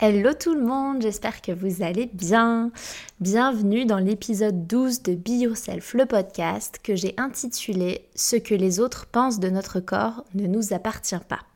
Hello 0.00 0.32
tout 0.34 0.56
le 0.56 0.64
monde, 0.64 1.02
j'espère 1.02 1.40
que 1.40 1.52
vous 1.52 1.84
allez 1.84 2.10
bien. 2.12 2.72
Bienvenue 3.20 3.86
dans 3.86 4.00
l'épisode 4.00 4.66
12 4.66 5.04
de 5.04 5.14
Be 5.14 5.42
Yourself, 5.42 5.94
le 5.94 6.04
podcast 6.04 6.80
que 6.82 6.96
j'ai 6.96 7.14
intitulé 7.16 8.08
Ce 8.16 8.34
que 8.34 8.56
les 8.56 8.80
autres 8.80 9.06
pensent 9.06 9.38
de 9.38 9.50
notre 9.50 9.78
corps 9.78 10.24
ne 10.34 10.48
nous 10.48 10.72
appartient 10.72 11.14
pas. 11.28 11.53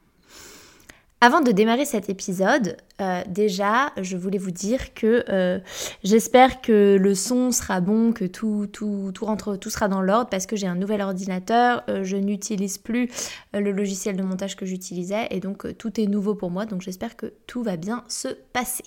Avant 1.21 1.41
de 1.41 1.51
démarrer 1.51 1.85
cet 1.85 2.09
épisode, 2.09 2.77
euh, 3.01 3.23
déjà, 3.27 3.93
je 4.01 4.17
voulais 4.17 4.39
vous 4.39 4.53
dire 4.53 4.95
que 4.95 5.25
euh, 5.29 5.59
j'espère 6.05 6.61
que 6.61 6.97
le 6.97 7.15
son 7.17 7.51
sera 7.51 7.81
bon, 7.81 8.13
que 8.13 8.25
tout, 8.25 8.69
tout, 8.73 9.11
tout, 9.13 9.25
rentre, 9.25 9.57
tout 9.57 9.69
sera 9.69 9.89
dans 9.89 10.01
l'ordre 10.01 10.31
parce 10.31 10.47
que 10.47 10.55
j'ai 10.55 10.69
un 10.69 10.77
nouvel 10.77 11.01
ordinateur, 11.01 11.83
euh, 11.89 12.05
je 12.05 12.17
n'utilise 12.17 12.79
plus 12.79 13.11
le 13.53 13.73
logiciel 13.73 14.17
de 14.17 14.23
montage 14.23 14.55
que 14.55 14.65
j'utilisais 14.65 15.27
et 15.31 15.41
donc 15.41 15.77
tout 15.77 16.01
est 16.01 16.07
nouveau 16.07 16.37
pour 16.37 16.53
moi, 16.53 16.67
donc 16.67 16.83
j'espère 16.83 17.17
que 17.17 17.35
tout 17.49 17.65
va 17.65 17.77
bien 17.77 18.05
se 18.07 18.29
passer. 18.53 18.85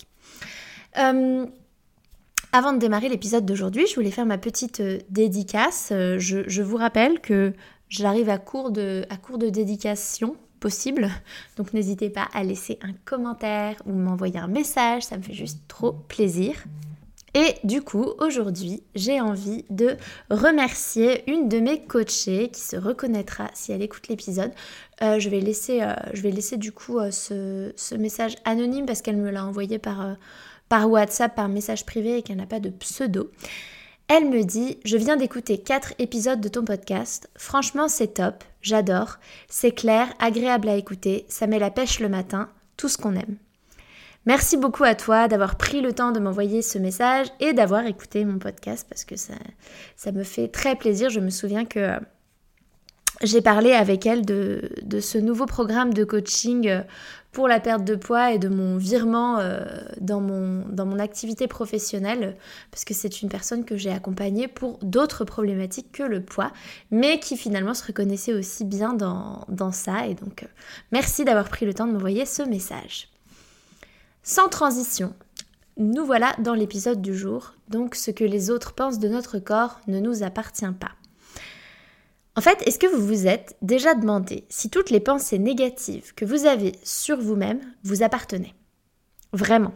avant 0.93 2.71
de 2.71 2.77
démarrer 2.77 3.09
l'épisode 3.09 3.45
d'aujourd'hui, 3.45 3.87
je 3.87 3.95
voulais 3.95 4.11
faire 4.11 4.25
ma 4.25 4.37
petite 4.37 4.81
dédicace. 5.09 5.87
Je, 5.89 6.61
vous 6.61 6.77
rappelle 6.77 7.19
que 7.19 7.51
j'arrive 7.89 8.29
à 8.29 8.37
court 8.37 8.71
de, 8.71 9.05
à 9.09 9.17
court 9.17 9.37
de 9.37 9.49
dédication 9.49 10.37
Donc 11.57 11.73
n'hésitez 11.73 12.09
pas 12.09 12.27
à 12.33 12.43
laisser 12.43 12.79
un 12.81 12.93
commentaire 13.05 13.75
ou 13.85 13.93
m'envoyer 13.93 14.39
un 14.39 14.47
message, 14.47 15.03
ça 15.03 15.17
me 15.17 15.23
fait 15.23 15.33
juste 15.33 15.59
trop 15.67 15.93
plaisir. 16.07 16.55
Et 17.33 17.55
du 17.63 17.81
coup, 17.81 18.11
aujourd'hui, 18.19 18.83
j'ai 18.93 19.21
envie 19.21 19.63
de 19.69 19.95
remercier 20.29 21.29
une 21.31 21.47
de 21.47 21.59
mes 21.59 21.81
coachées 21.81 22.49
qui 22.49 22.59
se 22.59 22.75
reconnaîtra 22.75 23.49
si 23.53 23.71
elle 23.71 23.81
écoute 23.81 24.09
l'épisode. 24.09 24.51
Euh, 25.01 25.17
je, 25.17 25.29
vais 25.29 25.39
laisser, 25.39 25.81
euh, 25.81 25.93
je 26.13 26.21
vais 26.21 26.31
laisser 26.31 26.57
du 26.57 26.73
coup 26.73 26.99
euh, 26.99 27.09
ce, 27.09 27.95
message 27.95 28.35
anonyme 28.43 28.85
parce 28.85 29.01
qu'elle 29.01 29.15
me 29.15 29.29
l'a 29.31 29.45
envoyé 29.45 29.79
par 29.79 30.17
WhatsApp, 30.89 31.33
par 31.33 31.47
message 31.47 31.85
privé 31.85 32.17
et 32.17 32.21
qu'elle 32.21 32.35
n'a 32.35 32.45
pas 32.45 32.59
de 32.59 32.69
pseudo. 32.69 33.31
Elle 34.13 34.29
me 34.29 34.43
dit 34.43 34.77
Je 34.83 34.97
viens 34.97 35.15
d'écouter 35.15 35.57
4 35.57 35.93
épisodes 35.97 36.41
de 36.41 36.49
ton 36.49 36.65
podcast. 36.65 37.29
Franchement, 37.37 37.87
c'est 37.87 38.15
top. 38.15 38.43
J'adore. 38.61 39.19
C'est 39.47 39.71
clair, 39.71 40.13
agréable 40.19 40.67
à 40.67 40.75
écouter. 40.75 41.23
Ça 41.29 41.47
met 41.47 41.59
la 41.59 41.71
pêche 41.71 42.01
le 42.01 42.09
matin. 42.09 42.49
Tout 42.75 42.89
ce 42.89 42.97
qu'on 42.97 43.15
aime. 43.15 43.37
Merci 44.25 44.57
beaucoup 44.57 44.83
à 44.83 44.95
toi 44.95 45.29
d'avoir 45.29 45.55
pris 45.55 45.79
le 45.79 45.93
temps 45.93 46.11
de 46.11 46.19
m'envoyer 46.19 46.61
ce 46.61 46.77
message 46.77 47.27
et 47.39 47.53
d'avoir 47.53 47.85
écouté 47.85 48.25
mon 48.25 48.37
podcast 48.37 48.85
parce 48.89 49.05
que 49.05 49.15
ça, 49.15 49.35
ça 49.95 50.11
me 50.11 50.23
fait 50.23 50.49
très 50.49 50.75
plaisir. 50.75 51.09
Je 51.09 51.21
me 51.21 51.29
souviens 51.29 51.63
que 51.63 51.79
euh, 51.79 51.99
j'ai 53.23 53.41
parlé 53.41 53.73
avec 53.73 54.05
elle 54.05 54.25
de, 54.25 54.61
ce 54.99 55.17
nouveau 55.17 55.45
programme 55.45 55.93
de 55.93 56.03
coaching 56.03 56.67
euh, 56.67 56.81
pour 57.31 57.47
la 57.47 57.59
perte 57.59 57.85
de 57.85 57.95
poids 57.95 58.33
et 58.33 58.39
de 58.39 58.49
mon 58.49 58.77
virement 58.77 59.39
euh, 59.39 59.63
dans, 59.99 60.19
mon, 60.19 60.65
dans 60.67 60.85
mon 60.85 60.99
activité 60.99 61.47
professionnelle, 61.47 62.35
parce 62.71 62.83
que 62.83 62.93
c'est 62.93 63.21
une 63.21 63.29
personne 63.29 63.63
que 63.63 63.77
j'ai 63.77 63.91
accompagnée 63.91 64.47
pour 64.47 64.79
d'autres 64.81 65.23
problématiques 65.23 65.91
que 65.91 66.03
le 66.03 66.21
poids, 66.21 66.51
mais 66.89 67.19
qui 67.19 67.37
finalement 67.37 67.73
se 67.73 67.85
reconnaissait 67.85 68.33
aussi 68.33 68.65
bien 68.65 68.93
dans, 68.93 69.45
dans 69.47 69.71
ça. 69.71 70.07
Et 70.07 70.15
donc, 70.15 70.43
euh, 70.43 70.47
merci 70.91 71.23
d'avoir 71.23 71.47
pris 71.47 71.65
le 71.65 71.73
temps 71.73 71.87
de 71.87 71.93
m'envoyer 71.93 72.25
ce 72.25 72.43
message. 72.43 73.09
Sans 74.23 74.49
transition, 74.49 75.13
nous 75.77 76.05
voilà 76.05 76.35
dans 76.39 76.53
l'épisode 76.53 77.01
du 77.01 77.15
jour. 77.15 77.53
Donc, 77.69 77.95
ce 77.95 78.11
que 78.11 78.23
les 78.25 78.49
autres 78.51 78.73
pensent 78.73 78.99
de 78.99 79.07
notre 79.07 79.39
corps 79.39 79.79
ne 79.87 79.99
nous 79.99 80.23
appartient 80.23 80.65
pas. 80.79 80.91
En 82.37 82.41
fait, 82.41 82.65
est-ce 82.65 82.79
que 82.79 82.87
vous 82.87 83.05
vous 83.05 83.27
êtes 83.27 83.57
déjà 83.61 83.93
demandé 83.93 84.45
si 84.47 84.69
toutes 84.69 84.89
les 84.89 85.01
pensées 85.01 85.37
négatives 85.37 86.13
que 86.15 86.23
vous 86.23 86.45
avez 86.45 86.71
sur 86.81 87.19
vous-même 87.19 87.59
vous 87.83 88.03
appartenaient? 88.03 88.55
Vraiment. 89.33 89.73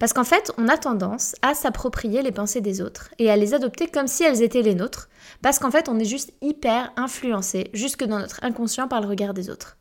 Parce 0.00 0.12
qu'en 0.12 0.24
fait, 0.24 0.50
on 0.58 0.66
a 0.66 0.76
tendance 0.76 1.36
à 1.40 1.54
s'approprier 1.54 2.22
les 2.22 2.32
pensées 2.32 2.60
des 2.60 2.80
autres 2.80 3.10
et 3.18 3.30
à 3.30 3.36
les 3.36 3.54
adopter 3.54 3.86
comme 3.86 4.08
si 4.08 4.24
elles 4.24 4.42
étaient 4.42 4.62
les 4.62 4.74
nôtres, 4.74 5.08
parce 5.40 5.60
qu'en 5.60 5.70
fait, 5.70 5.88
on 5.88 6.00
est 6.00 6.04
juste 6.04 6.32
hyper 6.40 6.92
influencé, 6.96 7.70
jusque 7.74 8.04
dans 8.04 8.18
notre 8.18 8.42
inconscient, 8.42 8.88
par 8.88 9.00
le 9.00 9.06
regard 9.06 9.34
des 9.34 9.48
autres. 9.48 9.76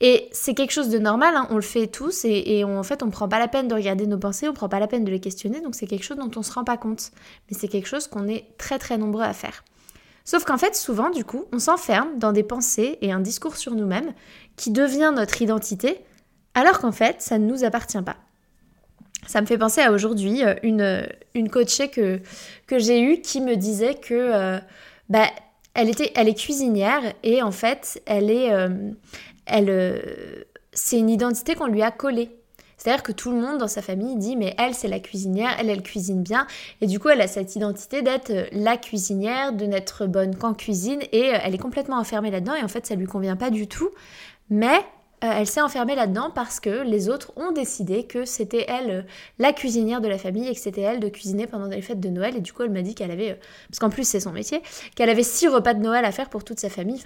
Et 0.00 0.28
c'est 0.32 0.54
quelque 0.54 0.72
chose 0.72 0.88
de 0.88 0.98
normal, 0.98 1.34
hein, 1.36 1.46
on 1.50 1.56
le 1.56 1.62
fait 1.62 1.88
tous, 1.88 2.24
et, 2.24 2.64
en 2.64 2.82
fait, 2.82 3.02
on 3.02 3.06
ne 3.06 3.10
prend 3.10 3.28
pas 3.28 3.38
la 3.38 3.48
peine 3.48 3.68
de 3.68 3.74
regarder 3.74 4.06
nos 4.06 4.18
pensées, 4.18 4.48
on 4.48 4.52
ne 4.52 4.56
prend 4.56 4.68
pas 4.70 4.80
la 4.80 4.86
peine 4.86 5.04
de 5.04 5.10
les 5.10 5.20
questionner, 5.20 5.60
donc 5.60 5.74
c'est 5.74 5.86
quelque 5.86 6.04
chose 6.04 6.18
dont 6.18 6.30
on 6.36 6.40
ne 6.40 6.44
se 6.44 6.52
rend 6.52 6.64
pas 6.64 6.78
compte. 6.78 7.10
Mais 7.50 7.56
c'est 7.58 7.68
quelque 7.68 7.88
chose 7.88 8.06
qu'on 8.06 8.28
est 8.28 8.56
très 8.56 8.78
très 8.78 8.96
nombreux 8.96 9.24
à 9.24 9.32
faire. 9.34 9.62
Sauf 10.24 10.44
qu'en 10.44 10.56
fait, 10.56 10.74
souvent, 10.74 11.10
du 11.10 11.24
coup, 11.24 11.44
on 11.52 11.58
s'enferme 11.58 12.18
dans 12.18 12.32
des 12.32 12.42
pensées 12.42 12.98
et 13.02 13.12
un 13.12 13.20
discours 13.20 13.56
sur 13.56 13.74
nous-mêmes 13.74 14.12
qui 14.56 14.70
devient 14.70 15.12
notre 15.14 15.42
identité, 15.42 16.00
alors 16.54 16.78
qu'en 16.80 16.92
fait, 16.92 17.20
ça 17.20 17.38
ne 17.38 17.46
nous 17.46 17.64
appartient 17.64 18.00
pas. 18.02 18.16
Ça 19.26 19.40
me 19.40 19.46
fait 19.46 19.58
penser 19.58 19.80
à 19.80 19.92
aujourd'hui 19.92 20.44
euh, 20.44 20.54
une, 20.62 21.06
une 21.34 21.50
coachée 21.50 21.88
que, 21.88 22.20
que 22.66 22.78
j'ai 22.78 23.00
eue 23.00 23.20
qui 23.20 23.40
me 23.40 23.56
disait 23.56 23.94
que 23.94 24.14
euh, 24.14 24.58
bah, 25.08 25.26
elle, 25.74 25.88
était, 25.88 26.12
est 26.14 26.34
cuisinière 26.34 27.02
et 27.22 27.42
en 27.42 27.50
fait, 27.50 28.02
elle 28.06 28.30
est, 28.30 28.52
euh, 28.52 28.68
elle, 29.46 30.46
c'est 30.72 30.98
une 30.98 31.10
identité 31.10 31.54
qu'on 31.54 31.66
lui 31.66 31.82
a 31.82 31.90
collée. 31.90 32.30
C'est-à-dire 32.84 33.02
que 33.02 33.12
tout 33.12 33.30
le 33.30 33.38
monde 33.38 33.56
dans 33.56 33.68
sa 33.68 33.80
famille 33.80 34.14
dit 34.16 34.36
mais 34.36 34.54
elle 34.58 34.74
c'est 34.74 34.88
la 34.88 35.00
cuisinière, 35.00 35.56
elle 35.58 35.70
elle 35.70 35.82
cuisine 35.82 36.22
bien. 36.22 36.46
Et 36.82 36.86
du 36.86 36.98
coup 36.98 37.08
elle 37.08 37.22
a 37.22 37.26
cette 37.26 37.56
identité 37.56 38.02
d'être 38.02 38.28
euh, 38.28 38.44
la 38.52 38.76
cuisinière, 38.76 39.54
de 39.54 39.64
n'être 39.64 40.04
bonne 40.06 40.36
qu'en 40.36 40.52
cuisine. 40.52 41.00
Et 41.12 41.32
euh, 41.32 41.38
elle 41.42 41.54
est 41.54 41.58
complètement 41.58 41.96
enfermée 41.96 42.30
là-dedans. 42.30 42.54
Et 42.54 42.62
en 42.62 42.68
fait 42.68 42.84
ça 42.84 42.94
lui 42.94 43.06
convient 43.06 43.36
pas 43.36 43.48
du 43.48 43.68
tout. 43.68 43.88
Mais 44.50 44.76
euh, 45.24 45.32
elle 45.34 45.46
s'est 45.46 45.62
enfermée 45.62 45.94
là-dedans 45.94 46.30
parce 46.34 46.60
que 46.60 46.82
les 46.82 47.08
autres 47.08 47.32
ont 47.36 47.52
décidé 47.52 48.04
que 48.04 48.26
c'était 48.26 48.66
elle 48.68 49.06
la 49.38 49.54
cuisinière 49.54 50.02
de 50.02 50.08
la 50.08 50.18
famille 50.18 50.46
et 50.46 50.52
que 50.52 50.60
c'était 50.60 50.82
elle 50.82 51.00
de 51.00 51.08
cuisiner 51.08 51.46
pendant 51.46 51.68
les 51.68 51.80
fêtes 51.80 52.00
de 52.00 52.10
Noël. 52.10 52.36
Et 52.36 52.42
du 52.42 52.52
coup 52.52 52.64
elle 52.64 52.70
m'a 52.70 52.82
dit 52.82 52.94
qu'elle 52.94 53.12
avait 53.12 53.40
parce 53.70 53.78
qu'en 53.78 53.88
plus 53.88 54.06
c'est 54.06 54.20
son 54.20 54.32
métier 54.32 54.62
qu'elle 54.94 55.08
avait 55.08 55.22
six 55.22 55.48
repas 55.48 55.72
de 55.72 55.80
Noël 55.80 56.04
à 56.04 56.12
faire 56.12 56.28
pour 56.28 56.44
toute 56.44 56.60
sa 56.60 56.68
famille 56.68 57.02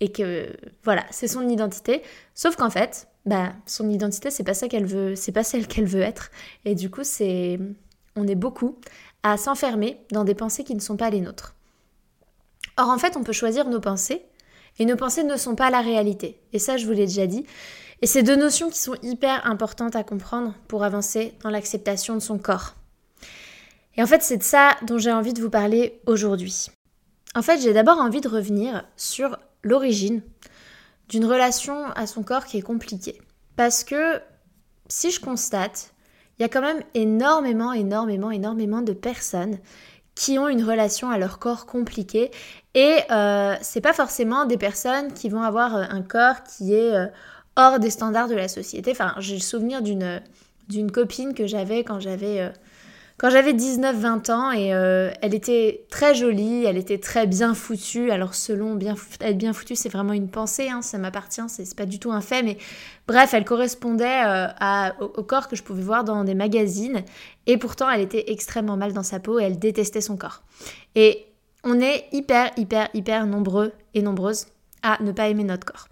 et 0.00 0.10
que 0.10 0.48
voilà 0.82 1.04
c'est 1.10 1.28
son 1.28 1.46
identité. 1.46 2.02
Sauf 2.34 2.56
qu'en 2.56 2.70
fait 2.70 3.06
bah, 3.26 3.52
son 3.66 3.88
identité, 3.90 4.30
c'est 4.30 4.44
pas 4.44 4.54
ça 4.54 4.68
qu'elle 4.68 4.86
veut, 4.86 5.16
c'est 5.16 5.32
pas 5.32 5.44
celle 5.44 5.66
qu'elle 5.66 5.86
veut 5.86 6.02
être. 6.02 6.30
Et 6.64 6.74
du 6.74 6.90
coup, 6.90 7.04
c'est, 7.04 7.58
on 8.16 8.26
est 8.26 8.34
beaucoup 8.34 8.78
à 9.22 9.36
s'enfermer 9.36 9.98
dans 10.10 10.24
des 10.24 10.34
pensées 10.34 10.64
qui 10.64 10.74
ne 10.74 10.80
sont 10.80 10.96
pas 10.96 11.10
les 11.10 11.20
nôtres. 11.20 11.54
Or, 12.76 12.88
en 12.88 12.98
fait, 12.98 13.16
on 13.16 13.22
peut 13.22 13.32
choisir 13.32 13.68
nos 13.68 13.80
pensées, 13.80 14.22
et 14.78 14.84
nos 14.84 14.96
pensées 14.96 15.24
ne 15.24 15.36
sont 15.36 15.54
pas 15.54 15.70
la 15.70 15.80
réalité. 15.80 16.40
Et 16.52 16.58
ça, 16.58 16.76
je 16.76 16.86
vous 16.86 16.92
l'ai 16.92 17.06
déjà 17.06 17.26
dit. 17.26 17.46
Et 18.02 18.06
c'est 18.06 18.22
deux 18.22 18.36
notions 18.36 18.70
qui 18.70 18.78
sont 18.78 18.96
hyper 19.02 19.46
importantes 19.46 19.96
à 19.96 20.02
comprendre 20.02 20.54
pour 20.68 20.82
avancer 20.82 21.34
dans 21.42 21.50
l'acceptation 21.50 22.14
de 22.14 22.20
son 22.20 22.38
corps. 22.38 22.74
Et 23.96 24.02
en 24.02 24.06
fait, 24.06 24.22
c'est 24.22 24.36
de 24.36 24.42
ça 24.42 24.76
dont 24.82 24.98
j'ai 24.98 25.12
envie 25.12 25.32
de 25.32 25.40
vous 25.40 25.50
parler 25.50 26.00
aujourd'hui. 26.06 26.70
En 27.36 27.42
fait, 27.42 27.60
j'ai 27.60 27.72
d'abord 27.72 27.98
envie 27.98 28.20
de 28.20 28.28
revenir 28.28 28.84
sur 28.96 29.38
l'origine 29.62 30.22
d'une 31.08 31.24
relation 31.24 31.86
à 31.92 32.06
son 32.06 32.22
corps 32.22 32.46
qui 32.46 32.58
est 32.58 32.62
compliquée. 32.62 33.20
Parce 33.56 33.84
que 33.84 34.20
si 34.88 35.10
je 35.10 35.20
constate, 35.20 35.92
il 36.38 36.42
y 36.42 36.44
a 36.44 36.48
quand 36.48 36.60
même 36.60 36.82
énormément, 36.94 37.72
énormément, 37.72 38.30
énormément 38.30 38.82
de 38.82 38.92
personnes 38.92 39.58
qui 40.14 40.38
ont 40.38 40.48
une 40.48 40.62
relation 40.62 41.10
à 41.10 41.18
leur 41.18 41.38
corps 41.38 41.66
compliquée 41.66 42.30
et 42.74 42.98
euh, 43.10 43.56
c'est 43.62 43.80
pas 43.80 43.92
forcément 43.92 44.44
des 44.44 44.56
personnes 44.56 45.12
qui 45.12 45.28
vont 45.28 45.42
avoir 45.42 45.76
euh, 45.76 45.84
un 45.88 46.02
corps 46.02 46.42
qui 46.44 46.74
est 46.74 46.94
euh, 46.94 47.06
hors 47.56 47.78
des 47.78 47.90
standards 47.90 48.28
de 48.28 48.34
la 48.34 48.48
société. 48.48 48.92
Enfin, 48.92 49.14
j'ai 49.18 49.34
le 49.34 49.40
souvenir 49.40 49.82
d'une 49.82 50.20
d'une 50.68 50.90
copine 50.90 51.34
que 51.34 51.46
j'avais 51.46 51.84
quand 51.84 52.00
j'avais 52.00 52.40
euh, 52.40 52.50
quand 53.16 53.30
j'avais 53.30 53.52
19-20 53.52 54.32
ans 54.32 54.50
et 54.50 54.74
euh, 54.74 55.12
elle 55.22 55.34
était 55.34 55.86
très 55.88 56.14
jolie, 56.14 56.64
elle 56.64 56.76
était 56.76 56.98
très 56.98 57.26
bien 57.26 57.54
foutue. 57.54 58.10
Alors 58.10 58.34
selon 58.34 58.74
bien 58.74 58.96
être 59.20 59.38
bien 59.38 59.52
foutue, 59.52 59.76
c'est 59.76 59.88
vraiment 59.88 60.12
une 60.12 60.28
pensée, 60.28 60.68
hein, 60.68 60.82
ça 60.82 60.98
m'appartient, 60.98 61.42
c'est 61.48 61.76
pas 61.76 61.86
du 61.86 62.00
tout 62.00 62.10
un 62.10 62.20
fait, 62.20 62.42
mais 62.42 62.58
bref, 63.06 63.32
elle 63.32 63.44
correspondait 63.44 64.24
euh, 64.24 64.48
à, 64.58 64.94
au, 65.00 65.22
corps 65.22 65.48
que 65.48 65.54
je 65.54 65.62
pouvais 65.62 65.82
voir 65.82 66.02
dans 66.02 66.24
des 66.24 66.34
magazines 66.34 67.04
et 67.46 67.56
pourtant 67.56 67.88
elle 67.88 68.00
était 68.00 68.32
extrêmement 68.32 68.76
mal 68.76 68.92
dans 68.92 69.04
sa 69.04 69.20
peau 69.20 69.38
et 69.38 69.44
elle 69.44 69.60
détestait 69.60 70.00
son 70.00 70.16
corps. 70.16 70.42
Et 70.96 71.26
on 71.62 71.80
est 71.80 72.06
hyper, 72.10 72.50
hyper, 72.56 72.88
hyper 72.94 73.26
nombreux 73.26 73.72
et 73.94 74.02
nombreuses 74.02 74.46
à 74.82 75.00
ne 75.02 75.12
pas 75.12 75.28
aimer 75.28 75.44
notre 75.44 75.64
corps. 75.64 75.86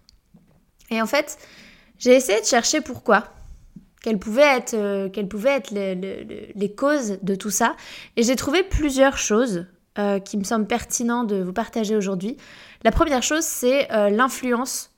Et 0.91 1.01
en 1.01 1.07
fait, 1.07 1.39
j'ai 1.99 2.15
essayé 2.15 2.41
de 2.41 2.47
chercher 2.47 2.81
pourquoi 2.81 3.29
quelles 4.03 4.19
pouvaient 4.19 4.57
être, 4.57 4.75
euh, 4.75 5.09
quelles 5.09 5.29
pouvaient 5.29 5.57
être 5.57 5.71
les, 5.71 6.75
causes 6.75 7.19
de 7.23 7.35
tout 7.35 7.51
ça. 7.51 7.77
Et 8.17 8.23
j'ai 8.23 8.37
trouvé 8.37 8.63
plusieurs 8.63 9.17
choses 9.17 9.67
euh, 9.99 10.19
qui 10.19 10.37
me 10.37 10.45
semblent 10.45 10.67
pertinentes 10.67 11.29
de 11.29 11.43
vous 11.43 11.53
partager 11.53 11.97
aujourd'hui. 11.97 12.37
La 12.83 12.91
première 12.91 13.23
chose, 13.23 13.45
c'est 13.45 13.91
euh, 13.93 14.11
l'influence 14.11 14.91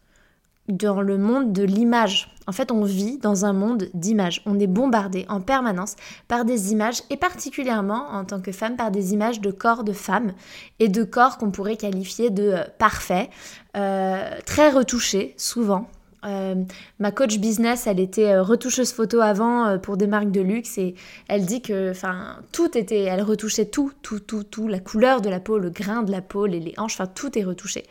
dans 0.69 1.03
le 1.03 1.19
monde 1.19 1.53
de 1.53 1.63
l'image. 1.63 2.35
En 2.47 2.53
fait, 2.53 2.73
on 2.73 2.85
vit 2.85 3.19
dans 3.19 3.45
un 3.45 3.53
monde 3.53 3.89
d'images. 3.93 4.41
On 4.47 4.59
est 4.59 4.67
bombardé 4.67 5.27
en 5.29 5.43
permanence 5.43 5.97
par 6.27 6.47
des 6.47 6.73
images, 6.73 7.03
et 7.11 7.19
particulièrement 7.19 8.09
en 8.13 8.25
tant 8.25 8.41
que 8.41 8.53
femme, 8.53 8.77
par 8.77 8.91
des 8.91 9.13
images 9.13 9.43
de 9.43 9.51
corps 9.51 9.85
de 9.85 9.93
femmes 9.93 10.33
et 10.79 10.89
de 10.89 11.05
corps 11.05 11.37
qu'on 11.37 11.51
pourrait 11.51 11.77
qualifier 11.77 12.31
de 12.31 12.57
parfaits, 12.79 13.29
très 13.75 14.71
retouchés 14.71 15.35
souvent. 15.37 15.91
Euh, 16.25 16.55
ma 16.99 17.11
coach 17.11 17.39
business, 17.39 17.87
elle 17.87 18.01
était 18.01 18.33
euh, 18.33 18.43
retoucheuse 18.43 18.93
photo 18.93 19.21
avant 19.21 19.67
euh, 19.67 19.79
pour 19.79 19.97
des 19.97 20.07
marques 20.07 20.31
de 20.31 20.41
luxe 20.41 20.79
et 20.79 20.95
elle 21.29 21.45
dit 21.45 21.61
que, 21.61 21.91
enfin, 21.91 22.39
tout 22.53 22.77
était, 22.79 23.03
elle 23.03 23.23
retouchait 23.23 23.67
tout, 23.67 23.93
tout, 24.03 24.21
tout, 24.21 24.45
tout, 24.45 24.69
la 24.69 24.81
couleur 24.81 25.21
de 25.21 25.29
la 25.29 25.41
peau, 25.41 25.59
le 25.59 25.71
grain 25.71 26.03
de 26.03 26.11
la 26.11 26.23
peau, 26.23 26.47
les, 26.47 26.61
les 26.61 26.75
hanches, 26.79 26.95
enfin, 26.95 27.07
tout 27.07 27.39
est 27.39 27.45
retouché. 27.45 27.85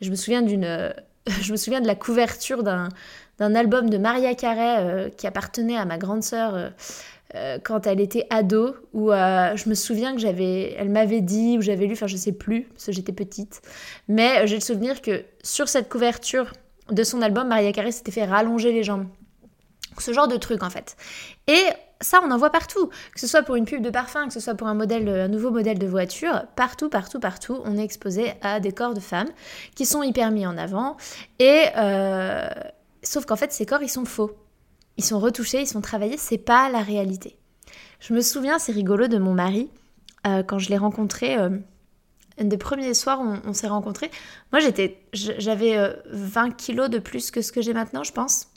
Je 0.00 0.10
me 0.10 0.16
souviens 0.16 0.42
d'une, 0.42 0.92
je 1.40 1.52
me 1.52 1.56
souviens 1.56 1.80
de 1.80 1.86
la 1.86 1.94
couverture 1.94 2.62
d'un, 2.62 2.88
d'un 3.38 3.54
album 3.54 3.88
de 3.88 3.98
Maria 3.98 4.34
Carey 4.34 5.10
qui 5.16 5.26
appartenait 5.26 5.76
à 5.76 5.84
ma 5.84 5.96
grande 5.96 6.22
sœur. 6.22 6.72
quand 7.62 7.86
elle 7.86 8.00
était 8.00 8.26
ado, 8.30 8.74
où 8.92 9.10
je 9.10 9.68
me 9.68 9.74
souviens 9.74 10.14
que 10.14 10.20
j'avais, 10.20 10.74
elle 10.76 10.88
m'avait 10.88 11.20
dit, 11.20 11.56
ou 11.56 11.62
j'avais 11.62 11.86
lu, 11.86 11.92
enfin 11.92 12.08
je 12.08 12.16
sais 12.16 12.32
plus, 12.32 12.64
parce 12.64 12.86
que 12.86 12.92
j'étais 12.92 13.12
petite, 13.12 13.62
mais 14.08 14.46
j'ai 14.46 14.56
le 14.56 14.60
souvenir 14.60 15.00
que 15.02 15.22
sur 15.42 15.68
cette 15.68 15.88
couverture, 15.88 16.52
de 16.90 17.02
son 17.02 17.22
album, 17.22 17.48
Maria 17.48 17.72
Carey 17.72 17.92
s'était 17.92 18.12
fait 18.12 18.24
rallonger 18.24 18.72
les 18.72 18.82
jambes. 18.82 19.06
Ce 19.98 20.12
genre 20.12 20.28
de 20.28 20.36
truc 20.36 20.62
en 20.62 20.70
fait. 20.70 20.96
Et 21.46 21.64
ça, 22.00 22.20
on 22.24 22.30
en 22.30 22.38
voit 22.38 22.50
partout. 22.50 22.88
Que 23.12 23.20
ce 23.20 23.26
soit 23.26 23.42
pour 23.42 23.56
une 23.56 23.64
pub 23.64 23.82
de 23.82 23.90
parfum, 23.90 24.28
que 24.28 24.32
ce 24.32 24.40
soit 24.40 24.54
pour 24.54 24.68
un, 24.68 24.78
un 24.78 25.28
nouveau 25.28 25.50
modèle 25.50 25.78
de 25.78 25.86
voiture, 25.86 26.44
partout, 26.56 26.88
partout, 26.88 27.20
partout, 27.20 27.60
on 27.64 27.76
est 27.76 27.84
exposé 27.84 28.34
à 28.42 28.60
des 28.60 28.72
corps 28.72 28.94
de 28.94 29.00
femmes 29.00 29.28
qui 29.74 29.86
sont 29.86 30.02
hyper 30.02 30.30
mis 30.30 30.46
en 30.46 30.56
avant. 30.56 30.96
Et 31.38 31.64
euh, 31.76 32.48
sauf 33.02 33.24
qu'en 33.24 33.36
fait, 33.36 33.52
ces 33.52 33.66
corps, 33.66 33.82
ils 33.82 33.88
sont 33.88 34.04
faux. 34.04 34.36
Ils 34.96 35.04
sont 35.04 35.18
retouchés, 35.18 35.60
ils 35.60 35.66
sont 35.66 35.80
travaillés, 35.80 36.16
c'est 36.16 36.38
pas 36.38 36.68
la 36.70 36.80
réalité. 36.80 37.38
Je 38.00 38.14
me 38.14 38.20
souviens, 38.20 38.58
c'est 38.58 38.72
rigolo, 38.72 39.08
de 39.08 39.18
mon 39.18 39.34
mari, 39.34 39.70
euh, 40.26 40.42
quand 40.42 40.58
je 40.58 40.70
l'ai 40.70 40.78
rencontré. 40.78 41.36
Euh, 41.36 41.50
des 42.40 42.58
premiers 42.58 42.94
soirs 42.94 43.20
on, 43.20 43.52
s'est 43.52 43.68
rencontrés, 43.68 44.10
moi 44.52 44.60
j'étais, 44.60 45.00
j'avais 45.12 45.76
20 46.10 46.48
euh, 46.48 46.52
kilos 46.52 46.90
de 46.90 46.98
plus 46.98 47.30
que 47.30 47.42
ce 47.42 47.52
que 47.52 47.62
j'ai 47.62 47.74
maintenant, 47.74 48.04
je 48.04 48.12
pense. 48.12 48.48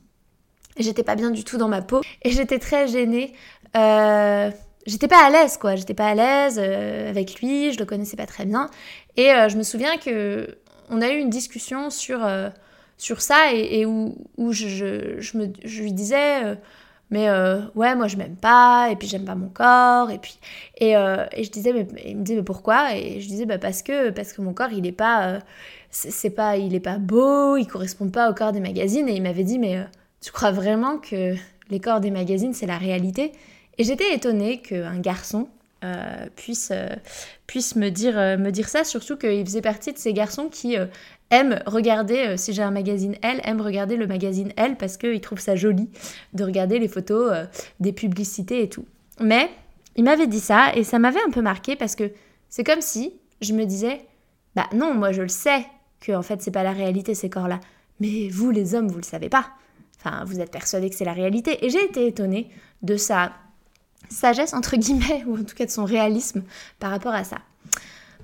J'étais 0.78 1.04
pas 1.04 1.16
bien 1.16 1.32
du 1.32 1.44
tout 1.44 1.58
dans 1.58 1.68
ma 1.68 1.82
peau. 1.82 2.02
Et 2.22 2.32
j'étais 2.32 2.60
très 2.60 2.88
gênée. 2.88 3.34
Euh, 3.76 4.50
j'étais 4.86 5.08
pas 5.08 5.26
à 5.26 5.30
l'aise, 5.30 5.58
quoi. 5.58 5.76
J'étais 5.76 5.94
pas 5.94 6.08
à 6.08 6.16
l'aise 6.16 6.60
euh, 6.62 7.10
avec 7.10 7.42
lui, 7.42 7.74
je 7.74 7.80
le 7.80 7.86
connaissais 7.86 8.16
pas 8.16 8.26
très 8.26 8.46
bien. 8.46 8.70
Et 9.18 9.28
je 9.50 9.58
me 9.58 9.64
souviens 9.64 9.98
que 9.98 10.58
on 10.90 11.02
a 11.02 11.10
eu 11.10 11.18
une 11.18 11.30
discussion 11.30 11.90
sur, 11.90 12.20
sur 12.98 13.22
ça 13.22 13.54
et, 13.54 13.86
où, 13.86 14.18
où 14.38 14.54
je, 14.54 15.20
je, 15.20 15.38
me, 15.38 15.48
je 15.64 15.82
lui 15.82 15.94
disais 15.94 16.58
mais 17.12 17.28
euh, 17.28 17.60
ouais 17.76 17.94
moi 17.96 18.08
je 18.08 18.16
m'aime 18.16 18.38
pas 18.38 18.90
et 18.90 18.96
puis 18.96 19.08
j'aime 19.08 19.26
pas 19.26 19.36
mon 19.36 19.50
corps 19.50 20.10
et 20.10 20.18
puis 20.18 20.40
et, 20.78 20.96
euh, 20.96 21.26
et, 21.34 21.44
je 21.44 21.52
disais 21.52 21.74
mais 21.74 21.86
il 22.06 22.18
me 22.18 22.24
disait 22.24 22.38
mais 22.38 22.44
pourquoi? 22.44 22.96
Et 22.96 23.20
je 23.20 23.28
disais 23.28 23.46
bah 23.46 23.60
parce 23.60 23.84
que 23.84 24.10
parce 24.10 24.34
que 24.34 24.42
mon 24.42 24.54
corps 24.54 24.72
il 24.72 24.88
est 24.88 24.94
pas 24.94 25.28
euh, 25.28 25.40
c'est 25.90 26.30
pas 26.30 26.58
il 26.58 26.74
est 26.74 26.80
pas 26.80 26.98
beau 26.98 27.58
il 27.58 27.68
correspond 27.68 28.10
pas 28.10 28.32
au 28.32 28.34
corps 28.34 28.54
des 28.54 28.62
magazines. 28.62 29.08
Et 29.10 29.14
il 29.14 29.22
m'avait 29.22 29.44
dit 29.44 29.60
mais 29.60 29.86
tu 30.22 30.32
crois 30.32 30.52
vraiment 30.52 30.98
que 30.98 31.36
les 31.70 31.80
corps 31.80 32.00
des 32.00 32.12
magazines 32.12 32.54
c'est 32.54 32.68
la 32.68 32.78
réalité? 32.78 33.34
Et 33.78 33.84
j'étais 33.84 34.14
étonnée 34.14 34.62
qu'un 34.62 35.00
garçon 35.00 35.50
puisse, 36.36 36.72
puisse 37.48 37.76
me, 37.76 37.90
dire, 37.90 38.14
me 38.38 38.52
dire 38.52 38.70
ça, 38.70 38.84
surtout 38.84 39.18
qu'il 39.18 39.44
faisait 39.44 39.62
partie 39.62 39.92
de 39.92 39.98
ces 39.98 40.14
garçons 40.14 40.50
qui 40.50 40.78
aime 41.32 41.62
regarder, 41.66 42.28
euh, 42.28 42.38
si 42.38 42.54
j'ai 42.54 42.62
un 42.62 42.72
magazine 42.72 43.16
Elle, 43.22 43.42
aime 43.44 43.62
regarder 43.62 43.96
le 43.96 44.06
magazine 44.06 44.52
Elle 44.58 44.78
parce 44.78 44.98
qu'il 44.98 45.20
trouve 45.22 45.40
ça 45.40 45.56
joli 45.56 45.90
de 46.34 46.44
regarder 46.44 46.78
les 46.78 46.88
photos 46.88 47.32
euh, 47.34 47.46
des 47.80 47.94
publicités 47.94 48.62
et 48.62 48.70
tout. 48.70 48.86
Mais 49.20 49.50
il 49.96 50.04
m'avait 50.04 50.28
dit 50.28 50.40
ça 50.40 50.76
et 50.76 50.84
ça 50.84 51.00
m'avait 51.00 51.22
un 51.28 51.32
peu 51.32 51.42
marqué 51.42 51.76
parce 51.76 51.96
que 51.96 52.12
c'est 52.50 52.64
comme 52.64 52.82
si 52.82 53.14
je 53.42 53.54
me 53.54 53.66
disais, 53.66 54.02
bah 54.56 54.68
non, 54.74 54.94
moi 54.94 55.12
je 55.12 55.24
le 55.24 55.30
sais 55.30 55.66
que 56.00 56.12
en 56.12 56.22
fait 56.22 56.42
c'est 56.42 56.52
pas 56.52 56.64
la 56.64 56.74
réalité 56.74 57.16
ces 57.16 57.30
corps-là. 57.30 57.60
Mais 58.00 58.30
vous 58.30 58.52
les 58.52 58.76
hommes, 58.76 58.88
vous 58.88 58.98
le 58.98 59.04
savez 59.04 59.30
pas. 59.30 59.52
Enfin, 60.04 60.24
vous 60.26 60.40
êtes 60.40 60.52
persuadés 60.52 60.90
que 60.90 60.96
c'est 60.96 61.06
la 61.06 61.14
réalité. 61.14 61.64
Et 61.64 61.70
j'ai 61.70 61.84
été 61.84 62.08
étonnée 62.08 62.50
de 62.82 62.98
sa 62.98 63.34
sagesse, 64.10 64.54
entre 64.54 64.76
guillemets, 64.76 65.24
ou 65.28 65.38
en 65.38 65.44
tout 65.44 65.56
cas 65.56 65.66
de 65.66 65.72
son 65.72 65.86
réalisme 65.86 66.44
par 66.80 66.90
rapport 66.90 67.14
à 67.14 67.24
ça. 67.24 67.38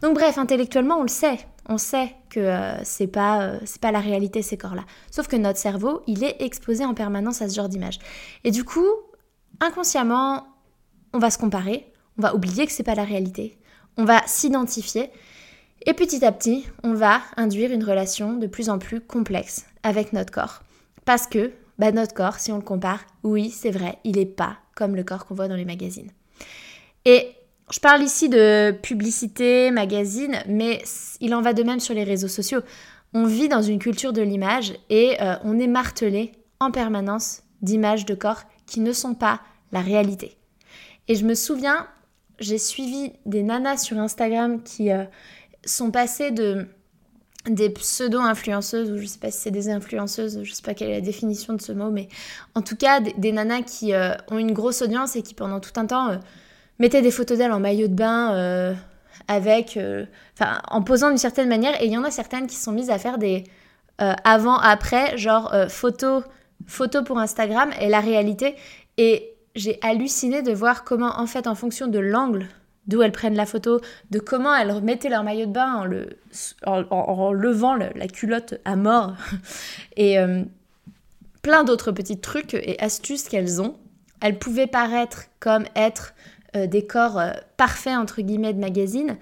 Donc 0.01 0.15
bref, 0.15 0.37
intellectuellement, 0.37 0.97
on 0.97 1.03
le 1.03 1.07
sait. 1.07 1.37
On 1.67 1.77
sait 1.77 2.15
que 2.29 2.39
euh, 2.39 2.83
c'est 2.83 3.07
pas, 3.07 3.41
euh, 3.41 3.59
pas 3.81 3.91
la 3.91 3.99
réalité 3.99 4.41
ces 4.41 4.57
corps-là. 4.57 4.85
Sauf 5.11 5.27
que 5.27 5.35
notre 5.35 5.59
cerveau, 5.59 6.01
il 6.07 6.23
est 6.23 6.41
exposé 6.41 6.85
en 6.85 6.93
permanence 6.93 7.41
à 7.41 7.49
ce 7.49 7.55
genre 7.55 7.69
d'image. 7.69 7.99
Et 8.43 8.51
du 8.51 8.63
coup, 8.63 8.87
inconsciemment, 9.59 10.47
on 11.13 11.19
va 11.19 11.29
se 11.29 11.37
comparer, 11.37 11.91
on 12.17 12.21
va 12.21 12.35
oublier 12.35 12.65
que 12.65 12.71
c'est 12.71 12.83
pas 12.83 12.95
la 12.95 13.03
réalité, 13.03 13.57
on 13.97 14.05
va 14.05 14.21
s'identifier 14.27 15.11
et 15.85 15.93
petit 15.93 16.25
à 16.25 16.31
petit, 16.31 16.65
on 16.83 16.93
va 16.93 17.21
induire 17.35 17.71
une 17.71 17.83
relation 17.83 18.33
de 18.33 18.47
plus 18.47 18.69
en 18.69 18.79
plus 18.79 19.01
complexe 19.01 19.65
avec 19.83 20.13
notre 20.13 20.33
corps. 20.33 20.63
Parce 21.05 21.27
que 21.27 21.51
bah, 21.79 21.91
notre 21.91 22.13
corps, 22.13 22.39
si 22.39 22.51
on 22.51 22.57
le 22.57 22.63
compare, 22.63 23.05
oui, 23.23 23.49
c'est 23.49 23.71
vrai, 23.71 23.99
il 24.03 24.15
n'est 24.15 24.25
pas 24.25 24.57
comme 24.75 24.95
le 24.95 25.03
corps 25.03 25.25
qu'on 25.25 25.35
voit 25.35 25.47
dans 25.47 25.55
les 25.55 25.65
magazines. 25.65 26.11
Et 27.05 27.29
je 27.69 27.79
parle 27.79 28.01
ici 28.01 28.29
de 28.29 28.71
publicité, 28.71 29.71
magazine, 29.71 30.41
mais 30.47 30.81
il 31.19 31.35
en 31.35 31.41
va 31.41 31.53
de 31.53 31.63
même 31.63 31.79
sur 31.79 31.93
les 31.93 32.05
réseaux 32.05 32.29
sociaux. 32.29 32.61
On 33.13 33.25
vit 33.25 33.49
dans 33.49 33.61
une 33.61 33.79
culture 33.79 34.13
de 34.13 34.21
l'image 34.21 34.73
et 34.89 35.17
euh, 35.21 35.35
on 35.43 35.59
est 35.59 35.67
martelé 35.67 36.31
en 36.59 36.71
permanence 36.71 37.43
d'images 37.61 38.05
de 38.05 38.15
corps 38.15 38.43
qui 38.65 38.79
ne 38.79 38.93
sont 38.93 39.15
pas 39.15 39.41
la 39.71 39.81
réalité. 39.81 40.37
Et 41.09 41.15
je 41.15 41.25
me 41.25 41.35
souviens, 41.35 41.87
j'ai 42.39 42.57
suivi 42.57 43.11
des 43.25 43.43
nanas 43.43 43.77
sur 43.77 43.97
Instagram 43.97 44.61
qui 44.63 44.91
euh, 44.91 45.03
sont 45.65 45.91
passées 45.91 46.31
de 46.31 46.67
des 47.49 47.69
pseudo-influenceuses, 47.69 48.91
ou 48.91 48.97
je 48.97 49.05
sais 49.05 49.19
pas 49.19 49.31
si 49.31 49.39
c'est 49.39 49.51
des 49.51 49.69
influenceuses, 49.69 50.43
je 50.43 50.51
sais 50.51 50.61
pas 50.61 50.73
quelle 50.73 50.89
est 50.89 50.95
la 50.95 51.01
définition 51.01 51.53
de 51.53 51.61
ce 51.61 51.71
mot, 51.71 51.91
mais 51.91 52.09
en 52.55 52.61
tout 52.61 52.75
cas 52.75 52.99
des, 52.99 53.31
nanas 53.31 53.61
qui 53.61 53.93
euh, 53.93 54.15
ont 54.29 54.37
une 54.37 54.51
grosse 54.51 54.81
audience 54.81 55.15
et 55.15 55.21
qui 55.21 55.33
pendant 55.33 55.61
tout 55.61 55.71
un 55.77 55.85
temps 55.85 56.19
mettez 56.79 57.01
des 57.01 57.11
photos 57.11 57.37
d'elle 57.37 57.51
en 57.51 57.59
maillot 57.59 57.87
de 57.87 57.93
bain 57.93 58.33
euh, 58.33 58.73
avec, 59.27 59.77
euh, 59.77 60.05
en 60.69 60.81
posant 60.81 61.09
d'une 61.09 61.17
certaine 61.17 61.49
manière. 61.49 61.81
Et 61.81 61.85
il 61.85 61.91
y 61.91 61.97
en 61.97 62.03
a 62.03 62.11
certaines 62.11 62.47
qui 62.47 62.55
sont 62.55 62.71
mises 62.71 62.89
à 62.89 62.97
faire 62.97 63.17
des 63.17 63.43
euh, 64.01 64.13
avant-après, 64.23 65.17
genre 65.17 65.53
photo, 65.69 66.23
photo 66.65 67.03
pour 67.03 67.19
Instagram 67.19 67.71
et 67.79 67.89
la 67.89 67.99
réalité. 67.99 68.55
Et 68.97 69.33
j'ai 69.55 69.79
halluciné 69.81 70.41
de 70.41 70.51
voir 70.51 70.83
comment, 70.83 71.19
en 71.19 71.27
fait, 71.27 71.47
en 71.47 71.55
fonction 71.55 71.87
de 71.87 71.99
l'angle 71.99 72.47
d'où 72.85 73.01
elles 73.01 73.11
prennent 73.11 73.35
la 73.35 73.45
photo, 73.45 73.81
de 74.11 74.19
comment 74.19 74.55
elles 74.55 74.81
mettaient 74.81 75.09
leur 75.09 75.21
maillot 75.21 75.47
de 75.47 75.51
bain 75.51 75.85
en, 76.65 77.33
levant 77.33 77.75
la 77.75 78.07
culotte 78.07 78.53
à 78.63 78.77
mort, 78.77 79.13
et 79.97 80.15
plein 81.41 81.65
d'autres 81.65 81.91
petits 81.91 82.21
trucs 82.21 82.53
et 82.53 82.79
astuces 82.79 83.27
qu'elles 83.27 83.61
ont. 83.61 83.75
Elles 84.21 84.39
pouvaient 84.39 84.67
paraître 84.67 85.25
comme 85.41 85.65
être 85.75 86.13
euh, 86.57 86.67
des 86.67 86.85
corps 86.85 87.19
euh, 87.19 87.31
parfaits 87.55 87.95
entre 87.95 88.21
guillemets 88.21 88.53
de 88.53 88.59
magazine 88.59 89.17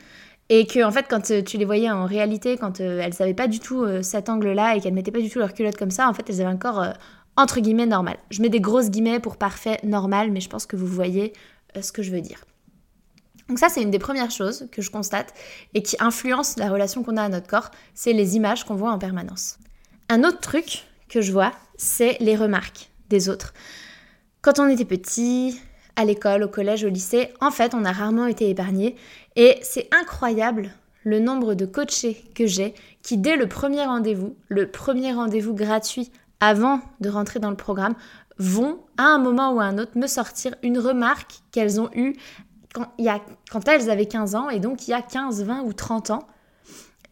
et 0.49 0.65
que 0.65 0.83
en 0.83 0.91
fait 0.91 1.05
quand 1.09 1.31
euh, 1.31 1.41
tu 1.41 1.57
les 1.57 1.65
voyais 1.65 1.89
en 1.89 2.05
réalité 2.05 2.57
quand 2.57 2.79
elles 2.79 3.13
n'avaient 3.19 3.33
pas 3.33 3.47
du 3.47 3.59
tout 3.59 3.85
cet 4.01 4.29
angle 4.29 4.51
là 4.51 4.75
et 4.75 4.81
qu'elles 4.81 4.93
mettaient 4.93 5.11
pas 5.11 5.21
du 5.21 5.29
tout 5.29 5.39
leur 5.39 5.53
culotte 5.53 5.77
comme 5.77 5.91
ça 5.91 6.07
en 6.07 6.13
fait 6.13 6.29
elles 6.29 6.41
avaient 6.41 6.49
un 6.49 6.57
corps 6.57 6.85
entre 7.37 7.59
guillemets 7.59 7.85
normal. 7.85 8.17
Je 8.29 8.41
mets 8.41 8.49
des 8.49 8.59
grosses 8.59 8.89
guillemets 8.89 9.19
pour 9.19 9.37
parfait 9.37 9.79
normal 9.83 10.31
mais 10.31 10.39
je 10.39 10.49
pense 10.49 10.65
que 10.65 10.75
vous 10.75 10.87
voyez 10.87 11.33
ce 11.79 11.91
que 11.91 12.01
je 12.03 12.11
veux 12.11 12.21
dire. 12.21 12.45
Donc 13.49 13.59
ça 13.59 13.69
c'est 13.69 13.81
une 13.81 13.91
des 13.91 13.99
premières 13.99 14.31
choses 14.31 14.67
que 14.71 14.81
je 14.81 14.89
constate 14.89 15.33
et 15.73 15.83
qui 15.83 15.95
influence 15.99 16.57
la 16.57 16.69
relation 16.69 17.03
qu'on 17.03 17.17
a 17.17 17.23
à 17.23 17.29
notre 17.29 17.47
corps 17.47 17.71
c'est 17.93 18.13
les 18.13 18.35
images 18.35 18.63
qu'on 18.63 18.75
voit 18.75 18.91
en 18.91 18.99
permanence. 18.99 19.57
Un 20.09 20.23
autre 20.23 20.39
truc 20.39 20.83
que 21.09 21.21
je 21.21 21.31
vois, 21.31 21.51
c'est 21.77 22.17
les 22.19 22.35
remarques 22.35 22.91
des 23.09 23.29
autres. 23.29 23.53
Quand 24.41 24.59
on 24.59 24.67
était 24.67 24.85
petit, 24.85 25.59
à 25.95 26.05
l'école, 26.05 26.43
au 26.43 26.47
collège, 26.47 26.83
au 26.83 26.89
lycée, 26.89 27.29
en 27.41 27.51
fait, 27.51 27.73
on 27.73 27.85
a 27.85 27.91
rarement 27.91 28.27
été 28.27 28.49
épargné. 28.49 28.95
Et 29.35 29.57
c'est 29.61 29.89
incroyable 29.93 30.71
le 31.03 31.19
nombre 31.19 31.53
de 31.53 31.65
coachés 31.65 32.23
que 32.33 32.47
j'ai 32.47 32.73
qui, 33.01 33.17
dès 33.17 33.37
le 33.37 33.47
premier 33.47 33.83
rendez-vous, 33.83 34.35
le 34.49 34.69
premier 34.69 35.13
rendez-vous 35.13 35.53
gratuit 35.53 36.11
avant 36.39 36.81
de 36.99 37.09
rentrer 37.09 37.39
dans 37.39 37.49
le 37.49 37.55
programme, 37.55 37.95
vont 38.37 38.79
à 38.97 39.03
un 39.03 39.17
moment 39.17 39.53
ou 39.53 39.59
à 39.59 39.63
un 39.63 39.77
autre 39.77 39.97
me 39.97 40.07
sortir 40.07 40.55
une 40.63 40.79
remarque 40.79 41.39
qu'elles 41.51 41.79
ont 41.79 41.89
eue 41.93 42.15
quand, 42.73 42.91
quand 43.49 43.67
elles 43.67 43.89
avaient 43.89 44.07
15 44.07 44.35
ans 44.35 44.49
et 44.49 44.59
donc 44.59 44.87
il 44.87 44.91
y 44.91 44.93
a 44.93 45.01
15, 45.01 45.43
20 45.43 45.61
ou 45.61 45.71
30 45.73 46.09
ans 46.09 46.27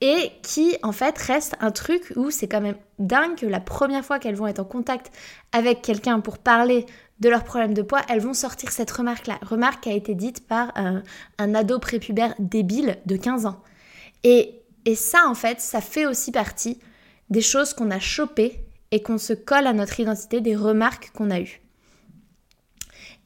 et 0.01 0.33
qui 0.41 0.75
en 0.83 0.91
fait 0.91 1.17
reste 1.17 1.55
un 1.61 1.71
truc 1.71 2.11
où 2.17 2.29
c'est 2.29 2.49
quand 2.49 2.59
même 2.59 2.75
dingue 2.99 3.35
que 3.35 3.45
la 3.45 3.61
première 3.61 4.03
fois 4.03 4.19
qu'elles 4.19 4.35
vont 4.35 4.47
être 4.47 4.59
en 4.59 4.65
contact 4.65 5.15
avec 5.53 5.81
quelqu'un 5.81 6.19
pour 6.19 6.39
parler 6.39 6.85
de 7.19 7.29
leur 7.29 7.43
problème 7.43 7.73
de 7.73 7.81
poids, 7.81 8.01
elles 8.09 8.21
vont 8.21 8.33
sortir 8.33 8.71
cette 8.71 8.91
remarque-là. 8.91 9.39
Remarque 9.41 9.83
qui 9.83 9.89
a 9.89 9.93
été 9.93 10.15
dite 10.15 10.47
par 10.47 10.71
un, 10.75 11.03
un 11.37 11.55
ado 11.55 11.79
prépubère 11.79 12.33
débile 12.39 12.97
de 13.05 13.15
15 13.15 13.45
ans. 13.45 13.61
Et, 14.23 14.61
et 14.85 14.95
ça, 14.95 15.27
en 15.27 15.35
fait, 15.35 15.61
ça 15.61 15.81
fait 15.81 16.05
aussi 16.05 16.31
partie 16.31 16.79
des 17.29 17.41
choses 17.41 17.73
qu'on 17.73 17.91
a 17.91 17.99
chopées 17.99 18.59
et 18.91 19.01
qu'on 19.01 19.17
se 19.17 19.33
colle 19.33 19.67
à 19.67 19.73
notre 19.73 19.99
identité, 19.99 20.41
des 20.41 20.55
remarques 20.55 21.11
qu'on 21.13 21.31
a 21.31 21.39
eues. 21.39 21.61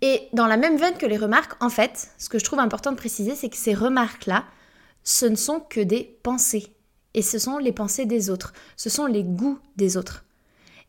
Et 0.01 0.27
dans 0.33 0.47
la 0.47 0.57
même 0.57 0.77
veine 0.77 0.97
que 0.97 1.05
les 1.05 1.17
remarques, 1.17 1.61
en 1.61 1.69
fait, 1.69 2.11
ce 2.17 2.29
que 2.29 2.39
je 2.39 2.43
trouve 2.43 2.59
important 2.59 2.91
de 2.91 2.97
préciser, 2.97 3.35
c'est 3.35 3.49
que 3.49 3.57
ces 3.57 3.73
remarques-là, 3.73 4.45
ce 5.03 5.25
ne 5.25 5.35
sont 5.35 5.59
que 5.59 5.79
des 5.79 6.19
pensées. 6.23 6.67
Et 7.13 7.21
ce 7.21 7.39
sont 7.39 7.57
les 7.57 7.71
pensées 7.71 8.05
des 8.05 8.29
autres. 8.29 8.53
Ce 8.75 8.89
sont 8.89 9.07
les 9.07 9.23
goûts 9.23 9.59
des 9.75 9.97
autres. 9.97 10.23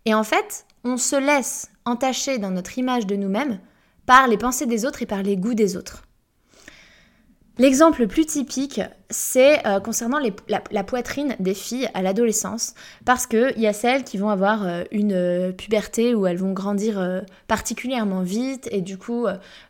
Et 0.04 0.14
en 0.14 0.24
fait, 0.24 0.66
on 0.84 0.96
se 0.96 1.16
laisse 1.16 1.70
entacher 1.88 2.38
dans 2.38 2.50
notre 2.50 2.78
image 2.78 3.06
de 3.06 3.16
nous-mêmes 3.16 3.58
par 4.06 4.28
les 4.28 4.38
pensées 4.38 4.66
des 4.66 4.84
autres 4.86 5.02
et 5.02 5.06
par 5.06 5.22
les 5.22 5.36
goûts 5.36 5.54
des 5.54 5.76
autres. 5.76 6.02
L'exemple 7.58 8.02
le 8.02 8.06
plus 8.06 8.24
typique, 8.24 8.80
c'est 9.10 9.66
euh, 9.66 9.80
concernant 9.80 10.20
la, 10.48 10.84
poitrine 10.84 11.34
des 11.40 11.54
filles 11.54 11.88
à 11.92 12.02
l'adolescence, 12.02 12.74
parce 13.04 13.26
qu'il 13.26 13.58
y 13.58 13.66
a 13.66 13.72
celles 13.72 14.04
qui 14.04 14.16
vont 14.16 14.28
avoir 14.28 14.64
euh, 14.64 14.84
une 14.92 15.12
euh, 15.12 15.50
puberté 15.50 16.14
où 16.14 16.28
elles 16.28 16.36
vont 16.36 16.52
grandir 16.52 17.24
particulièrement 17.48 18.22
vite, 18.22 18.68
et 18.70 18.80
du 18.80 18.96
coup, 18.96 19.26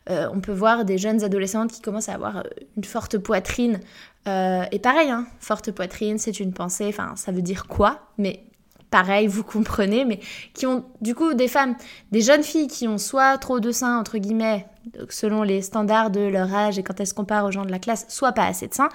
on 0.07 0.39
peut 0.39 0.53
voir 0.53 0.85
des 0.85 0.97
jeunes 0.97 1.23
adolescentes 1.23 1.71
qui 1.71 1.81
commencent 1.81 2.09
à 2.09 2.13
avoir 2.13 2.43
une 2.77 2.83
forte 2.83 3.17
poitrine. 3.17 3.79
et 4.27 4.79
pareil, 4.79 5.09
hein, 5.09 5.25
forte 5.39 5.71
poitrine, 5.71 6.19
c'est 6.19 6.39
une 6.39 6.53
pensée, 6.53 6.85
enfin, 6.89 7.13
ça 7.15 7.31
veut 7.31 7.41
dire 7.41 7.65
quoi 7.67 8.01
Mais 8.17 8.43
pareil, 8.89 9.27
vous 9.27 9.43
comprenez, 9.43 10.05
mais 10.05 10.19
qui 10.53 10.65
ont 10.65 10.85
du 11.01 11.15
coup 11.15 11.33
des 11.33 11.47
femmes, 11.47 11.75
des 12.11 12.21
jeunes 12.21 12.43
filles 12.43 12.67
qui 12.67 12.87
ont 12.87 12.97
soit 12.97 13.37
trop 13.37 13.59
de 13.59 13.71
seins, 13.71 13.97
entre 13.99 14.17
guillemets, 14.17 14.65
selon 15.09 15.43
les 15.43 15.61
standards 15.61 16.11
de 16.11 16.21
leur 16.21 16.53
âge 16.53 16.79
et 16.79 16.83
quand 16.83 16.99
elles 16.99 17.07
se 17.07 17.13
comparent 17.13 17.45
aux 17.45 17.51
gens 17.51 17.65
de 17.65 17.71
la 17.71 17.79
classe, 17.79 18.05
soit 18.09 18.31
pas 18.31 18.45
assez 18.45 18.67
de 18.67 18.73
seins, 18.73 18.89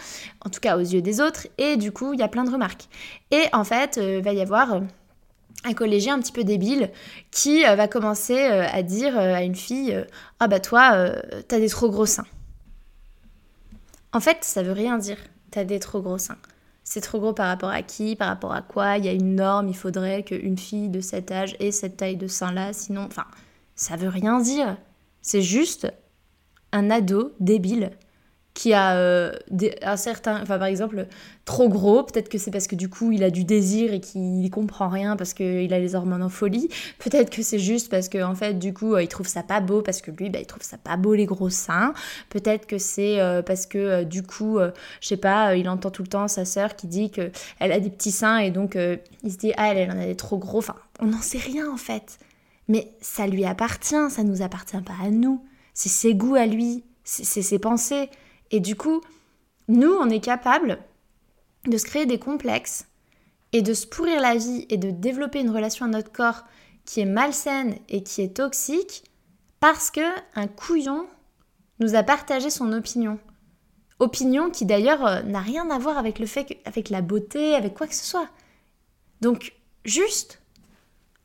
en 0.44 0.50
tout 0.50 0.60
cas 0.60 0.76
aux 0.76 0.80
yeux 0.80 1.02
des 1.02 1.20
autres, 1.20 1.46
et 1.58 1.76
du 1.76 1.92
coup, 1.92 2.12
il 2.12 2.20
y 2.20 2.22
a 2.22 2.28
plein 2.28 2.44
de 2.44 2.50
remarques. 2.50 2.88
Et 3.30 3.44
en 3.52 3.64
fait, 3.64 3.98
euh, 3.98 4.20
va 4.22 4.32
y 4.32 4.40
avoir... 4.40 4.74
Euh, 4.74 4.80
un 5.66 5.72
collégien 5.72 6.16
un 6.16 6.18
petit 6.18 6.32
peu 6.32 6.44
débile 6.44 6.90
qui 7.30 7.64
euh, 7.64 7.74
va 7.74 7.88
commencer 7.88 8.38
à 8.38 8.82
dire 8.82 9.16
à 9.16 9.42
une 9.42 9.54
fille 9.54 9.98
Ah 10.38 10.46
bah 10.46 10.60
toi, 10.60 11.10
t'as 11.48 11.58
des 11.58 11.70
trop 11.70 11.88
gros 11.88 12.04
seins. 12.04 12.26
En 14.12 14.20
fait, 14.20 14.38
ça 14.42 14.62
veut 14.62 14.72
rien 14.72 14.98
dire, 14.98 15.16
t'as 15.50 15.64
des 15.64 15.80
trop 15.80 16.02
gros 16.02 16.18
seins. 16.18 16.36
C'est 16.84 17.00
trop 17.00 17.18
gros 17.18 17.32
par 17.32 17.48
rapport 17.48 17.70
à 17.70 17.82
qui, 17.82 18.14
par 18.14 18.28
rapport 18.28 18.52
à 18.52 18.60
quoi 18.60 18.98
Il 18.98 19.06
y 19.06 19.08
a 19.08 19.12
une 19.12 19.36
norme, 19.36 19.68
il 19.68 19.76
faudrait 19.76 20.22
qu'une 20.22 20.58
fille 20.58 20.90
de 20.90 21.00
cet 21.00 21.32
âge 21.32 21.56
ait 21.58 21.72
cette 21.72 21.96
taille 21.96 22.16
de 22.16 22.26
sein-là, 22.26 22.74
sinon, 22.74 23.06
enfin, 23.06 23.24
ça 23.74 23.96
veut 23.96 24.10
rien 24.10 24.38
dire. 24.40 24.76
C'est 25.22 25.42
juste 25.42 25.90
un 26.72 26.90
ado 26.90 27.32
débile 27.40 27.90
qui 28.54 28.72
a 28.72 28.96
euh, 28.96 29.32
un 29.82 29.96
certain, 29.96 30.40
enfin 30.40 30.58
par 30.58 30.68
exemple, 30.68 31.08
trop 31.44 31.68
gros, 31.68 32.04
peut-être 32.04 32.28
que 32.28 32.38
c'est 32.38 32.52
parce 32.52 32.68
que 32.68 32.76
du 32.76 32.88
coup 32.88 33.10
il 33.10 33.24
a 33.24 33.30
du 33.30 33.42
désir 33.42 33.92
et 33.92 34.00
qu'il 34.00 34.48
comprend 34.50 34.88
rien 34.88 35.16
parce 35.16 35.34
qu'il 35.34 35.74
a 35.74 35.78
les 35.80 35.96
hormones 35.96 36.22
en 36.22 36.28
folie, 36.28 36.68
peut-être 37.00 37.30
que 37.30 37.42
c'est 37.42 37.58
juste 37.58 37.90
parce 37.90 38.08
que 38.08 38.22
en 38.22 38.36
fait 38.36 38.54
du 38.54 38.72
coup 38.72 38.94
euh, 38.94 39.02
il 39.02 39.08
trouve 39.08 39.26
ça 39.26 39.42
pas 39.42 39.60
beau 39.60 39.82
parce 39.82 40.00
que 40.00 40.12
lui 40.12 40.30
bah, 40.30 40.38
il 40.40 40.46
trouve 40.46 40.62
ça 40.62 40.78
pas 40.78 40.96
beau 40.96 41.14
les 41.14 41.26
gros 41.26 41.50
seins, 41.50 41.94
peut-être 42.30 42.66
que 42.66 42.78
c'est 42.78 43.20
euh, 43.20 43.42
parce 43.42 43.66
que 43.66 44.04
du 44.04 44.22
coup, 44.22 44.58
je 45.00 45.06
sais 45.06 45.16
pas, 45.16 45.56
il 45.56 45.68
entend 45.68 45.90
tout 45.90 46.02
le 46.02 46.08
temps 46.08 46.28
sa 46.28 46.44
sœur 46.44 46.76
qui 46.76 46.86
dit 46.86 47.10
que 47.10 47.32
elle 47.58 47.72
a 47.72 47.80
des 47.80 47.90
petits 47.90 48.12
seins 48.12 48.38
et 48.38 48.52
donc 48.52 48.78
il 49.24 49.32
se 49.32 49.36
dit 49.36 49.52
ah 49.56 49.72
elle, 49.72 49.78
elle 49.78 49.90
en 49.90 49.98
a 49.98 50.06
des 50.06 50.16
trop 50.16 50.38
gros, 50.38 50.58
enfin 50.58 50.76
on 51.00 51.06
n'en 51.06 51.20
sait 51.20 51.38
rien 51.38 51.68
en 51.70 51.76
fait, 51.76 52.18
mais 52.68 52.92
ça 53.00 53.26
lui 53.26 53.44
appartient, 53.44 54.10
ça 54.10 54.22
nous 54.22 54.42
appartient 54.42 54.80
pas 54.80 55.04
à 55.04 55.10
nous, 55.10 55.44
c'est 55.74 55.88
ses 55.88 56.14
goûts 56.14 56.36
à 56.36 56.46
lui, 56.46 56.84
c'est 57.02 57.42
ses 57.42 57.58
pensées. 57.58 58.08
Et 58.50 58.60
du 58.60 58.76
coup, 58.76 59.00
nous, 59.68 59.92
on 59.92 60.10
est 60.10 60.20
capable 60.20 60.78
de 61.66 61.76
se 61.76 61.84
créer 61.84 62.06
des 62.06 62.18
complexes 62.18 62.86
et 63.52 63.62
de 63.62 63.72
se 63.72 63.86
pourrir 63.86 64.20
la 64.20 64.36
vie 64.36 64.66
et 64.68 64.76
de 64.76 64.90
développer 64.90 65.40
une 65.40 65.50
relation 65.50 65.86
à 65.86 65.88
notre 65.88 66.12
corps 66.12 66.44
qui 66.84 67.00
est 67.00 67.06
malsaine 67.06 67.78
et 67.88 68.02
qui 68.02 68.20
est 68.20 68.36
toxique 68.36 69.04
parce 69.60 69.90
que 69.90 70.02
un 70.34 70.46
couillon 70.46 71.06
nous 71.80 71.94
a 71.94 72.02
partagé 72.02 72.50
son 72.50 72.72
opinion. 72.72 73.18
Opinion 73.98 74.50
qui 74.50 74.66
d'ailleurs 74.66 75.06
euh, 75.06 75.22
n'a 75.22 75.40
rien 75.40 75.70
à 75.70 75.78
voir 75.78 75.98
avec 75.98 76.18
le 76.18 76.26
fait 76.26 76.44
que, 76.44 76.54
avec 76.64 76.90
la 76.90 77.00
beauté, 77.00 77.54
avec 77.54 77.74
quoi 77.74 77.86
que 77.86 77.94
ce 77.94 78.04
soit. 78.04 78.28
Donc 79.20 79.54
juste 79.84 80.42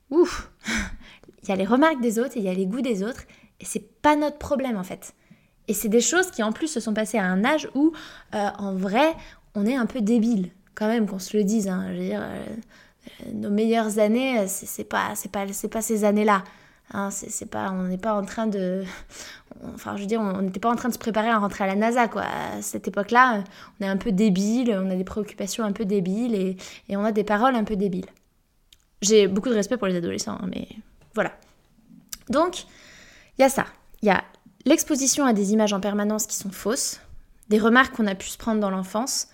ouf, 0.10 0.52
il 1.44 1.50
y 1.50 1.52
a 1.52 1.56
les 1.56 1.66
remarques 1.66 2.02
des 2.02 2.20
autres 2.20 2.38
et 2.38 2.40
il 2.40 2.46
y 2.46 2.50
a 2.50 2.54
les 2.54 2.66
goûts 2.66 2.82
des 2.82 3.04
autres 3.04 3.24
et 3.60 3.66
c'est 3.66 4.02
pas 4.02 4.16
notre 4.16 4.38
problème 4.38 4.78
en 4.78 4.84
fait. 4.84 5.14
Et 5.70 5.74
c'est 5.74 5.88
des 5.88 6.02
choses 6.02 6.32
qui 6.32 6.42
en 6.42 6.52
plus 6.52 6.68
se 6.68 6.80
sont 6.80 6.96
passées 6.96 7.20
à 7.20 7.26
un 7.26 7.46
âge 7.46 7.70
où, 7.76 7.94
euh, 8.34 8.50
en 8.58 8.74
vrai, 8.74 9.16
on 9.54 9.68
est 9.68 9.76
un 9.76 9.86
peu 9.86 10.02
débile, 10.02 10.50
quand 10.74 10.88
même, 10.88 11.08
qu'on 11.08 11.20
se 11.20 11.38
le 11.38 11.44
dise. 11.44 11.68
Hein. 11.68 11.86
Je 11.90 11.94
veux 11.94 12.06
dire, 12.06 12.22
euh, 12.24 12.44
euh, 13.28 13.32
nos 13.34 13.52
meilleures 13.52 14.00
années, 14.00 14.38
pas, 14.90 15.14
c'est 15.14 15.32
pas, 15.32 15.46
c'est 15.54 15.68
pas 15.68 15.82
ces 15.84 16.04
années-là. 16.06 16.44
Hein. 16.92 17.12
c'est 17.12 17.46
pas, 17.46 17.70
on 17.72 17.84
n'est 17.84 18.00
pas 18.00 18.16
en 18.16 18.26
train 18.26 18.48
de, 18.48 18.84
enfin, 19.76 19.96
je 19.96 20.02
veux 20.02 20.08
dire, 20.08 20.20
on 20.20 20.42
n'était 20.42 20.60
pas 20.60 20.72
en 20.72 20.76
train 20.76 20.90
de 20.90 20.94
se 20.96 21.00
préparer 21.00 21.30
à 21.30 21.38
rentrer 21.38 21.66
à 21.66 21.68
la 21.68 21.76
NASA, 21.76 22.08
quoi. 22.08 22.24
À 22.24 22.64
cette 22.64 22.88
époque-là, 22.88 23.44
on 23.80 23.86
est 23.86 23.88
un 23.88 23.98
peu 23.98 24.12
débile, 24.12 24.76
on 24.76 24.90
a 24.90 24.96
des 24.96 25.04
préoccupations 25.04 25.64
un 25.64 25.72
peu 25.72 25.86
débiles 25.86 26.34
et, 26.34 26.58
et 26.90 26.98
on 26.98 27.06
a 27.06 27.12
des 27.12 27.24
paroles 27.24 27.54
un 27.54 27.64
peu 27.64 27.76
débiles. 27.76 28.08
J'ai 29.04 29.28
beaucoup 29.28 29.50
de 29.50 29.54
respect 29.54 29.78
pour 29.78 29.86
les 29.86 29.98
adolescents, 29.98 30.40
hein, 30.42 30.50
mais 30.50 30.68
voilà. 31.14 31.32
Donc, 32.28 32.64
il 33.38 33.44
y 33.44 33.46
a 33.46 33.50
ça. 33.50 33.68
Il 34.02 34.08
y 34.08 34.12
a 34.12 34.24
l'exposition 34.66 35.26
à 35.26 35.34
des 35.34 35.54
images 35.54 35.74
en 35.74 35.80
permanence 35.80 36.28
qui 36.28 36.36
sont 36.36 36.52
fausses, 36.52 37.00
des 37.50 37.60
remarques 37.60 37.96
qu'on 37.96 38.08
a 38.08 38.16
pu 38.16 38.28
se 38.28 38.38
prendre 38.38 38.60
dans 38.60 38.70
l'enfance, 38.70 39.28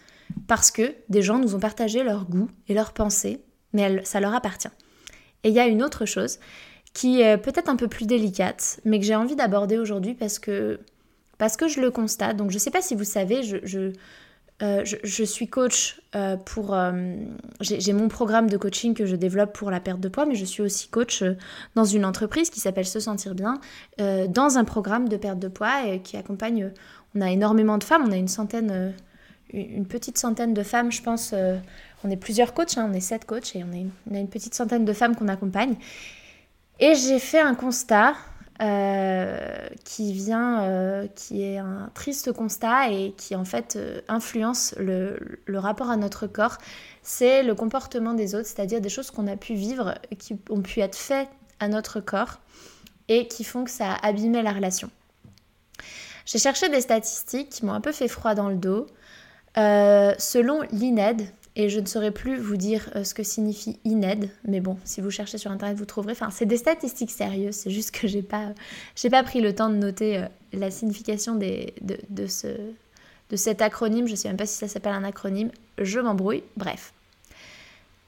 parce 0.47 0.71
que 0.71 0.95
des 1.09 1.21
gens 1.21 1.39
nous 1.39 1.55
ont 1.55 1.59
partagé 1.59 2.03
leurs 2.03 2.25
goûts 2.25 2.49
et 2.67 2.73
leurs 2.73 2.93
pensées, 2.93 3.41
mais 3.73 4.03
ça 4.05 4.19
leur 4.19 4.33
appartient. 4.33 4.69
Et 5.43 5.49
il 5.49 5.53
y 5.53 5.59
a 5.59 5.67
une 5.67 5.83
autre 5.83 6.05
chose 6.05 6.39
qui 6.93 7.21
est 7.21 7.37
peut-être 7.37 7.69
un 7.69 7.75
peu 7.75 7.87
plus 7.87 8.05
délicate, 8.05 8.79
mais 8.85 8.99
que 8.99 9.05
j'ai 9.05 9.15
envie 9.15 9.35
d'aborder 9.35 9.77
aujourd'hui 9.77 10.13
parce 10.13 10.39
que, 10.39 10.79
parce 11.37 11.57
que 11.57 11.67
je 11.67 11.81
le 11.81 11.91
constate. 11.91 12.37
Donc 12.37 12.51
je 12.51 12.55
ne 12.55 12.59
sais 12.59 12.71
pas 12.71 12.81
si 12.81 12.95
vous 12.95 13.03
savez, 13.03 13.43
je, 13.43 13.91
euh, 14.63 14.85
je, 14.85 15.23
suis 15.23 15.47
coach 15.47 16.01
euh, 16.15 16.37
pour... 16.37 16.73
Euh, 16.73 17.15
j'ai 17.59 17.91
mon 17.91 18.07
programme 18.07 18.49
de 18.49 18.55
coaching 18.55 18.93
que 18.93 19.05
je 19.05 19.17
développe 19.17 19.51
pour 19.51 19.69
la 19.69 19.81
perte 19.81 19.99
de 19.99 20.07
poids, 20.07 20.25
mais 20.25 20.35
je 20.35 20.45
suis 20.45 20.61
aussi 20.61 20.87
coach 20.87 21.23
dans 21.75 21.83
une 21.83 22.05
entreprise 22.05 22.49
qui 22.49 22.61
s'appelle 22.61 22.85
Se 22.85 22.99
Sentir 22.99 23.35
Bien, 23.35 23.59
dans 23.97 24.57
un 24.57 24.63
programme 24.63 25.09
de 25.09 25.17
perte 25.17 25.39
de 25.39 25.47
poids 25.47 25.87
et 25.87 25.99
qui 26.01 26.17
accompagne... 26.17 26.71
On 27.17 27.21
a 27.21 27.31
énormément 27.31 27.77
de 27.77 27.83
femmes, 27.85 28.03
on 28.05 28.11
a 28.11 28.17
une 28.17 28.27
centaine, 28.27 28.93
une 29.53 29.85
petite 29.85 30.17
centaine 30.17 30.53
de 30.53 30.63
femmes, 30.63 30.91
je 30.91 31.01
pense. 31.01 31.33
on 32.03 32.09
est 32.09 32.17
plusieurs 32.17 32.53
coachs, 32.53 32.77
hein, 32.77 32.89
on 32.91 32.93
est 32.93 32.99
sept 32.99 33.23
coachs 33.23 33.55
et 33.55 33.63
on, 33.63 33.69
on 34.11 34.15
a 34.15 34.19
une 34.19 34.27
petite 34.27 34.53
centaine 34.53 34.83
de 34.83 34.91
femmes 34.91 35.15
qu'on 35.15 35.29
accompagne. 35.29 35.75
Et 36.81 36.93
j'ai 36.95 37.19
fait 37.19 37.39
un 37.39 37.55
constat 37.55 38.15
euh, 38.61 39.67
qui 39.83 40.13
vient, 40.13 40.63
euh, 40.63 41.07
qui 41.13 41.43
est 41.43 41.57
un 41.57 41.89
triste 41.93 42.31
constat 42.31 42.89
et 42.89 43.13
qui 43.17 43.35
en 43.35 43.43
fait 43.43 43.75
euh, 43.75 43.99
influence 44.07 44.73
le, 44.77 45.19
le, 45.45 45.59
rapport 45.59 45.89
à 45.89 45.97
notre 45.97 46.25
corps, 46.25 46.57
c'est 47.03 47.43
le 47.43 47.53
comportement 47.53 48.13
des 48.13 48.33
autres, 48.33 48.47
c'est-à-dire 48.47 48.79
des 48.79 48.87
choses 48.87 49.11
qu'on 49.11 49.27
a 49.27 49.35
pu 49.35 49.55
vivre, 49.55 49.95
qui 50.19 50.37
ont 50.49 50.61
pu 50.61 50.79
être 50.79 50.95
faites 50.95 51.27
à 51.59 51.67
notre 51.67 51.99
corps 51.99 52.39
et 53.09 53.27
qui 53.27 53.43
font 53.43 53.65
que 53.65 53.71
ça 53.71 53.91
a 53.91 54.07
abîmé 54.07 54.41
la 54.41 54.53
relation. 54.53 54.89
J'ai 56.25 56.39
cherché 56.39 56.69
des 56.69 56.79
statistiques 56.79 57.49
qui 57.49 57.65
m'ont 57.65 57.73
un 57.73 57.81
peu 57.81 57.91
fait 57.91 58.07
froid 58.07 58.35
dans 58.35 58.47
le 58.47 58.55
dos. 58.55 58.87
selon 59.57 60.61
l'INED, 60.71 61.27
et 61.55 61.69
je 61.69 61.79
ne 61.79 61.85
saurais 61.85 62.11
plus 62.11 62.37
vous 62.37 62.57
dire 62.57 62.89
euh, 62.95 63.03
ce 63.03 63.13
que 63.13 63.23
signifie 63.23 63.79
INED, 63.85 64.29
mais 64.45 64.59
bon, 64.59 64.77
si 64.83 64.99
vous 65.01 65.09
cherchez 65.09 65.37
sur 65.37 65.51
internet, 65.51 65.77
vous 65.77 65.85
trouverez. 65.85 66.11
Enfin, 66.11 66.29
c'est 66.29 66.45
des 66.45 66.57
statistiques 66.57 67.11
sérieuses, 67.11 67.55
c'est 67.55 67.69
juste 67.71 67.91
que 67.91 68.07
j'ai 68.07 68.21
pas, 68.21 68.49
j'ai 68.95 69.09
pas 69.09 69.23
pris 69.23 69.39
le 69.41 69.55
temps 69.55 69.69
de 69.69 69.75
noter 69.75 70.17
euh, 70.17 70.27
la 70.53 70.69
signification 70.71 71.35
de, 71.35 71.67
de, 72.09 72.27
ce, 72.27 72.47
de 72.47 73.35
cet 73.35 73.61
acronyme. 73.61 74.07
Je 74.07 74.15
sais 74.15 74.27
même 74.27 74.37
pas 74.37 74.45
si 74.45 74.57
ça 74.57 74.67
s'appelle 74.67 74.93
un 74.93 75.03
acronyme. 75.03 75.49
Je 75.77 75.99
m'embrouille. 75.99 76.43
Bref. 76.57 76.93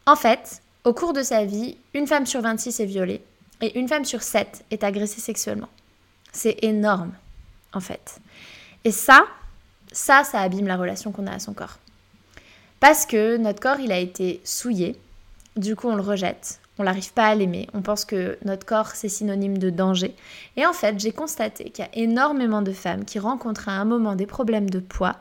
En 0.05 0.15
fait, 0.15 0.61
Au 0.83 0.93
cours 0.93 1.11
de 1.11 1.21
sa 1.21 1.43
vie, 1.43 1.75
une 1.93 2.07
femme 2.07 2.25
sur 2.25 2.41
26 2.41 2.79
est 2.79 2.85
violée 2.85 3.21
et 3.59 3.77
une 3.77 3.89
femme 3.89 4.05
sur 4.05 4.21
7 4.23 4.63
est 4.71 4.85
agressée 4.85 5.19
sexuellement. 5.19 5.67
C'est 6.31 6.63
énorme, 6.63 7.11
en 7.73 7.81
fait. 7.81 8.21
Et 8.85 8.91
ça, 8.91 9.25
ça, 9.91 10.23
ça 10.23 10.39
abîme 10.39 10.67
la 10.67 10.77
relation 10.77 11.11
qu'on 11.11 11.27
a 11.27 11.33
à 11.33 11.39
son 11.39 11.53
corps. 11.53 11.77
Parce 12.79 13.05
que 13.05 13.37
notre 13.37 13.59
corps, 13.59 13.79
il 13.79 13.91
a 13.91 13.99
été 13.99 14.41
souillé, 14.43 14.95
du 15.55 15.75
coup 15.75 15.87
on 15.87 15.95
le 15.95 16.01
rejette, 16.01 16.59
on 16.77 16.83
n'arrive 16.83 17.11
pas 17.13 17.27
à 17.27 17.35
l'aimer, 17.35 17.67
on 17.73 17.81
pense 17.81 18.05
que 18.05 18.37
notre 18.45 18.65
corps 18.65 18.91
c'est 18.91 19.09
synonyme 19.09 19.57
de 19.57 19.69
danger. 19.69 20.15
Et 20.55 20.65
en 20.65 20.73
fait, 20.73 20.99
j'ai 20.99 21.11
constaté 21.11 21.71
qu'il 21.71 21.85
y 21.85 21.87
a 21.87 21.97
énormément 21.97 22.61
de 22.61 22.71
femmes 22.71 23.05
qui 23.05 23.19
rencontrent 23.19 23.69
à 23.69 23.73
un 23.73 23.85
moment 23.85 24.15
des 24.15 24.27
problèmes 24.27 24.69
de 24.69 24.79
poids, 24.79 25.15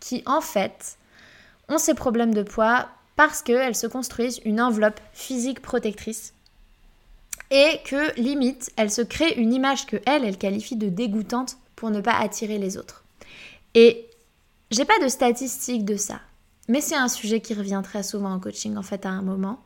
qui 0.00 0.22
en 0.26 0.40
fait 0.40 0.98
ont 1.68 1.78
ces 1.78 1.94
problèmes 1.94 2.34
de 2.34 2.42
poids 2.42 2.88
parce 3.16 3.42
qu'elles 3.42 3.76
se 3.76 3.86
construisent 3.86 4.40
une 4.44 4.60
enveloppe 4.60 5.00
physique 5.12 5.62
protectrice 5.62 6.34
et 7.50 7.80
que 7.84 8.18
limite, 8.18 8.70
elles 8.76 8.90
se 8.90 9.02
créent 9.02 9.38
une 9.38 9.52
image 9.52 9.86
que 9.86 9.98
elles, 10.06 10.24
elles 10.24 10.38
qualifient 10.38 10.76
de 10.76 10.88
dégoûtante 10.88 11.58
pour 11.76 11.90
ne 11.90 12.00
pas 12.00 12.14
attirer 12.14 12.58
les 12.58 12.76
autres. 12.78 13.04
Et 13.74 14.06
j'ai 14.70 14.84
pas 14.84 14.98
de 15.02 15.08
statistiques 15.08 15.84
de 15.84 15.96
ça, 15.96 16.20
mais 16.68 16.80
c'est 16.80 16.96
un 16.96 17.08
sujet 17.08 17.40
qui 17.40 17.54
revient 17.54 17.80
très 17.82 18.02
souvent 18.02 18.32
en 18.32 18.40
coaching 18.40 18.76
en 18.76 18.82
fait 18.82 19.06
à 19.06 19.10
un 19.10 19.22
moment. 19.22 19.62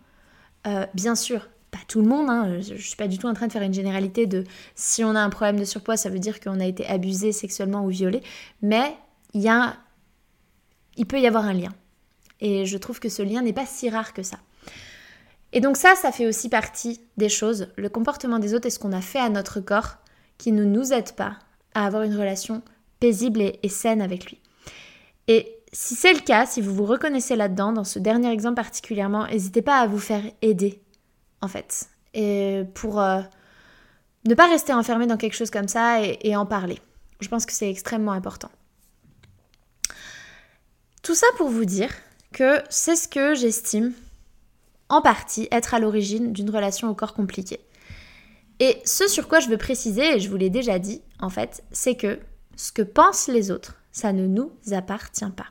Euh, 0.66 0.86
bien 0.94 1.14
sûr, 1.14 1.48
pas 1.70 1.78
tout 1.88 2.00
le 2.00 2.08
monde, 2.08 2.28
hein, 2.30 2.60
je, 2.60 2.74
ne 2.74 2.78
suis 2.78 2.96
pas 2.96 3.08
du 3.08 3.18
tout 3.18 3.26
en 3.26 3.34
train 3.34 3.46
de 3.46 3.52
faire 3.52 3.62
une 3.62 3.74
généralité 3.74 4.26
de 4.26 4.44
si 4.74 5.04
on 5.04 5.14
a 5.14 5.20
un 5.20 5.30
problème 5.30 5.58
de 5.58 5.64
surpoids, 5.64 5.96
ça 5.96 6.10
veut 6.10 6.18
dire 6.18 6.40
qu'on 6.40 6.60
a 6.60 6.66
été 6.66 6.86
abusé 6.86 7.32
sexuellement 7.32 7.84
ou 7.84 7.88
violé, 7.88 8.22
mais 8.62 8.96
il 9.34 9.42
y 9.42 9.48
a, 9.48 9.76
il 10.96 11.06
peut 11.06 11.20
y 11.20 11.26
avoir 11.26 11.44
un 11.44 11.52
lien. 11.52 11.72
Et 12.40 12.66
je 12.66 12.76
trouve 12.78 13.00
que 13.00 13.08
ce 13.08 13.22
lien 13.22 13.42
n'est 13.42 13.52
pas 13.52 13.66
si 13.66 13.88
rare 13.88 14.12
que 14.12 14.22
ça. 14.22 14.38
Et 15.52 15.60
donc 15.60 15.76
ça, 15.76 15.94
ça 15.94 16.12
fait 16.12 16.26
aussi 16.26 16.48
partie 16.48 17.00
des 17.16 17.28
choses, 17.28 17.68
le 17.76 17.88
comportement 17.88 18.38
des 18.38 18.54
autres 18.54 18.66
et 18.66 18.70
ce 18.70 18.78
qu'on 18.78 18.92
a 18.92 19.00
fait 19.00 19.20
à 19.20 19.28
notre 19.28 19.60
corps 19.60 19.96
qui 20.38 20.52
ne 20.52 20.64
nous 20.64 20.92
aide 20.92 21.12
pas 21.12 21.38
à 21.74 21.86
avoir 21.86 22.02
une 22.02 22.16
relation 22.16 22.62
paisible 23.00 23.40
et 23.40 23.68
saine 23.68 24.02
avec 24.02 24.26
lui. 24.30 24.40
Et 25.28 25.55
si 25.76 25.94
c'est 25.94 26.14
le 26.14 26.20
cas, 26.20 26.46
si 26.46 26.62
vous 26.62 26.74
vous 26.74 26.86
reconnaissez 26.86 27.36
là-dedans, 27.36 27.70
dans 27.70 27.84
ce 27.84 27.98
dernier 27.98 28.32
exemple 28.32 28.54
particulièrement, 28.54 29.26
n'hésitez 29.26 29.60
pas 29.60 29.78
à 29.78 29.86
vous 29.86 29.98
faire 29.98 30.22
aider, 30.40 30.80
en 31.42 31.48
fait, 31.48 31.90
et 32.14 32.62
pour 32.72 32.98
euh, 32.98 33.20
ne 34.24 34.34
pas 34.34 34.48
rester 34.48 34.72
enfermé 34.72 35.06
dans 35.06 35.18
quelque 35.18 35.36
chose 35.36 35.50
comme 35.50 35.68
ça 35.68 36.00
et, 36.00 36.34
en 36.34 36.46
parler. 36.46 36.80
Je 37.20 37.28
pense 37.28 37.44
que 37.44 37.52
c'est 37.52 37.68
extrêmement 37.68 38.12
important. 38.12 38.50
Tout 41.02 41.14
ça 41.14 41.26
pour 41.36 41.50
vous 41.50 41.66
dire 41.66 41.90
que 42.32 42.62
c'est 42.70 42.96
ce 42.96 43.06
que 43.06 43.34
j'estime, 43.34 43.92
en 44.88 45.02
partie, 45.02 45.46
être 45.50 45.74
à 45.74 45.78
l'origine 45.78 46.32
d'une 46.32 46.48
relation 46.48 46.88
au 46.88 46.94
corps 46.94 47.12
compliquée. 47.12 47.60
Et 48.60 48.80
ce 48.86 49.08
sur 49.08 49.28
quoi 49.28 49.40
je 49.40 49.50
veux 49.50 49.58
préciser, 49.58 50.16
et 50.16 50.20
je 50.20 50.30
vous 50.30 50.38
l'ai 50.38 50.48
déjà 50.48 50.78
dit, 50.78 51.02
en 51.20 51.28
fait, 51.28 51.62
c'est 51.70 51.96
que 51.96 52.18
ce 52.56 52.72
que 52.72 52.80
pensent 52.80 53.28
les 53.28 53.50
autres, 53.50 53.76
ça 53.92 54.14
ne 54.14 54.26
nous 54.26 54.50
appartient 54.72 55.30
pas. 55.36 55.48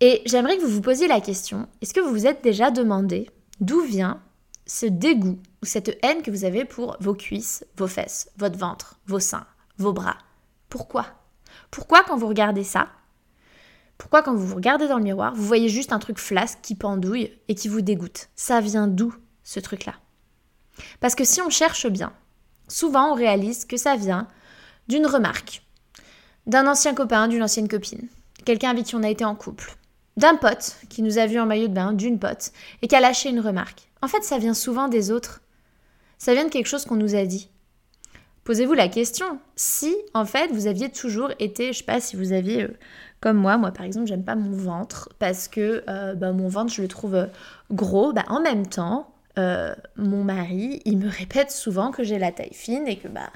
Et 0.00 0.22
j'aimerais 0.26 0.56
que 0.56 0.62
vous 0.62 0.74
vous 0.74 0.80
posiez 0.80 1.08
la 1.08 1.20
question, 1.20 1.68
est-ce 1.82 1.92
que 1.92 1.98
vous 2.00 2.10
vous 2.10 2.26
êtes 2.26 2.42
déjà 2.44 2.70
demandé 2.70 3.28
d'où 3.60 3.80
vient 3.80 4.22
ce 4.64 4.86
dégoût 4.86 5.40
ou 5.60 5.66
cette 5.66 5.98
haine 6.04 6.22
que 6.22 6.30
vous 6.30 6.44
avez 6.44 6.64
pour 6.64 6.96
vos 7.00 7.14
cuisses, 7.14 7.66
vos 7.76 7.88
fesses, 7.88 8.30
votre 8.36 8.56
ventre, 8.56 9.00
vos 9.08 9.18
seins, 9.18 9.46
vos 9.76 9.92
bras? 9.92 10.18
Pourquoi? 10.68 11.06
Pourquoi 11.72 12.04
quand 12.04 12.16
vous 12.16 12.28
regardez 12.28 12.62
ça 12.62 12.90
Pourquoi 13.96 14.22
quand 14.22 14.36
vous 14.36 14.46
vous 14.46 14.54
regardez 14.54 14.86
dans 14.86 14.98
le 14.98 15.02
miroir, 15.02 15.34
vous 15.34 15.42
voyez 15.42 15.68
juste 15.68 15.92
un 15.92 15.98
truc 15.98 16.18
flasque 16.18 16.60
qui 16.62 16.76
pendouille 16.76 17.32
et 17.48 17.56
qui 17.56 17.66
vous 17.66 17.80
dégoûte? 17.80 18.28
Ça 18.36 18.60
vient 18.60 18.86
d'où 18.86 19.12
ce 19.42 19.58
truc-là? 19.58 19.94
Parce 21.00 21.16
que 21.16 21.24
si 21.24 21.42
on 21.42 21.50
cherche 21.50 21.88
bien, 21.88 22.12
souvent 22.68 23.10
on 23.10 23.14
réalise 23.14 23.64
que 23.64 23.76
ça 23.76 23.96
vient 23.96 24.28
d'une 24.86 25.06
remarque, 25.06 25.64
d'un 26.46 26.68
ancien 26.68 26.94
copain, 26.94 27.26
d'une 27.26 27.42
ancienne 27.42 27.66
copine, 27.66 28.06
quelqu'un 28.44 28.70
avec 28.70 28.84
qui 28.84 28.94
on 28.94 29.02
a 29.02 29.10
été 29.10 29.24
en 29.24 29.34
couple, 29.34 29.76
d'un 30.18 30.34
pote 30.34 30.76
qui 30.88 31.02
nous 31.02 31.18
a 31.18 31.26
vu 31.26 31.38
en 31.38 31.46
maillot 31.46 31.68
de 31.68 31.72
bain, 31.72 31.92
d'une 31.92 32.18
pote, 32.18 32.50
et 32.82 32.88
qui 32.88 32.96
a 32.96 33.00
lâché 33.00 33.30
une 33.30 33.40
remarque. 33.40 33.88
En 34.02 34.08
fait, 34.08 34.22
ça 34.24 34.38
vient 34.38 34.52
souvent 34.52 34.88
des 34.88 35.10
autres. 35.10 35.40
Ça 36.18 36.34
vient 36.34 36.44
de 36.44 36.50
quelque 36.50 36.66
chose 36.66 36.84
qu'on 36.84 36.96
nous 36.96 37.14
a 37.14 37.24
dit. 37.24 37.48
Posez-vous 38.42 38.74
la 38.74 38.88
question, 38.88 39.38
si 39.56 39.94
en 40.14 40.24
fait 40.24 40.50
vous 40.50 40.66
aviez 40.66 40.88
toujours 40.88 41.30
été, 41.38 41.72
je 41.72 41.78
sais 41.78 41.84
pas 41.84 42.00
si 42.00 42.16
vous 42.16 42.32
aviez, 42.32 42.64
euh, 42.64 42.76
comme 43.20 43.36
moi, 43.36 43.58
moi 43.58 43.70
par 43.70 43.84
exemple, 43.84 44.06
j'aime 44.06 44.24
pas 44.24 44.34
mon 44.34 44.56
ventre 44.56 45.10
parce 45.18 45.48
que 45.48 45.84
euh, 45.88 46.14
bah, 46.14 46.32
mon 46.32 46.48
ventre 46.48 46.72
je 46.72 46.82
le 46.82 46.88
trouve 46.88 47.14
euh, 47.14 47.26
gros, 47.70 48.12
bah, 48.12 48.24
en 48.28 48.40
même 48.40 48.66
temps, 48.66 49.12
euh, 49.38 49.74
mon 49.96 50.24
mari, 50.24 50.82
il 50.84 50.98
me 50.98 51.08
répète 51.08 51.52
souvent 51.52 51.92
que 51.92 52.02
j'ai 52.02 52.18
la 52.18 52.32
taille 52.32 52.52
fine 52.52 52.88
et 52.88 52.96
que 52.96 53.06
bah 53.06 53.30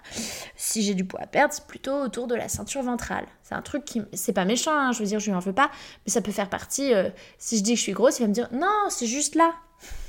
si 0.57 0.83
j'ai 0.83 0.95
du 0.95 1.05
poids 1.05 1.21
à 1.21 1.27
perdre, 1.27 1.55
c'est 1.55 1.67
plutôt 1.67 1.95
autour 1.95 2.27
de 2.27 2.35
la 2.35 2.49
ceinture 2.49 2.83
ventrale. 2.83 3.27
C'est 3.45 3.55
un 3.55 3.63
truc 3.63 3.85
qui 3.85 4.03
c'est 4.13 4.33
pas 4.33 4.45
méchant, 4.45 4.73
hein, 4.73 4.91
je 4.93 4.99
veux 4.99 5.07
dire, 5.07 5.21
je 5.21 5.31
lui 5.31 5.37
en 5.37 5.39
veux 5.39 5.53
pas, 5.53 5.71
mais 6.05 6.13
ça 6.13 6.21
peut 6.21 6.33
faire 6.33 6.49
partie 6.49 6.93
euh, 6.93 7.11
si 7.39 7.59
je 7.59 7.63
dis 7.63 7.73
que 7.73 7.77
je 7.77 7.83
suis 7.83 7.93
grosse, 7.93 8.19
il 8.19 8.23
va 8.23 8.29
me 8.29 8.35
dire 8.35 8.49
"Non, 8.53 8.89
c'est 8.89 9.07
juste 9.07 9.37
là." 9.37 9.53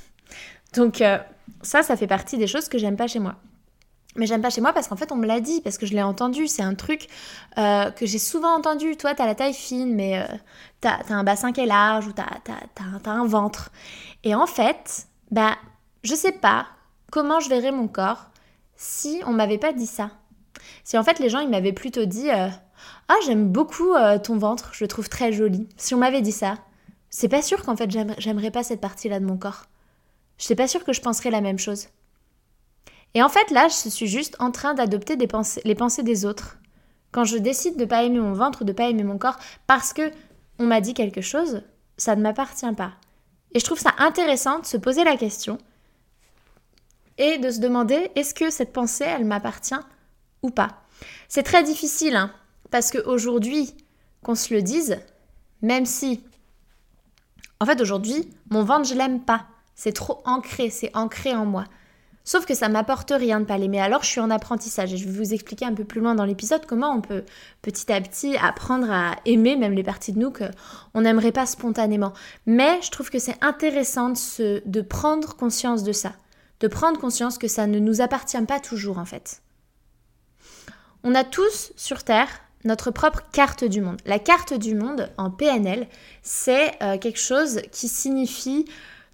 Donc 0.74 1.02
euh, 1.02 1.20
ça 1.62 1.84
ça 1.84 1.96
fait 1.96 2.08
partie 2.08 2.38
des 2.38 2.48
choses 2.48 2.70
que 2.70 2.80
j'aime 2.80 2.98
pas 2.98 3.08
chez 3.08 3.20
moi. 3.20 3.36
Mais 4.16 4.26
j'aime 4.26 4.42
pas 4.42 4.52
chez 4.52 4.62
moi 4.62 4.74
parce 4.74 4.88
qu'en 4.88 4.96
fait 4.96 5.12
on 5.12 5.16
me 5.16 5.28
l'a 5.28 5.42
dit, 5.42 5.62
parce 5.62 5.78
que 5.78 5.86
je 5.86 5.94
l'ai 5.94 6.04
entendu. 6.04 6.48
C'est 6.48 6.62
un 6.64 6.76
truc 6.76 7.08
que 7.56 8.06
j'ai 8.06 8.20
souvent 8.20 8.56
entendu. 8.56 8.96
Toi, 8.96 9.16
t'as 9.16 9.26
la 9.26 9.34
taille 9.34 9.56
fine, 9.56 9.96
mais 9.96 10.24
t'as 10.82 11.00
as 11.10 11.14
un 11.14 11.24
bassin 11.24 11.52
qui 11.52 11.62
est 11.62 11.66
large 11.66 12.06
ou 12.06 12.14
t'as 12.14 12.26
as, 12.26 13.10
un 13.10 13.26
ventre. 13.26 13.72
Et 14.24 14.36
en 14.36 14.46
fait, 14.46 15.08
bah 15.32 15.58
je 16.04 16.16
sais 16.16 16.34
pas 16.34 16.68
comment 17.12 17.40
je 17.40 17.50
verrais 17.50 17.72
mon 17.72 17.88
corps 17.88 18.30
si 18.76 19.22
on 19.26 19.32
m'avait 19.32 19.58
pas 19.58 19.74
dit 19.74 19.88
ça. 19.88 20.12
Si 20.84 20.98
en 20.98 21.04
fait 21.04 21.20
les 21.20 21.30
gens 21.30 21.40
ils 21.40 21.50
m'avaient 21.50 21.74
plutôt 21.74 22.06
dit 22.06 22.30
euh, 22.30 22.50
ah 23.08 23.16
j'aime 23.26 23.50
beaucoup 23.50 23.94
euh, 23.94 24.20
ton 24.20 24.38
ventre, 24.38 24.72
je 24.74 24.84
le 24.84 24.88
trouve 24.88 25.10
très 25.10 25.32
joli. 25.32 25.70
Si 25.78 25.96
on 25.96 26.00
m'avait 26.00 26.22
dit 26.22 26.32
ça, 26.32 26.56
c'est 27.10 27.30
pas 27.30 27.42
sûr 27.42 27.64
qu'en 27.64 27.78
fait 27.78 27.90
j'aimerais 28.18 28.52
pas 28.52 28.64
cette 28.64 28.82
partie-là 28.82 29.20
de 29.20 29.26
mon 29.26 29.38
corps. 29.38 29.66
Je 30.38 30.46
suis 30.46 30.56
pas 30.56 30.68
sûre 30.68 30.84
que 30.84 30.94
je 30.94 31.02
penserais 31.02 31.32
la 31.32 31.42
même 31.42 31.60
chose. 31.60 31.88
Et 33.14 33.24
en 33.24 33.30
fait 33.30 33.50
là 33.52 33.68
je 33.68 33.90
suis 33.90 34.08
juste 34.08 34.36
en 34.40 34.52
train 34.52 34.74
d'adopter 34.74 35.16
les 35.16 35.76
pensées 35.76 36.04
des 36.04 36.26
autres. 36.26 36.58
Quand 37.12 37.24
je 37.24 37.38
décide 37.38 37.78
de 37.78 37.86
pas 37.86 38.04
aimer 38.04 38.20
mon 38.20 38.34
ventre, 38.34 38.64
de 38.64 38.74
pas 38.74 38.90
aimer 38.90 39.04
mon 39.04 39.18
corps 39.18 39.38
parce 39.68 39.94
que 39.94 40.12
on 40.60 40.66
m'a 40.66 40.82
dit 40.82 40.94
quelque 40.94 41.22
chose, 41.22 41.62
ça 41.96 42.16
ne 42.16 42.22
m'appartient 42.22 42.74
pas. 42.74 42.94
Et 43.54 43.60
je 43.60 43.66
trouve 43.66 43.80
ça 43.80 43.94
intéressant 44.00 44.60
de 44.60 44.66
se 44.66 44.78
poser 44.78 45.04
la 45.04 45.16
question 45.16 45.60
et 47.18 47.38
de 47.38 47.52
se 47.52 47.60
demander 47.60 48.12
est-ce 48.16 48.34
que 48.34 48.50
cette 48.50 48.74
pensée, 48.74 49.06
elle 49.06 49.26
m'appartient 49.26 49.76
ou 50.42 50.50
pas? 50.50 50.84
C'est 51.28 51.44
très 51.44 51.64
difficile, 51.64 52.16
hein, 52.16 52.32
parce 52.72 52.92
qu'aujourd'hui, 52.92 53.74
qu'on 54.24 54.36
se 54.36 54.54
le 54.54 54.62
dise, 54.62 55.00
même 55.62 55.86
si, 55.86 56.24
en 57.60 57.66
fait, 57.66 57.82
aujourd'hui, 57.82 58.30
mon 58.50 58.64
ventre, 58.64 58.88
je 58.88 58.96
l'aime 58.96 59.22
pas. 59.22 59.46
C'est 59.76 59.94
trop 59.94 60.22
ancré, 60.26 60.70
c'est 60.70 60.96
ancré 60.96 61.34
en 61.34 61.46
moi. 61.46 61.66
Sauf 62.26 62.46
que 62.46 62.54
ça 62.54 62.70
m'apporte 62.70 63.12
rien 63.12 63.42
de 63.42 63.46
pas 63.46 63.58
l'aimer. 63.58 63.82
Alors 63.82 64.04
je 64.04 64.08
suis 64.08 64.22
en 64.22 64.30
apprentissage 64.30 64.94
et 64.94 64.98
je 64.98 65.06
vais 65.06 65.12
vous 65.12 65.34
expliquer 65.34 65.66
un 65.66 65.74
peu 65.74 65.84
plus 65.84 66.00
loin 66.00 66.16
dans 66.16 66.24
l'épisode 66.24 66.66
comment 66.66 66.92
on 66.92 67.02
peut 67.02 67.26
petit 67.62 67.92
à 67.92 68.00
petit 68.00 68.38
apprendre 68.38 68.90
à 68.90 69.16
aimer 69.26 69.58
même 69.58 69.74
les 69.74 69.84
parties 69.84 70.14
de 70.14 70.20
nous 70.20 70.32
qu'on 70.32 71.02
n'aimerait 71.02 71.34
pas 71.34 71.46
spontanément. 71.46 72.14
Mais 72.46 72.82
je 72.82 72.92
trouve 72.92 73.10
que 73.10 73.20
c'est 73.20 73.36
intéressant 73.44 74.14
de 74.40 74.82
prendre 74.82 75.36
conscience 75.36 75.84
de 75.84 75.92
ça 75.92 76.14
de 76.64 76.68
prendre 76.70 76.98
conscience 76.98 77.38
que 77.38 77.50
ça 77.50 77.68
ne 77.68 77.78
nous 77.78 78.00
appartient 78.00 78.42
pas 78.44 78.62
toujours 78.62 78.98
en 78.98 79.04
fait. 79.04 79.42
On 81.04 81.14
a 81.14 81.26
tous 81.26 81.74
sur 81.76 82.04
Terre 82.04 82.30
notre 82.64 82.90
propre 82.90 83.22
carte 83.34 83.66
du 83.66 83.82
monde. 83.82 84.00
La 84.06 84.18
carte 84.18 84.54
du 84.54 84.74
monde 84.74 85.10
en 85.18 85.30
PNL, 85.30 85.88
c'est 86.22 86.82
euh, 86.82 86.98
quelque 86.98 87.20
chose 87.20 87.62
qui 87.74 87.90
signifie 87.90 88.64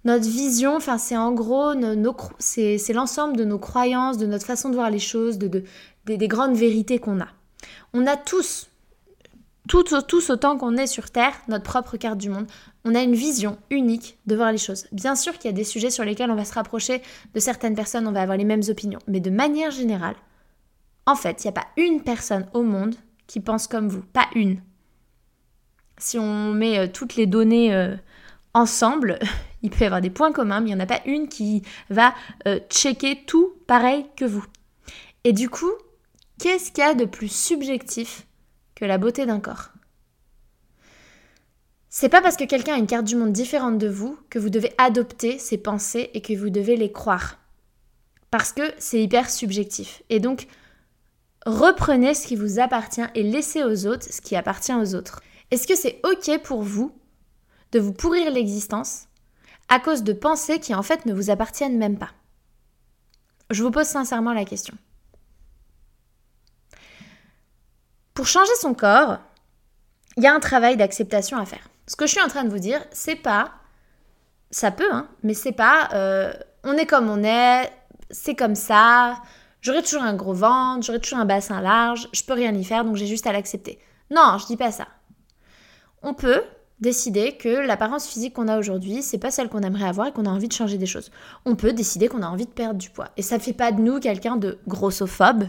notre 0.04 0.28
vision, 0.28 0.76
enfin 0.76 0.96
c'est 0.96 1.16
en 1.16 1.32
gros, 1.32 1.72
c'est 2.38 2.92
l'ensemble 2.92 3.36
de 3.36 3.44
nos 3.44 3.58
croyances, 3.58 4.16
de 4.16 4.26
notre 4.26 4.46
façon 4.46 4.68
de 4.68 4.76
voir 4.76 4.88
les 4.88 5.00
choses, 5.00 5.36
de, 5.36 5.64
des, 6.06 6.28
grandes 6.28 6.54
vérités 6.54 7.00
qu'on 7.00 7.20
a. 7.20 7.28
On 7.92 8.06
a 8.06 8.16
tous, 8.16 8.68
tous 9.66 10.30
autant 10.30 10.56
qu'on 10.56 10.76
est 10.76 10.86
sur 10.86 11.10
Terre, 11.10 11.34
notre 11.48 11.64
propre 11.64 11.96
carte 11.96 12.18
du 12.18 12.30
monde 12.30 12.46
on 12.84 12.94
a 12.94 13.02
une 13.02 13.14
vision 13.14 13.58
unique 13.70 14.18
de 14.26 14.36
voir 14.36 14.52
les 14.52 14.58
choses. 14.58 14.86
Bien 14.92 15.14
sûr 15.14 15.34
qu'il 15.34 15.50
y 15.50 15.54
a 15.54 15.56
des 15.56 15.64
sujets 15.64 15.90
sur 15.90 16.04
lesquels 16.04 16.30
on 16.30 16.36
va 16.36 16.44
se 16.44 16.54
rapprocher 16.54 17.02
de 17.34 17.40
certaines 17.40 17.74
personnes, 17.74 18.06
on 18.06 18.12
va 18.12 18.22
avoir 18.22 18.38
les 18.38 18.44
mêmes 18.44 18.62
opinions, 18.68 19.00
mais 19.06 19.20
de 19.20 19.30
manière 19.30 19.70
générale, 19.70 20.16
en 21.06 21.14
fait, 21.14 21.42
il 21.42 21.46
n'y 21.46 21.50
a 21.50 21.60
pas 21.60 21.68
une 21.76 22.02
personne 22.02 22.46
au 22.54 22.62
monde 22.62 22.94
qui 23.26 23.40
pense 23.40 23.66
comme 23.66 23.88
vous, 23.88 24.02
pas 24.02 24.28
une. 24.34 24.60
Si 25.98 26.18
on 26.18 26.52
met 26.52 26.78
euh, 26.78 26.88
toutes 26.92 27.16
les 27.16 27.26
données 27.26 27.74
euh, 27.74 27.94
ensemble, 28.54 29.18
il 29.62 29.70
peut 29.70 29.82
y 29.82 29.86
avoir 29.86 30.00
des 30.00 30.10
points 30.10 30.32
communs, 30.32 30.60
mais 30.60 30.70
il 30.70 30.74
n'y 30.74 30.80
en 30.80 30.84
a 30.84 30.86
pas 30.86 31.02
une 31.06 31.28
qui 31.28 31.62
va 31.90 32.14
euh, 32.46 32.60
checker 32.70 33.24
tout 33.26 33.52
pareil 33.66 34.06
que 34.16 34.24
vous. 34.24 34.44
Et 35.24 35.32
du 35.32 35.50
coup, 35.50 35.72
qu'est-ce 36.38 36.72
qu'il 36.72 36.82
y 36.82 36.86
a 36.86 36.94
de 36.94 37.04
plus 37.04 37.30
subjectif 37.30 38.26
que 38.74 38.84
la 38.84 38.96
beauté 38.96 39.26
d'un 39.26 39.40
corps? 39.40 39.70
C'est 41.92 42.08
pas 42.08 42.22
parce 42.22 42.36
que 42.36 42.44
quelqu'un 42.44 42.74
a 42.74 42.78
une 42.78 42.86
carte 42.86 43.04
du 43.04 43.16
monde 43.16 43.32
différente 43.32 43.76
de 43.76 43.88
vous 43.88 44.16
que 44.30 44.38
vous 44.38 44.48
devez 44.48 44.72
adopter 44.78 45.40
ses 45.40 45.58
pensées 45.58 46.10
et 46.14 46.22
que 46.22 46.32
vous 46.34 46.48
devez 46.48 46.76
les 46.76 46.92
croire. 46.92 47.38
Parce 48.30 48.52
que 48.52 48.62
c'est 48.78 49.02
hyper 49.02 49.28
subjectif. 49.28 50.04
Et 50.08 50.20
donc, 50.20 50.46
reprenez 51.46 52.14
ce 52.14 52.28
qui 52.28 52.36
vous 52.36 52.60
appartient 52.60 53.04
et 53.16 53.24
laissez 53.24 53.64
aux 53.64 53.86
autres 53.86 54.06
ce 54.08 54.20
qui 54.20 54.36
appartient 54.36 54.72
aux 54.72 54.94
autres. 54.94 55.20
Est-ce 55.50 55.66
que 55.66 55.74
c'est 55.74 56.00
OK 56.04 56.40
pour 56.44 56.62
vous 56.62 56.96
de 57.72 57.80
vous 57.80 57.92
pourrir 57.92 58.30
l'existence 58.30 59.08
à 59.68 59.80
cause 59.80 60.04
de 60.04 60.12
pensées 60.12 60.60
qui 60.60 60.76
en 60.76 60.84
fait 60.84 61.06
ne 61.06 61.12
vous 61.12 61.30
appartiennent 61.30 61.76
même 61.76 61.98
pas? 61.98 62.12
Je 63.50 63.64
vous 63.64 63.72
pose 63.72 63.88
sincèrement 63.88 64.32
la 64.32 64.44
question. 64.44 64.74
Pour 68.14 68.28
changer 68.28 68.54
son 68.60 68.74
corps, 68.74 69.18
il 70.16 70.22
y 70.22 70.28
a 70.28 70.34
un 70.34 70.40
travail 70.40 70.76
d'acceptation 70.76 71.36
à 71.36 71.44
faire. 71.46 71.69
Ce 71.90 71.96
que 71.96 72.06
je 72.06 72.12
suis 72.12 72.22
en 72.22 72.28
train 72.28 72.44
de 72.44 72.50
vous 72.50 72.60
dire, 72.60 72.80
c'est 72.92 73.16
pas, 73.16 73.50
ça 74.52 74.70
peut, 74.70 74.92
hein, 74.92 75.08
mais 75.24 75.34
c'est 75.34 75.50
pas, 75.50 75.88
euh, 75.92 76.32
on 76.62 76.74
est 76.74 76.86
comme 76.86 77.10
on 77.10 77.24
est, 77.24 77.68
c'est 78.12 78.36
comme 78.36 78.54
ça, 78.54 79.20
j'aurai 79.60 79.82
toujours 79.82 80.04
un 80.04 80.14
gros 80.14 80.32
ventre, 80.32 80.86
j'aurai 80.86 81.00
toujours 81.00 81.18
un 81.18 81.24
bassin 81.24 81.60
large, 81.60 82.08
je 82.12 82.22
peux 82.22 82.34
rien 82.34 82.54
y 82.54 82.62
faire, 82.62 82.84
donc 82.84 82.94
j'ai 82.94 83.08
juste 83.08 83.26
à 83.26 83.32
l'accepter. 83.32 83.80
Non, 84.08 84.38
je 84.38 84.46
dis 84.46 84.56
pas 84.56 84.70
ça. 84.70 84.86
On 86.04 86.14
peut 86.14 86.44
décider 86.78 87.36
que 87.36 87.48
l'apparence 87.48 88.06
physique 88.06 88.34
qu'on 88.34 88.46
a 88.46 88.56
aujourd'hui, 88.56 89.02
c'est 89.02 89.18
pas 89.18 89.32
celle 89.32 89.48
qu'on 89.48 89.62
aimerait 89.62 89.88
avoir 89.88 90.06
et 90.06 90.12
qu'on 90.12 90.26
a 90.26 90.30
envie 90.30 90.46
de 90.46 90.52
changer 90.52 90.78
des 90.78 90.86
choses. 90.86 91.10
On 91.44 91.56
peut 91.56 91.72
décider 91.72 92.06
qu'on 92.06 92.22
a 92.22 92.28
envie 92.28 92.46
de 92.46 92.52
perdre 92.52 92.78
du 92.78 92.90
poids. 92.90 93.08
Et 93.16 93.22
ça 93.22 93.40
fait 93.40 93.52
pas 93.52 93.72
de 93.72 93.80
nous 93.80 93.98
quelqu'un 93.98 94.36
de 94.36 94.60
grossophobe. 94.68 95.42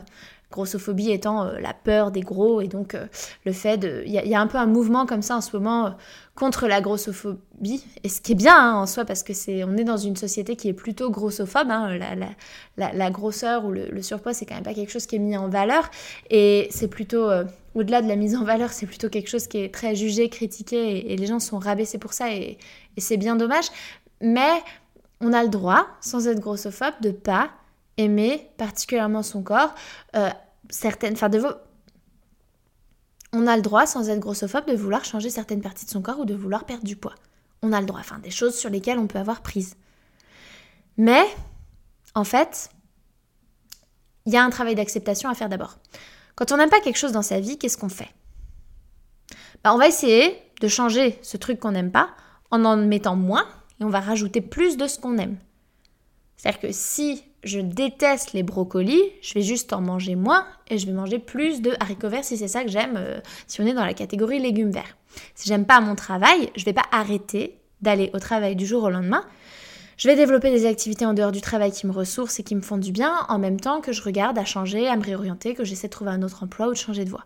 Grossophobie 0.52 1.12
étant 1.12 1.46
euh, 1.46 1.60
la 1.60 1.74
peur 1.74 2.12
des 2.12 2.22
gros 2.22 2.62
et 2.62 2.68
donc 2.68 2.94
euh, 2.94 3.08
le 3.46 3.52
fait 3.52 3.78
de... 3.78 4.04
Il 4.06 4.12
y, 4.12 4.36
a 4.36 4.40
un 4.40 4.48
peu 4.48 4.58
un 4.58 4.66
mouvement 4.66 5.06
comme 5.06 5.22
ça 5.22 5.38
en 5.38 5.42
ce 5.42 5.56
moment 5.56 5.88
euh, 5.88 5.90
contre 6.36 6.68
la 6.68 6.82
grossophobie, 6.82 7.84
et 8.04 8.10
ce 8.10 8.22
qui 8.22 8.34
est 8.34 8.36
bien 8.36 8.56
hein, 8.56 8.76
en 8.76 8.86
soi 8.86 9.06
parce 9.06 9.24
que 9.24 9.34
c'est 9.34 9.64
on 9.64 9.76
est 9.78 9.84
dans 9.84 9.98
une 9.98 10.16
société 10.16 10.56
qui 10.56 10.70
est 10.70 10.74
plutôt 10.74 11.10
grossophobe, 11.10 11.70
hein, 11.70 11.98
la, 12.78 13.12
grosseur 13.12 13.66
ou 13.66 13.72
le, 13.72 14.02
surpoids 14.02 14.34
c'est 14.34 14.46
quand 14.46 14.56
même 14.56 14.64
pas 14.64 14.74
quelque 14.74 14.92
chose 14.92 15.06
qui 15.06 15.18
est 15.18 15.20
mis 15.20 15.38
en 15.38 15.50
valeur, 15.50 15.90
et 16.30 16.68
c'est 16.72 16.88
plutôt... 16.88 17.30
au-delà 17.76 18.02
de 18.02 18.08
la 18.08 18.16
mise 18.16 18.36
en 18.36 18.44
valeur, 18.44 18.72
c'est 18.72 18.86
plutôt 18.86 19.10
quelque 19.10 19.30
chose 19.30 19.48
qui 19.48 19.58
est 19.58 19.74
très 19.74 19.96
jugé, 19.96 20.30
critiqué, 20.30 21.12
et, 21.12 21.18
les 21.18 21.28
gens 21.28 21.40
sont 21.40 21.60
rabaissés 21.60 21.98
pour 21.98 22.14
ça, 22.14 22.34
et, 22.34 22.58
et 22.98 23.02
c'est 23.02 23.18
bien 23.18 23.36
dommage. 23.36 23.66
Mais 24.22 24.62
on 25.20 25.34
a 25.34 25.44
le 25.44 25.50
droit, 25.50 25.86
sans 26.00 26.28
être 26.28 26.40
grossophobe, 26.40 26.94
de 27.02 27.12
pas 27.12 27.52
aimer 28.04 28.50
particulièrement 28.58 29.24
son 29.24 29.44
corps, 29.44 29.74
euh, 30.16 30.30
certaines, 30.70 31.14
enfin 31.14 31.30
de 31.30 31.40
vos... 31.40 31.50
On 33.34 33.48
a 33.48 33.56
le 33.56 33.62
droit, 33.62 33.86
sans 33.86 34.10
être 34.10 34.20
grossophobe, 34.20 34.66
de 34.68 34.76
vouloir 34.76 35.06
changer 35.06 35.30
certaines 35.30 35.62
parties 35.62 35.86
de 35.86 35.92
son 35.92 36.02
corps 36.02 36.20
ou 36.20 36.26
de 36.26 36.36
vouloir 36.36 36.66
perdre 36.66 36.84
du 36.84 36.98
poids. 36.98 37.16
On 37.62 37.72
a 37.72 37.80
le 37.80 37.86
droit, 37.86 38.00
enfin 38.00 38.20
des 38.20 38.32
choses 38.32 38.56
sur 38.56 38.70
lesquelles 38.70 39.00
on 39.00 39.08
peut 39.08 39.20
avoir 39.20 39.42
prise. 39.42 39.76
Mais, 40.98 41.24
en 42.14 42.26
fait, 42.26 42.70
il 44.26 44.34
y 44.34 44.38
a 44.38 44.44
un 44.44 44.50
travail 44.50 44.76
d'acceptation 44.76 45.30
à 45.30 45.34
faire 45.34 45.50
d'abord. 45.50 45.78
Quand 46.36 46.52
on 46.52 46.58
n'aime 46.58 46.70
pas 46.70 46.82
quelque 46.82 46.98
chose 46.98 47.12
dans 47.12 47.22
sa 47.22 47.40
vie, 47.40 47.58
qu'est-ce 47.58 47.78
qu'on 47.78 47.90
fait? 47.90 48.10
Bah, 49.64 49.74
On 49.74 49.78
va 49.78 49.88
essayer 49.88 50.38
de 50.60 50.68
changer 50.68 51.18
ce 51.22 51.38
truc 51.38 51.60
qu'on 51.60 51.72
n'aime 51.72 51.92
pas 51.92 52.10
en 52.52 52.66
en 52.66 52.78
mettant 52.78 53.16
moins 53.16 53.48
et 53.80 53.84
on 53.84 53.90
va 53.90 54.00
rajouter 54.00 54.42
plus 54.42 54.78
de 54.78 54.88
ce 54.88 55.00
qu'on 55.00 55.18
aime. 55.18 55.38
C'est-à-dire 56.38 56.62
que 56.62 56.72
si 56.72 57.24
je 57.44 57.60
déteste 57.60 58.34
les 58.34 58.44
brocolis, 58.44 59.02
je 59.22 59.34
vais 59.34 59.42
juste 59.42 59.74
en 59.74 59.82
manger 59.82 60.16
moins 60.16 60.46
et 60.70 60.78
je 60.78 60.86
vais 60.86 60.92
manger 60.92 61.20
plus 61.20 61.62
de 61.62 61.74
haricots 61.80 62.10
verts 62.10 62.24
si 62.24 62.38
c'est 62.38 62.48
ça 62.48 62.64
que 62.64 62.70
j'aime, 62.70 62.96
euh, 62.98 63.20
si 63.48 63.62
on 63.62 63.66
est 63.66 63.74
dans 63.74 63.86
la 63.86 63.94
catégorie 63.94 64.40
légumes 64.40 64.72
verts. 64.72 64.98
Si 65.36 65.48
j'aime 65.48 65.66
pas 65.66 65.82
mon 65.82 65.96
travail, 65.96 66.52
je 66.56 66.66
vais 66.66 66.74
pas 66.74 66.86
arrêter 66.92 67.58
d'aller 67.82 68.12
au 68.14 68.20
travail 68.20 68.56
du 68.56 68.66
jour 68.66 68.84
au 68.84 68.90
lendemain. 68.90 69.26
Je 69.98 70.08
vais 70.08 70.16
développer 70.16 70.52
des 70.52 70.66
activités 70.66 71.06
en 71.06 71.14
dehors 71.14 71.32
du 71.32 71.42
travail 71.42 71.72
qui 71.72 71.86
me 71.86 71.92
ressourcent 71.92 72.40
et 72.40 72.44
qui 72.44 72.56
me 72.56 72.62
font 72.62 72.78
du 72.78 72.92
bien, 72.92 73.26
en 73.30 73.38
même 73.38 73.60
temps 73.60 73.82
que 73.82 73.92
je 73.92 74.02
regarde 74.02 74.38
à 74.38 74.46
changer, 74.46 74.88
à 74.88 74.96
me 74.96 75.04
réorienter, 75.04 75.54
que 75.54 75.64
j'essaie 75.64 75.88
de 75.88 75.92
trouver 75.92 76.12
un 76.12 76.24
autre 76.24 76.44
emploi 76.44 76.68
ou 76.68 76.72
de 76.72 76.78
changer 76.78 77.06
de 77.06 77.10
voie. 77.10 77.26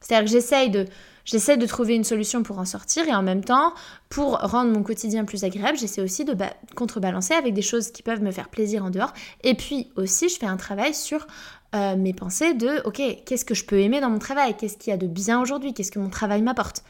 C'est-à-dire 0.00 0.24
que 0.24 0.30
j'essaye 0.30 0.70
de 0.70 0.86
J'essaie 1.24 1.56
de 1.56 1.66
trouver 1.66 1.94
une 1.94 2.02
solution 2.02 2.42
pour 2.42 2.58
en 2.58 2.64
sortir 2.64 3.06
et 3.06 3.14
en 3.14 3.22
même 3.22 3.44
temps, 3.44 3.74
pour 4.08 4.38
rendre 4.38 4.72
mon 4.72 4.82
quotidien 4.82 5.24
plus 5.24 5.44
agréable, 5.44 5.78
j'essaie 5.78 6.00
aussi 6.00 6.24
de 6.24 6.34
contrebalancer 6.74 7.34
avec 7.34 7.54
des 7.54 7.62
choses 7.62 7.92
qui 7.92 8.02
peuvent 8.02 8.22
me 8.22 8.32
faire 8.32 8.48
plaisir 8.48 8.84
en 8.84 8.90
dehors. 8.90 9.12
Et 9.44 9.54
puis 9.54 9.92
aussi, 9.96 10.28
je 10.28 10.36
fais 10.38 10.46
un 10.46 10.56
travail 10.56 10.94
sur 10.94 11.26
euh, 11.74 11.94
mes 11.96 12.14
pensées 12.14 12.54
de, 12.54 12.80
ok, 12.84 13.00
qu'est-ce 13.24 13.44
que 13.44 13.54
je 13.54 13.64
peux 13.64 13.78
aimer 13.78 14.00
dans 14.00 14.10
mon 14.10 14.18
travail? 14.18 14.56
Qu'est-ce 14.56 14.76
qu'il 14.76 14.90
y 14.90 14.94
a 14.94 14.96
de 14.96 15.06
bien 15.06 15.40
aujourd'hui? 15.40 15.74
Qu'est-ce 15.74 15.92
que 15.92 16.00
mon 16.00 16.10
travail 16.10 16.42
m'apporte? 16.42 16.82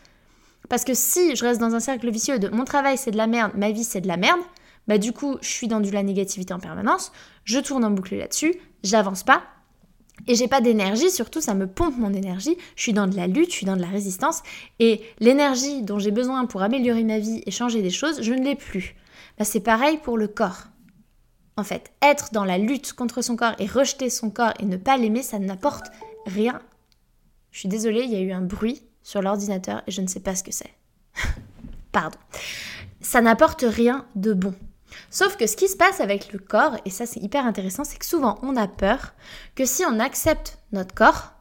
Parce 0.68 0.84
que 0.84 0.94
si 0.94 1.34
je 1.34 1.44
reste 1.44 1.60
dans 1.60 1.74
un 1.74 1.80
cercle 1.80 2.08
vicieux 2.10 2.38
de 2.38 2.48
mon 2.48 2.64
travail 2.64 2.96
c'est 2.96 3.10
de 3.10 3.16
la 3.16 3.26
merde, 3.26 3.52
ma 3.56 3.72
vie 3.72 3.84
c'est 3.84 4.00
de 4.00 4.08
la 4.08 4.16
merde, 4.16 4.40
bah 4.86 4.98
du 4.98 5.12
coup, 5.12 5.36
je 5.42 5.48
suis 5.48 5.68
dans 5.68 5.80
de 5.80 5.90
la 5.90 6.02
négativité 6.02 6.54
en 6.54 6.60
permanence, 6.60 7.12
je 7.44 7.58
tourne 7.58 7.84
en 7.84 7.90
boucle 7.90 8.16
là-dessus, 8.16 8.54
j'avance 8.84 9.22
pas, 9.22 9.42
et 10.26 10.34
j'ai 10.34 10.48
pas 10.48 10.60
d'énergie, 10.60 11.10
surtout 11.10 11.40
ça 11.40 11.54
me 11.54 11.66
pompe 11.66 11.96
mon 11.96 12.12
énergie. 12.12 12.56
Je 12.76 12.82
suis 12.82 12.92
dans 12.92 13.06
de 13.06 13.16
la 13.16 13.26
lutte, 13.26 13.50
je 13.50 13.56
suis 13.56 13.66
dans 13.66 13.76
de 13.76 13.82
la 13.82 13.88
résistance. 13.88 14.42
Et 14.78 15.02
l'énergie 15.18 15.82
dont 15.82 15.98
j'ai 15.98 16.10
besoin 16.10 16.46
pour 16.46 16.62
améliorer 16.62 17.04
ma 17.04 17.18
vie 17.18 17.42
et 17.46 17.50
changer 17.50 17.82
des 17.82 17.90
choses, 17.90 18.22
je 18.22 18.32
ne 18.32 18.44
l'ai 18.44 18.56
plus. 18.56 18.94
Bah, 19.38 19.44
c'est 19.44 19.60
pareil 19.60 19.98
pour 19.98 20.18
le 20.18 20.28
corps. 20.28 20.64
En 21.56 21.64
fait, 21.64 21.90
être 22.02 22.32
dans 22.32 22.44
la 22.44 22.58
lutte 22.58 22.92
contre 22.92 23.22
son 23.22 23.36
corps 23.36 23.54
et 23.58 23.66
rejeter 23.66 24.08
son 24.08 24.30
corps 24.30 24.54
et 24.60 24.64
ne 24.64 24.76
pas 24.76 24.96
l'aimer, 24.96 25.22
ça 25.22 25.38
n'apporte 25.38 25.86
rien. 26.26 26.60
Je 27.50 27.60
suis 27.60 27.68
désolée, 27.68 28.02
il 28.04 28.10
y 28.10 28.16
a 28.16 28.20
eu 28.20 28.32
un 28.32 28.40
bruit 28.40 28.82
sur 29.02 29.22
l'ordinateur 29.22 29.82
et 29.86 29.90
je 29.90 30.00
ne 30.00 30.06
sais 30.06 30.20
pas 30.20 30.34
ce 30.34 30.44
que 30.44 30.52
c'est. 30.52 30.72
Pardon. 31.92 32.18
Ça 33.00 33.20
n'apporte 33.20 33.64
rien 33.66 34.06
de 34.14 34.32
bon. 34.32 34.54
Sauf 35.10 35.36
que 35.36 35.46
ce 35.46 35.56
qui 35.56 35.68
se 35.68 35.76
passe 35.76 36.00
avec 36.00 36.32
le 36.32 36.38
corps, 36.38 36.76
et 36.84 36.90
ça 36.90 37.04
c'est 37.04 37.20
hyper 37.20 37.44
intéressant, 37.44 37.84
c'est 37.84 37.98
que 37.98 38.06
souvent 38.06 38.38
on 38.42 38.56
a 38.56 38.68
peur 38.68 39.12
que 39.56 39.64
si 39.64 39.84
on 39.84 39.98
accepte 39.98 40.58
notre 40.72 40.94
corps, 40.94 41.32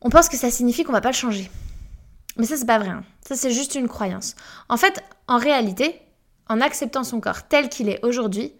on 0.00 0.10
pense 0.10 0.28
que 0.28 0.36
ça 0.36 0.50
signifie 0.50 0.84
qu'on 0.84 0.92
va 0.92 1.00
pas 1.00 1.10
le 1.10 1.14
changer. 1.14 1.50
Mais 2.36 2.46
ça 2.46 2.56
c'est 2.56 2.66
pas 2.66 2.78
vrai. 2.78 2.90
Hein. 2.90 3.02
Ça 3.26 3.34
c'est 3.34 3.50
juste 3.50 3.74
une 3.74 3.88
croyance. 3.88 4.36
En 4.68 4.76
fait, 4.76 5.02
en 5.26 5.38
réalité, 5.38 6.00
en 6.48 6.60
acceptant 6.60 7.02
son 7.02 7.20
corps 7.20 7.48
tel 7.48 7.68
qu'il 7.68 7.88
est 7.88 8.04
aujourd'hui, 8.04 8.52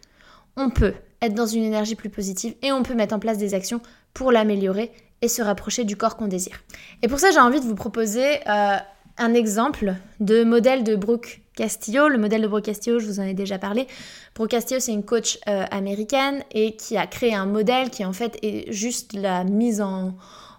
on 0.56 0.70
peut 0.70 0.94
être 1.22 1.34
dans 1.34 1.46
une 1.46 1.62
énergie 1.62 1.94
plus 1.94 2.10
positive 2.10 2.54
et 2.62 2.72
on 2.72 2.82
peut 2.82 2.94
mettre 2.94 3.14
en 3.14 3.20
place 3.20 3.38
des 3.38 3.54
actions 3.54 3.80
pour 4.12 4.32
l'améliorer 4.32 4.92
et 5.22 5.28
se 5.28 5.42
rapprocher 5.42 5.84
du 5.84 5.96
corps 5.96 6.16
qu'on 6.16 6.28
désire. 6.28 6.60
Et 7.02 7.08
pour 7.08 7.18
ça, 7.18 7.30
j'ai 7.30 7.40
envie 7.40 7.60
de 7.60 7.64
vous 7.64 7.74
proposer 7.74 8.40
euh, 8.48 8.76
un 9.18 9.34
exemple 9.34 9.94
de 10.20 10.44
modèle 10.44 10.84
de 10.84 10.96
Brooke 10.96 11.40
Castillo. 11.56 12.08
Le 12.08 12.18
modèle 12.18 12.42
de 12.42 12.46
Brooke 12.46 12.64
Castillo, 12.64 12.98
je 12.98 13.06
vous 13.06 13.20
en 13.20 13.24
ai 13.24 13.34
déjà 13.34 13.58
parlé. 13.58 13.86
Brooke 14.34 14.50
Castillo, 14.50 14.80
c'est 14.80 14.92
une 14.92 15.04
coach 15.04 15.38
euh, 15.48 15.64
américaine 15.70 16.42
et 16.52 16.76
qui 16.76 16.96
a 16.96 17.06
créé 17.06 17.34
un 17.34 17.46
modèle 17.46 17.90
qui 17.90 18.04
en 18.04 18.12
fait 18.12 18.38
est 18.42 18.72
juste 18.72 19.12
la 19.12 19.44
mise 19.44 19.80
en, 19.80 20.14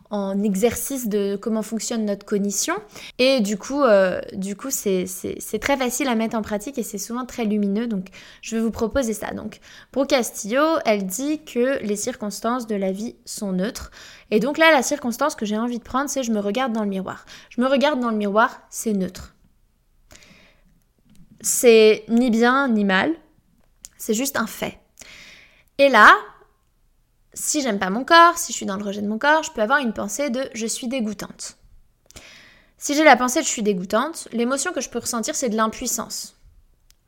en 0.09 0.41
exercice 0.41 1.07
de 1.07 1.35
comment 1.35 1.61
fonctionne 1.61 2.05
notre 2.05 2.25
cognition. 2.25 2.73
Et 3.19 3.41
du 3.41 3.57
coup, 3.57 3.83
euh, 3.83 4.21
du 4.33 4.55
coup 4.55 4.69
c'est 4.71 5.05
très 5.61 5.77
facile 5.77 6.07
à 6.07 6.15
mettre 6.15 6.35
en 6.35 6.41
pratique 6.41 6.77
et 6.77 6.83
c'est 6.83 6.97
souvent 6.97 7.25
très 7.25 7.45
lumineux. 7.45 7.87
Donc, 7.87 8.07
je 8.41 8.55
vais 8.55 8.61
vous 8.61 8.71
proposer 8.71 9.13
ça. 9.13 9.31
Donc, 9.31 9.59
pour 9.91 10.07
Castillo, 10.07 10.63
elle 10.85 11.05
dit 11.05 11.43
que 11.43 11.81
les 11.83 11.95
circonstances 11.95 12.65
de 12.67 12.75
la 12.75 12.91
vie 12.91 13.15
sont 13.25 13.51
neutres. 13.51 13.91
Et 14.31 14.39
donc 14.39 14.57
là, 14.57 14.71
la 14.71 14.83
circonstance 14.83 15.35
que 15.35 15.45
j'ai 15.45 15.57
envie 15.57 15.79
de 15.79 15.83
prendre, 15.83 16.09
c'est 16.09 16.23
je 16.23 16.31
me 16.31 16.39
regarde 16.39 16.73
dans 16.73 16.83
le 16.83 16.89
miroir. 16.89 17.25
Je 17.49 17.61
me 17.61 17.67
regarde 17.67 17.99
dans 17.99 18.11
le 18.11 18.17
miroir, 18.17 18.61
c'est 18.69 18.93
neutre. 18.93 19.35
C'est 21.41 22.03
ni 22.09 22.31
bien 22.31 22.67
ni 22.67 22.83
mal. 22.83 23.13
C'est 23.97 24.13
juste 24.13 24.37
un 24.37 24.47
fait. 24.47 24.79
Et 25.77 25.89
là, 25.89 26.13
si 27.33 27.61
j'aime 27.61 27.79
pas 27.79 27.89
mon 27.89 28.03
corps, 28.03 28.37
si 28.37 28.51
je 28.51 28.57
suis 28.57 28.65
dans 28.65 28.77
le 28.77 28.83
rejet 28.83 29.01
de 29.01 29.07
mon 29.07 29.17
corps, 29.17 29.43
je 29.43 29.51
peux 29.51 29.61
avoir 29.61 29.79
une 29.79 29.93
pensée 29.93 30.29
de 30.29 30.49
je 30.53 30.65
suis 30.65 30.87
dégoûtante. 30.87 31.57
Si 32.77 32.95
j'ai 32.95 33.03
la 33.03 33.17
pensée 33.17 33.39
de 33.39 33.45
je 33.45 33.49
suis 33.49 33.63
dégoûtante, 33.63 34.27
l'émotion 34.31 34.71
que 34.71 34.81
je 34.81 34.89
peux 34.89 34.99
ressentir 34.99 35.35
c'est 35.35 35.49
de 35.49 35.55
l'impuissance. 35.55 36.35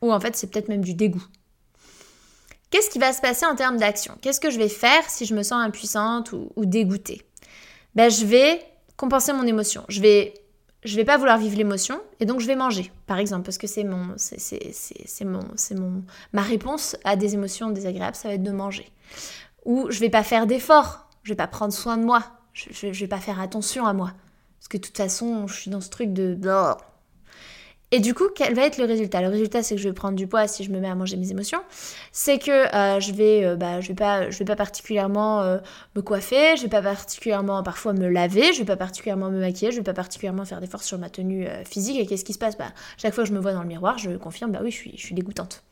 Ou 0.00 0.12
en 0.12 0.20
fait 0.20 0.36
c'est 0.36 0.48
peut-être 0.48 0.68
même 0.68 0.84
du 0.84 0.94
dégoût. 0.94 1.24
Qu'est-ce 2.72 2.88
qui 2.88 2.98
va 2.98 3.12
se 3.12 3.20
passer 3.20 3.44
en 3.44 3.54
termes 3.54 3.76
d'action? 3.76 4.16
Qu'est-ce 4.22 4.40
que 4.40 4.50
je 4.50 4.56
vais 4.56 4.70
faire 4.70 5.08
si 5.08 5.26
je 5.26 5.34
me 5.34 5.42
sens 5.42 5.62
impuissante 5.62 6.32
ou, 6.32 6.50
dégoûtée? 6.64 7.20
Ben, 7.94 8.10
Je 8.10 8.24
vais 8.24 8.64
compenser 8.96 9.34
mon 9.34 9.46
émotion. 9.46 9.84
Je 9.90 10.00
vais, 10.00 10.32
je 10.82 10.96
vais 10.96 11.04
pas 11.04 11.18
vouloir 11.18 11.36
vivre 11.36 11.54
l'émotion 11.58 12.00
et 12.18 12.24
donc 12.24 12.40
je 12.40 12.46
vais 12.46 12.56
manger, 12.56 12.90
par 13.06 13.18
exemple, 13.18 13.42
parce 13.42 13.58
que 13.58 13.66
c'est 13.66 13.84
mon, 13.84 14.14
c'est, 14.16 15.24
mon, 15.26 15.42
c'est 15.54 15.74
mon, 15.74 16.02
ma 16.32 16.40
réponse 16.40 16.96
à 17.04 17.14
des 17.14 17.34
émotions 17.34 17.68
désagréables, 17.68 18.16
ça 18.16 18.28
va 18.28 18.34
être 18.34 18.42
de 18.42 18.52
manger. 18.52 18.90
Ou 19.64 19.90
je 19.90 20.00
vais 20.00 20.10
pas 20.10 20.22
faire 20.22 20.46
d'efforts, 20.46 21.08
je 21.22 21.30
vais 21.30 21.36
pas 21.36 21.46
prendre 21.46 21.72
soin 21.72 21.96
de 21.96 22.04
moi, 22.04 22.22
je, 22.52 22.68
je, 22.72 23.00
vais 23.00 23.08
pas 23.08 23.20
faire 23.20 23.40
attention 23.40 23.86
à 23.86 23.92
moi. 23.92 24.12
Parce 24.58 24.68
que 24.68 24.76
de 24.76 24.82
toute 24.82 24.96
façon, 24.96 25.46
je 25.46 25.54
suis 25.54 25.70
dans 25.70 25.80
ce 25.80 25.90
truc 25.90 26.12
de... 26.12 26.36
Et 27.94 28.00
du 28.00 28.14
coup, 28.14 28.24
quel 28.34 28.54
va 28.54 28.62
être 28.62 28.78
le 28.78 28.86
résultat? 28.86 29.20
Le 29.20 29.28
résultat, 29.28 29.62
c'est 29.62 29.74
que 29.74 29.80
je 29.80 29.86
vais 29.86 29.92
prendre 29.92 30.16
du 30.16 30.26
poids 30.26 30.48
si 30.48 30.64
je 30.64 30.70
me 30.70 30.80
mets 30.80 30.88
à 30.88 30.94
manger 30.94 31.18
mes 31.18 31.30
émotions. 31.30 31.60
C'est 32.10 32.38
que 32.38 32.50
euh, 32.74 33.00
je 33.00 33.12
vais, 33.12 33.44
euh, 33.44 33.54
bah, 33.54 33.82
je 33.82 33.88
vais 33.88 33.94
pas, 33.94 34.30
je 34.30 34.38
vais 34.38 34.46
pas 34.46 34.56
particulièrement 34.56 35.42
euh, 35.42 35.58
me 35.94 36.00
coiffer, 36.00 36.56
je 36.56 36.62
vais 36.62 36.70
pas 36.70 36.80
particulièrement 36.80 37.62
parfois 37.62 37.92
me 37.92 38.08
laver, 38.08 38.54
je 38.54 38.60
vais 38.60 38.64
pas 38.64 38.78
particulièrement 38.78 39.30
me 39.30 39.40
maquiller, 39.40 39.72
je 39.72 39.76
vais 39.76 39.82
pas 39.82 39.92
particulièrement 39.92 40.46
faire 40.46 40.62
des 40.62 40.66
forces 40.68 40.86
sur 40.86 40.98
ma 40.98 41.10
tenue 41.10 41.46
physique. 41.66 41.98
Et 41.98 42.06
qu'est-ce 42.06 42.24
qui 42.24 42.32
se 42.32 42.38
passe? 42.38 42.56
Bah, 42.56 42.72
chaque 42.96 43.12
fois 43.12 43.24
que 43.24 43.28
je 43.28 43.34
me 43.34 43.40
vois 43.40 43.52
dans 43.52 43.62
le 43.62 43.68
miroir, 43.68 43.98
je 43.98 44.12
confirme, 44.16 44.52
bah 44.52 44.60
oui, 44.62 44.70
je 44.70 44.76
suis, 44.76 44.92
je 44.96 45.04
suis 45.04 45.14
dégoûtante. 45.14 45.62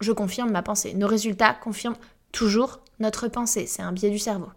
Je 0.00 0.12
confirme 0.12 0.50
ma 0.52 0.62
pensée. 0.62 0.94
Nos 0.94 1.08
résultats 1.08 1.52
confirment 1.52 1.96
toujours 2.32 2.80
notre 3.00 3.28
pensée. 3.28 3.66
C'est 3.66 3.82
un 3.82 3.92
biais 3.92 4.10
du 4.10 4.18
cerveau. 4.18 4.48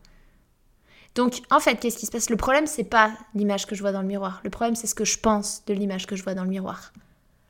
Donc, 1.16 1.42
en 1.50 1.60
fait, 1.60 1.76
qu'est-ce 1.76 1.98
qui 1.98 2.06
se 2.06 2.12
passe? 2.12 2.30
Le 2.30 2.38
problème, 2.38 2.68
c'est 2.68 2.84
pas 2.84 3.12
l'image 3.34 3.66
que 3.66 3.76
je 3.76 3.82
vois 3.82 3.92
dans 3.92 4.02
le 4.02 4.08
miroir. 4.08 4.42
Le 4.44 4.50
problème, 4.50 4.76
c'est 4.76 4.88
ce 4.88 4.96
que 4.96 5.06
je 5.06 5.20
pense 5.20 5.64
de 5.66 5.74
l'image 5.74 6.06
que 6.08 6.16
je 6.16 6.24
vois 6.24 6.36
dans 6.36 6.44
le 6.44 6.50
miroir. 6.50 6.94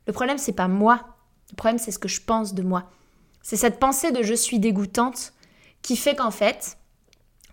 Le 0.08 0.14
problème, 0.14 0.38
c'est 0.38 0.54
pas 0.54 0.68
moi. 0.68 1.18
Le 1.52 1.56
problème, 1.56 1.78
c'est 1.78 1.92
ce 1.92 2.00
que 2.00 2.08
je 2.08 2.22
pense 2.22 2.54
de 2.54 2.64
moi. 2.64 2.90
C'est 3.42 3.58
cette 3.58 3.80
pensée 3.80 4.12
de 4.12 4.24
je 4.24 4.34
suis 4.34 4.60
dégoûtante 4.60 5.34
qui 5.82 5.98
fait 5.98 6.16
qu'en 6.16 6.32
fait, 6.32 6.78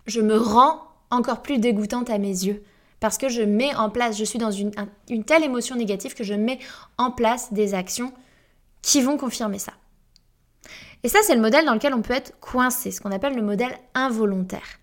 je 0.05 0.21
me 0.21 0.37
rends 0.37 0.81
encore 1.11 1.41
plus 1.41 1.59
dégoûtante 1.59 2.09
à 2.09 2.17
mes 2.17 2.27
yeux. 2.27 2.63
Parce 2.99 3.17
que 3.17 3.29
je 3.29 3.43
mets 3.43 3.75
en 3.75 3.89
place, 3.89 4.17
je 4.17 4.23
suis 4.23 4.39
dans 4.39 4.51
une, 4.51 4.71
une 5.09 5.23
telle 5.23 5.43
émotion 5.43 5.75
négative 5.75 6.15
que 6.15 6.23
je 6.23 6.33
mets 6.33 6.59
en 6.97 7.11
place 7.11 7.53
des 7.53 7.73
actions 7.73 8.11
qui 8.81 9.01
vont 9.01 9.17
confirmer 9.17 9.59
ça. 9.59 9.73
Et 11.03 11.09
ça, 11.09 11.19
c'est 11.23 11.35
le 11.35 11.41
modèle 11.41 11.65
dans 11.65 11.73
lequel 11.73 11.93
on 11.93 12.01
peut 12.01 12.13
être 12.13 12.39
coincé, 12.39 12.91
ce 12.91 13.01
qu'on 13.01 13.11
appelle 13.11 13.35
le 13.35 13.41
modèle 13.41 13.77
involontaire. 13.93 14.79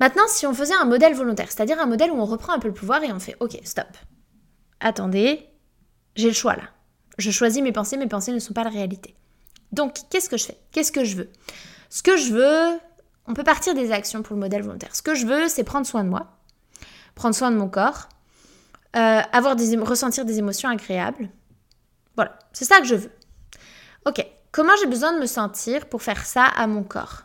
Maintenant, 0.00 0.24
si 0.28 0.46
on 0.46 0.52
faisait 0.52 0.74
un 0.74 0.84
modèle 0.84 1.14
volontaire, 1.14 1.50
c'est-à-dire 1.50 1.80
un 1.80 1.86
modèle 1.86 2.10
où 2.10 2.16
on 2.16 2.26
reprend 2.26 2.52
un 2.52 2.58
peu 2.58 2.68
le 2.68 2.74
pouvoir 2.74 3.02
et 3.02 3.12
on 3.12 3.18
fait 3.18 3.36
OK, 3.40 3.58
stop. 3.64 3.86
Attendez, 4.80 5.48
j'ai 6.14 6.28
le 6.28 6.34
choix 6.34 6.54
là. 6.54 6.64
Je 7.18 7.30
choisis 7.30 7.62
mes 7.62 7.72
pensées, 7.72 7.96
mes 7.96 8.06
pensées 8.06 8.32
ne 8.32 8.38
sont 8.38 8.52
pas 8.52 8.64
la 8.64 8.70
réalité. 8.70 9.14
Donc, 9.72 9.96
qu'est-ce 10.10 10.28
que 10.28 10.36
je 10.36 10.44
fais? 10.44 10.58
Qu'est-ce 10.70 10.92
que 10.92 11.04
je 11.04 11.16
veux? 11.16 11.30
Ce 11.88 12.02
que 12.02 12.16
je 12.16 12.32
veux, 12.32 12.78
on 13.26 13.32
peut 13.32 13.42
partir 13.42 13.74
des 13.74 13.90
actions 13.90 14.22
pour 14.22 14.34
le 14.34 14.40
modèle 14.40 14.62
volontaire. 14.62 14.94
Ce 14.94 15.02
que 15.02 15.14
je 15.14 15.26
veux, 15.26 15.48
c'est 15.48 15.64
prendre 15.64 15.86
soin 15.86 16.04
de 16.04 16.10
moi, 16.10 16.38
prendre 17.14 17.34
soin 17.34 17.50
de 17.50 17.56
mon 17.56 17.68
corps, 17.68 18.08
euh, 18.96 19.20
avoir 19.32 19.56
des, 19.56 19.76
ressentir 19.76 20.26
des 20.26 20.38
émotions 20.38 20.68
agréables. 20.68 21.30
Voilà, 22.16 22.38
c'est 22.52 22.66
ça 22.66 22.80
que 22.80 22.86
je 22.86 22.94
veux. 22.94 23.12
Ok, 24.04 24.24
comment 24.56 24.74
j'ai 24.80 24.86
besoin 24.86 25.12
de 25.12 25.18
me 25.20 25.26
sentir 25.26 25.84
pour 25.84 26.02
faire 26.02 26.24
ça 26.24 26.44
à 26.44 26.66
mon 26.66 26.82
corps? 26.82 27.24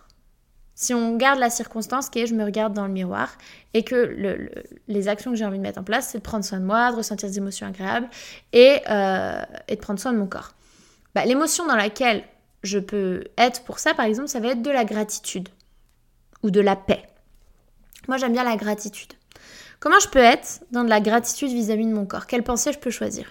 Si 0.76 0.94
on 0.94 1.16
garde 1.16 1.40
la 1.40 1.50
circonstance 1.50 2.10
qui 2.10 2.20
est 2.20 2.28
je 2.28 2.36
me 2.36 2.44
regarde 2.44 2.74
dans 2.74 2.86
le 2.86 2.92
miroir 2.92 3.38
et 3.74 3.84
que 3.84 4.52
les 4.90 5.08
actions 5.08 5.32
que 5.32 5.38
j'ai 5.38 5.46
envie 5.46 5.58
de 5.58 5.64
mettre 5.64 5.80
en 5.80 5.84
place, 5.84 6.10
c'est 6.10 6.18
de 6.18 6.24
prendre 6.24 6.44
soin 6.44 6.60
de 6.60 6.66
moi, 6.66 6.92
de 6.92 6.98
ressentir 6.98 7.30
des 7.30 7.38
émotions 7.38 7.68
agréables 7.68 8.10
et, 8.52 8.82
euh, 8.90 9.42
de 9.70 9.76
prendre 9.76 9.98
soin 9.98 10.12
de 10.12 10.18
mon 10.18 10.28
corps. 10.28 10.52
Bah, 11.16 11.24
l'émotion 11.24 11.66
dans 11.68 11.78
laquelle 11.78 12.24
je 12.64 12.80
peux 12.80 13.24
être 13.38 13.64
pour 13.64 13.80
ça, 13.80 13.94
par 13.94 14.06
exemple, 14.06 14.28
ça 14.28 14.42
va 14.42 14.50
être 14.50 14.62
de 14.62 14.72
la 14.72 14.84
gratitude 14.84 15.48
ou 16.44 16.52
de 16.52 16.60
la 16.60 16.76
paix. 16.76 17.08
Moi, 18.10 18.18
j'aime 18.18 18.34
bien 18.34 18.44
la 18.44 18.58
gratitude. 18.58 19.14
Comment 19.80 20.00
je 20.00 20.10
peux 20.10 20.20
être 20.20 20.66
dans 20.72 20.84
de 20.84 20.90
la 20.90 21.00
gratitude 21.00 21.52
vis-à-vis 21.52 21.86
de 21.86 21.94
mon 21.94 22.06
corps? 22.06 22.28
Quelle 22.28 22.44
pensée 22.44 22.74
je 22.74 22.80
peux 22.80 22.92
choisir? 22.92 23.26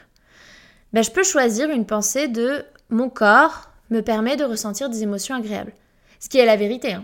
Ben, 0.95 1.03
Je 1.05 1.11
peux 1.11 1.23
choisir 1.23 1.69
une 1.69 1.85
pensée 1.85 2.29
de 2.29 2.65
mon 2.89 3.11
corps 3.11 3.70
me 3.91 4.01
permet 4.01 4.37
de 4.37 4.45
ressentir 4.45 4.89
des 4.89 5.03
émotions 5.03 5.35
agréables. 5.35 5.73
Ce 6.19 6.29
qui 6.29 6.39
est 6.39 6.47
la 6.47 6.57
vérité. 6.57 6.95
Hein. 6.95 7.03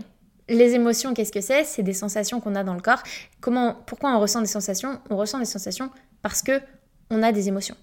Les 0.49 0.73
émotions, 0.73 1.13
qu'est-ce 1.13 1.31
que 1.31 1.41
c'est? 1.41 1.63
C'est 1.65 1.83
des 1.83 1.93
sensations 1.93 2.39
qu'on 2.39 2.55
a 2.55 2.63
dans 2.63 2.73
le 2.73 2.81
corps. 2.81 3.03
Comment, 3.41 3.73
pourquoi 3.85 4.15
on 4.15 4.19
ressent 4.19 4.41
des 4.41 4.47
sensations? 4.47 5.01
On 5.09 5.17
ressent 5.17 5.39
des 5.39 5.45
sensations 5.45 5.89
parce 6.21 6.41
que 6.41 6.61
on 7.09 7.21
a 7.23 7.31
des 7.31 7.47
émotions. 7.47 7.75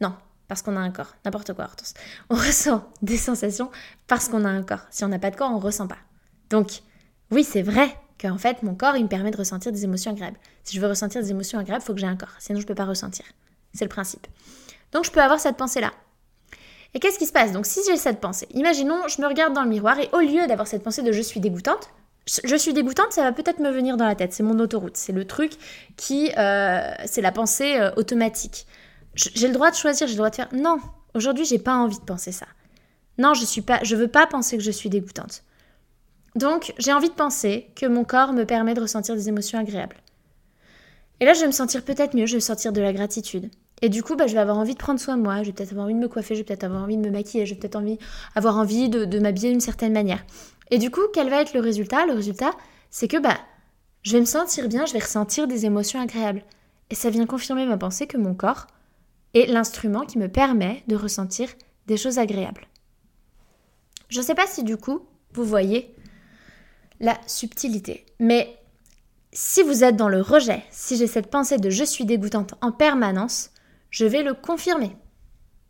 Non, 0.00 0.14
parce 0.48 0.62
qu'on 0.62 0.76
a 0.76 0.80
un 0.80 0.90
corps. 0.90 1.14
N'importe 1.24 1.52
quoi, 1.54 1.64
Hortense. 1.64 1.94
On 2.30 2.34
ressent 2.36 2.84
des 3.02 3.16
sensations 3.16 3.70
parce 4.06 4.28
qu'on 4.28 4.44
a 4.44 4.48
un 4.48 4.62
corps. 4.62 4.86
Si 4.90 5.04
on 5.04 5.08
n'a 5.08 5.18
pas 5.18 5.30
de 5.30 5.36
corps, 5.36 5.50
on 5.50 5.58
ne 5.58 5.62
ressent 5.62 5.88
pas. 5.88 5.98
Donc, 6.50 6.82
oui, 7.30 7.42
c'est 7.42 7.62
vrai 7.62 7.96
qu'en 8.20 8.38
fait, 8.38 8.62
mon 8.62 8.74
corps, 8.74 8.96
il 8.96 9.04
me 9.04 9.08
permet 9.08 9.30
de 9.30 9.36
ressentir 9.36 9.72
des 9.72 9.84
émotions 9.84 10.12
agréables. 10.12 10.38
Si 10.62 10.76
je 10.76 10.80
veux 10.80 10.88
ressentir 10.88 11.22
des 11.22 11.30
émotions 11.30 11.58
agréables, 11.58 11.82
il 11.82 11.86
faut 11.86 11.94
que 11.94 12.00
j'ai 12.00 12.06
un 12.06 12.16
corps. 12.16 12.34
Sinon, 12.38 12.60
je 12.60 12.64
ne 12.64 12.68
peux 12.68 12.74
pas 12.74 12.84
ressentir. 12.84 13.24
C'est 13.74 13.84
le 13.84 13.88
principe. 13.88 14.26
Donc, 14.92 15.04
je 15.04 15.10
peux 15.10 15.22
avoir 15.22 15.40
cette 15.40 15.56
pensée-là. 15.56 15.92
Et 16.94 17.00
qu'est-ce 17.00 17.18
qui 17.18 17.26
se 17.26 17.32
passe? 17.32 17.52
Donc 17.52 17.66
si 17.66 17.80
j'ai 17.86 17.96
cette 17.96 18.20
pensée, 18.20 18.46
imaginons, 18.52 19.08
je 19.08 19.20
me 19.22 19.26
regarde 19.26 19.54
dans 19.54 19.62
le 19.62 19.68
miroir 19.68 19.98
et 19.98 20.08
au 20.12 20.20
lieu 20.20 20.46
d'avoir 20.46 20.66
cette 20.66 20.82
pensée 20.82 21.02
de 21.02 21.12
je 21.12 21.22
suis 21.22 21.40
dégoûtante, 21.40 21.90
je 22.26 22.56
suis 22.56 22.72
dégoûtante, 22.72 23.12
ça 23.12 23.22
va 23.22 23.32
peut-être 23.32 23.58
me 23.58 23.70
venir 23.70 23.96
dans 23.96 24.06
la 24.06 24.14
tête. 24.14 24.32
C'est 24.32 24.42
mon 24.42 24.58
autoroute. 24.60 24.96
C'est 24.96 25.12
le 25.12 25.26
truc 25.26 25.52
qui. 25.96 26.30
Euh, 26.38 26.92
c'est 27.04 27.20
la 27.20 27.32
pensée 27.32 27.76
euh, 27.76 27.90
automatique. 27.96 28.66
J'ai 29.14 29.48
le 29.48 29.54
droit 29.54 29.70
de 29.70 29.76
choisir, 29.76 30.06
j'ai 30.06 30.14
le 30.14 30.18
droit 30.18 30.30
de 30.30 30.36
faire. 30.36 30.48
Non, 30.52 30.78
aujourd'hui, 31.14 31.44
j'ai 31.44 31.58
pas 31.58 31.74
envie 31.74 31.98
de 31.98 32.04
penser 32.04 32.32
ça. 32.32 32.46
Non, 33.18 33.34
je 33.34 33.44
suis 33.44 33.60
pas. 33.60 33.80
Je 33.82 33.96
veux 33.96 34.08
pas 34.08 34.26
penser 34.26 34.56
que 34.56 34.62
je 34.62 34.70
suis 34.70 34.88
dégoûtante. 34.88 35.42
Donc, 36.34 36.72
j'ai 36.78 36.92
envie 36.92 37.10
de 37.10 37.14
penser 37.14 37.70
que 37.76 37.86
mon 37.86 38.04
corps 38.04 38.32
me 38.32 38.44
permet 38.44 38.74
de 38.74 38.80
ressentir 38.80 39.14
des 39.14 39.28
émotions 39.28 39.58
agréables. 39.58 39.96
Et 41.20 41.24
là, 41.24 41.34
je 41.34 41.40
vais 41.40 41.46
me 41.46 41.52
sentir 41.52 41.84
peut-être 41.84 42.16
mieux, 42.16 42.26
je 42.26 42.34
vais 42.34 42.40
sentir 42.40 42.72
de 42.72 42.80
la 42.80 42.92
gratitude. 42.92 43.50
Et 43.84 43.88
du 43.88 44.04
coup, 44.04 44.14
bah, 44.14 44.28
je 44.28 44.34
vais 44.34 44.38
avoir 44.38 44.58
envie 44.58 44.74
de 44.74 44.78
prendre 44.78 45.00
soin 45.00 45.16
de 45.16 45.22
moi, 45.22 45.42
je 45.42 45.48
vais 45.48 45.52
peut-être 45.52 45.72
avoir 45.72 45.86
envie 45.86 45.94
de 45.94 45.98
me 45.98 46.08
coiffer, 46.08 46.36
je 46.36 46.40
vais 46.40 46.44
peut-être 46.44 46.62
avoir 46.62 46.84
envie 46.84 46.96
de 46.96 47.02
me 47.02 47.10
maquiller, 47.10 47.46
je 47.46 47.54
vais 47.54 47.60
peut-être 47.60 47.74
envie, 47.74 47.98
avoir 48.36 48.56
envie 48.56 48.88
de, 48.88 49.18
m'habiller 49.18 49.50
d'une 49.50 49.60
certaine 49.60 49.92
manière. 49.92 50.24
Et 50.70 50.78
du 50.78 50.90
coup, 50.90 51.00
quel 51.12 51.28
va 51.28 51.42
être 51.42 51.52
le 51.52 51.60
résultat? 51.60 52.06
Le 52.06 52.12
résultat, 52.12 52.52
c'est 52.90 53.08
que 53.08 53.16
bah, 53.16 53.36
je 54.02 54.12
vais 54.12 54.20
me 54.20 54.24
sentir 54.24 54.68
bien, 54.68 54.86
je 54.86 54.92
vais 54.92 55.00
ressentir 55.00 55.48
des 55.48 55.66
émotions 55.66 56.00
agréables. 56.00 56.44
Et 56.90 56.94
ça 56.94 57.10
vient 57.10 57.26
confirmer 57.26 57.66
ma 57.66 57.76
pensée 57.76 58.06
que 58.06 58.16
mon 58.16 58.34
corps 58.34 58.68
est 59.34 59.46
l'instrument 59.46 60.06
qui 60.06 60.18
me 60.18 60.28
permet 60.28 60.84
de 60.86 60.94
ressentir 60.94 61.48
des 61.88 61.96
choses 61.96 62.18
agréables. 62.18 62.68
Je 64.10 64.20
ne 64.20 64.24
sais 64.24 64.34
pas 64.34 64.46
si 64.46 64.62
du 64.62 64.76
coup, 64.76 65.00
vous 65.32 65.44
voyez 65.44 65.92
la 67.00 67.18
subtilité, 67.26 68.06
mais 68.20 68.56
si 69.32 69.62
vous 69.62 69.82
êtes 69.82 69.96
dans 69.96 70.10
le 70.10 70.20
rejet, 70.20 70.62
si 70.70 70.96
j'ai 70.96 71.06
cette 71.06 71.30
pensée 71.30 71.56
de 71.56 71.70
je 71.70 71.82
suis 71.82 72.04
dégoûtante 72.04 72.54
en 72.60 72.70
permanence, 72.70 73.51
je 73.92 74.04
vais 74.04 74.24
le 74.24 74.34
confirmer. 74.34 74.96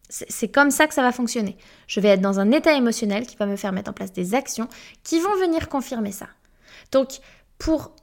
C'est 0.08 0.48
comme 0.48 0.70
ça 0.70 0.86
que 0.86 0.94
ça 0.94 1.02
va 1.02 1.12
fonctionner. 1.12 1.56
Je 1.86 2.00
vais 2.00 2.08
être 2.08 2.20
dans 2.20 2.38
un 2.38 2.50
état 2.50 2.74
émotionnel 2.74 3.26
qui 3.26 3.36
va 3.36 3.46
me 3.46 3.56
faire 3.56 3.72
mettre 3.72 3.90
en 3.90 3.94
place 3.94 4.12
des 4.12 4.34
actions 4.34 4.68
qui 5.02 5.20
vont 5.20 5.36
venir 5.36 5.68
confirmer 5.68 6.12
ça. 6.12 6.28
Donc, 6.90 7.18
pour 7.58 7.94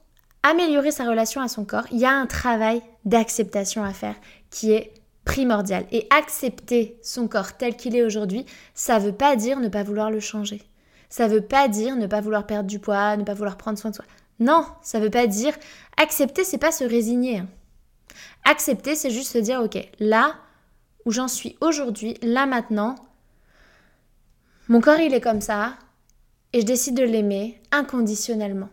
améliorer 0.42 0.90
sa 0.90 1.04
relation 1.04 1.40
à 1.40 1.48
son 1.48 1.64
corps, 1.64 1.86
il 1.92 1.98
y 1.98 2.04
a 2.04 2.12
un 2.12 2.26
travail 2.26 2.82
d'acceptation 3.04 3.84
à 3.84 3.92
faire 3.92 4.16
qui 4.50 4.72
est 4.72 4.92
primordial. 5.24 5.86
Et 5.92 6.08
accepter 6.10 6.98
son 7.02 7.28
corps 7.28 7.56
tel 7.56 7.76
qu'il 7.76 7.94
est 7.94 8.02
aujourd'hui, 8.02 8.44
ça 8.74 8.98
ne 8.98 9.04
veut 9.04 9.12
pas 9.12 9.36
dire 9.36 9.60
ne 9.60 9.68
pas 9.68 9.84
vouloir 9.84 10.10
le 10.10 10.20
changer. 10.20 10.62
Ça 11.08 11.28
ne 11.28 11.34
veut 11.34 11.40
pas 11.42 11.68
dire 11.68 11.96
ne 11.96 12.06
pas 12.06 12.20
vouloir 12.20 12.46
perdre 12.46 12.68
du 12.68 12.80
poids, 12.80 13.16
ne 13.16 13.24
pas 13.24 13.34
vouloir 13.34 13.56
prendre 13.56 13.78
soin 13.78 13.90
de 13.90 13.96
soi. 13.96 14.04
Non, 14.40 14.64
ça 14.82 14.98
ne 14.98 15.04
veut 15.04 15.10
pas 15.10 15.26
dire 15.26 15.54
accepter, 15.96 16.42
c'est 16.42 16.58
pas 16.58 16.72
se 16.72 16.84
résigner. 16.84 17.42
Accepter, 18.44 18.94
c'est 18.94 19.10
juste 19.10 19.32
se 19.32 19.38
dire, 19.38 19.60
ok, 19.60 19.78
là 19.98 20.36
où 21.04 21.10
j'en 21.10 21.28
suis 21.28 21.56
aujourd'hui, 21.60 22.16
là 22.22 22.46
maintenant, 22.46 22.96
mon 24.68 24.80
corps 24.80 25.00
il 25.00 25.14
est 25.14 25.20
comme 25.20 25.40
ça, 25.40 25.76
et 26.52 26.60
je 26.60 26.66
décide 26.66 26.96
de 26.96 27.04
l'aimer 27.04 27.60
inconditionnellement. 27.70 28.70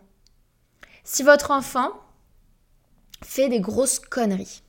Si 1.04 1.22
votre 1.22 1.50
enfant 1.50 1.90
fait 3.22 3.48
des 3.48 3.60
grosses 3.60 3.98
conneries, 3.98 4.62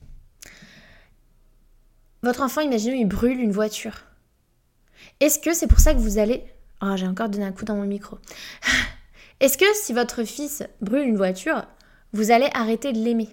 votre 2.22 2.42
enfant, 2.42 2.60
imaginez, 2.60 3.00
il 3.00 3.06
brûle 3.06 3.40
une 3.40 3.52
voiture. 3.52 4.02
Est-ce 5.20 5.38
que 5.38 5.54
c'est 5.54 5.66
pour 5.66 5.80
ça 5.80 5.94
que 5.94 5.98
vous 5.98 6.18
allez... 6.18 6.44
Oh, 6.82 6.94
j'ai 6.96 7.06
encore 7.06 7.28
donné 7.28 7.44
un 7.44 7.52
coup 7.52 7.64
dans 7.64 7.76
mon 7.76 7.86
micro. 7.86 8.18
Est-ce 9.40 9.56
que 9.56 9.64
si 9.74 9.94
votre 9.94 10.24
fils 10.24 10.62
brûle 10.82 11.08
une 11.08 11.16
voiture, 11.16 11.64
vous 12.12 12.30
allez 12.30 12.50
arrêter 12.52 12.92
de 12.92 12.98
l'aimer? 12.98 13.28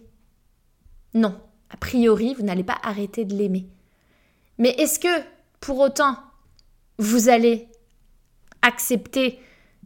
Non 1.13 1.39
a 1.69 1.77
priori, 1.77 2.33
vous 2.33 2.43
n'allez 2.43 2.63
pas 2.63 2.77
arrêter 2.83 3.25
de 3.25 3.35
l'aimer. 3.35 3.67
Mais 4.57 4.69
est-ce 4.69 4.99
que, 4.99 5.23
pour 5.59 5.79
autant, 5.79 6.17
vous 6.97 7.29
allez 7.29 7.67
accepter 8.61 9.39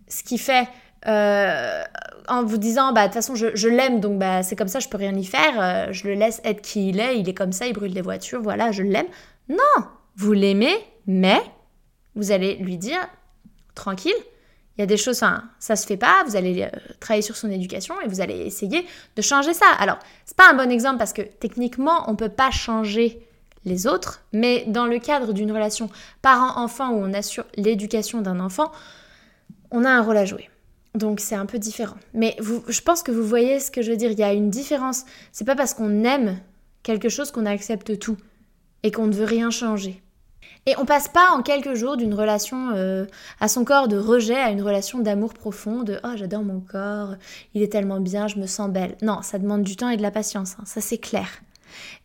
ce 0.07 0.23
qu'il 0.23 0.39
fait 0.39 0.67
euh, 1.07 1.83
en 2.27 2.43
vous 2.43 2.57
disant, 2.57 2.93
bah, 2.93 3.01
de 3.01 3.05
toute 3.07 3.15
façon, 3.15 3.35
je, 3.35 3.67
l'aime, 3.67 3.99
donc 3.99 4.19
bah, 4.19 4.43
c'est 4.43 4.55
comme 4.55 4.67
ça, 4.67 4.79
je 4.79 4.87
peux 4.87 4.97
rien 4.97 5.15
y 5.15 5.25
faire, 5.25 5.59
euh, 5.59 5.91
je 5.91 6.07
le 6.07 6.13
laisse 6.13 6.41
être 6.43 6.61
qui 6.61 6.89
il 6.89 6.99
est, 6.99 7.19
il 7.19 7.27
est 7.27 7.33
comme 7.33 7.51
ça, 7.51 7.65
il 7.65 7.73
brûle 7.73 7.93
des 7.93 8.01
voitures, 8.01 8.41
voilà, 8.41 8.71
je 8.71 8.83
l'aime. 8.83 9.07
Non, 9.49 9.87
vous 10.15 10.33
l'aimez, 10.33 10.75
mais 11.07 11.41
vous 12.15 12.31
allez 12.31 12.55
lui 12.57 12.77
dire, 12.77 12.99
tranquille, 13.73 14.13
il 14.81 14.85
y 14.85 14.85
a 14.85 14.87
des 14.87 14.97
choses, 14.97 15.17
enfin, 15.21 15.43
ça 15.59 15.75
se 15.75 15.85
fait 15.85 15.95
pas, 15.95 16.23
vous 16.25 16.35
allez 16.35 16.63
euh, 16.63 16.69
travailler 16.99 17.21
sur 17.21 17.35
son 17.35 17.51
éducation 17.51 17.93
et 18.01 18.07
vous 18.07 18.19
allez 18.19 18.39
essayer 18.39 18.87
de 19.15 19.21
changer 19.21 19.53
ça. 19.53 19.67
Alors, 19.77 19.99
c'est 20.25 20.35
pas 20.35 20.49
un 20.49 20.55
bon 20.55 20.71
exemple 20.71 20.97
parce 20.97 21.13
que 21.13 21.21
techniquement, 21.21 22.09
on 22.09 22.15
peut 22.15 22.29
pas 22.29 22.49
changer 22.49 23.21
les 23.63 23.85
autres, 23.85 24.23
mais 24.33 24.63
dans 24.65 24.87
le 24.87 24.97
cadre 24.97 25.33
d'une 25.33 25.51
relation 25.51 25.91
parent-enfant 26.23 26.89
où 26.89 26.95
on 26.95 27.13
assure 27.13 27.45
l'éducation 27.57 28.21
d'un 28.21 28.39
enfant, 28.39 28.71
on 29.69 29.85
a 29.85 29.89
un 29.91 30.01
rôle 30.01 30.17
à 30.17 30.25
jouer. 30.25 30.49
Donc 30.95 31.19
c'est 31.19 31.35
un 31.35 31.45
peu 31.45 31.59
différent. 31.59 31.97
Mais 32.15 32.35
je 32.39 32.81
pense 32.81 33.03
que 33.03 33.11
vous 33.11 33.23
voyez 33.23 33.59
ce 33.59 33.69
que 33.69 33.83
je 33.83 33.91
veux 33.91 33.97
dire. 33.97 34.09
Il 34.09 34.19
y 34.19 34.23
a 34.23 34.33
une 34.33 34.49
différence. 34.49 35.05
C'est 35.31 35.45
pas 35.45 35.55
parce 35.55 35.75
qu'on 35.75 36.03
aime 36.03 36.39
quelque 36.81 37.07
chose 37.07 37.29
qu'on 37.31 37.45
accepte 37.45 37.99
tout. 37.99 38.17
et 38.83 38.91
qu'on 38.91 39.05
ne 39.05 39.13
veut 39.13 39.25
rien 39.25 39.51
changer. 39.51 40.01
Et 40.65 40.75
on 40.77 40.85
passe 40.85 41.07
pas 41.07 41.29
en 41.31 41.41
quelques 41.41 41.73
jours 41.73 41.97
d'une 41.97 42.13
relation 42.13 42.71
euh, 42.75 43.05
à 43.39 43.47
son 43.47 43.65
corps 43.65 43.87
de 43.87 43.97
rejet 43.97 44.35
à 44.35 44.51
une 44.51 44.61
relation 44.61 44.99
d'amour 44.99 45.33
profond, 45.33 45.81
de 45.81 45.99
oh 46.03 46.11
j'adore 46.15 46.43
mon 46.43 46.59
corps, 46.59 47.15
il 47.53 47.63
est 47.63 47.71
tellement 47.71 47.99
bien, 47.99 48.27
je 48.27 48.37
me 48.37 48.45
sens 48.45 48.69
belle. 48.69 48.95
Non, 49.01 49.21
ça 49.23 49.39
demande 49.39 49.63
du 49.63 49.75
temps 49.75 49.89
et 49.89 49.97
de 49.97 50.03
la 50.03 50.11
patience, 50.11 50.55
hein, 50.59 50.63
ça 50.65 50.81
c'est 50.81 50.99
clair. 50.99 51.27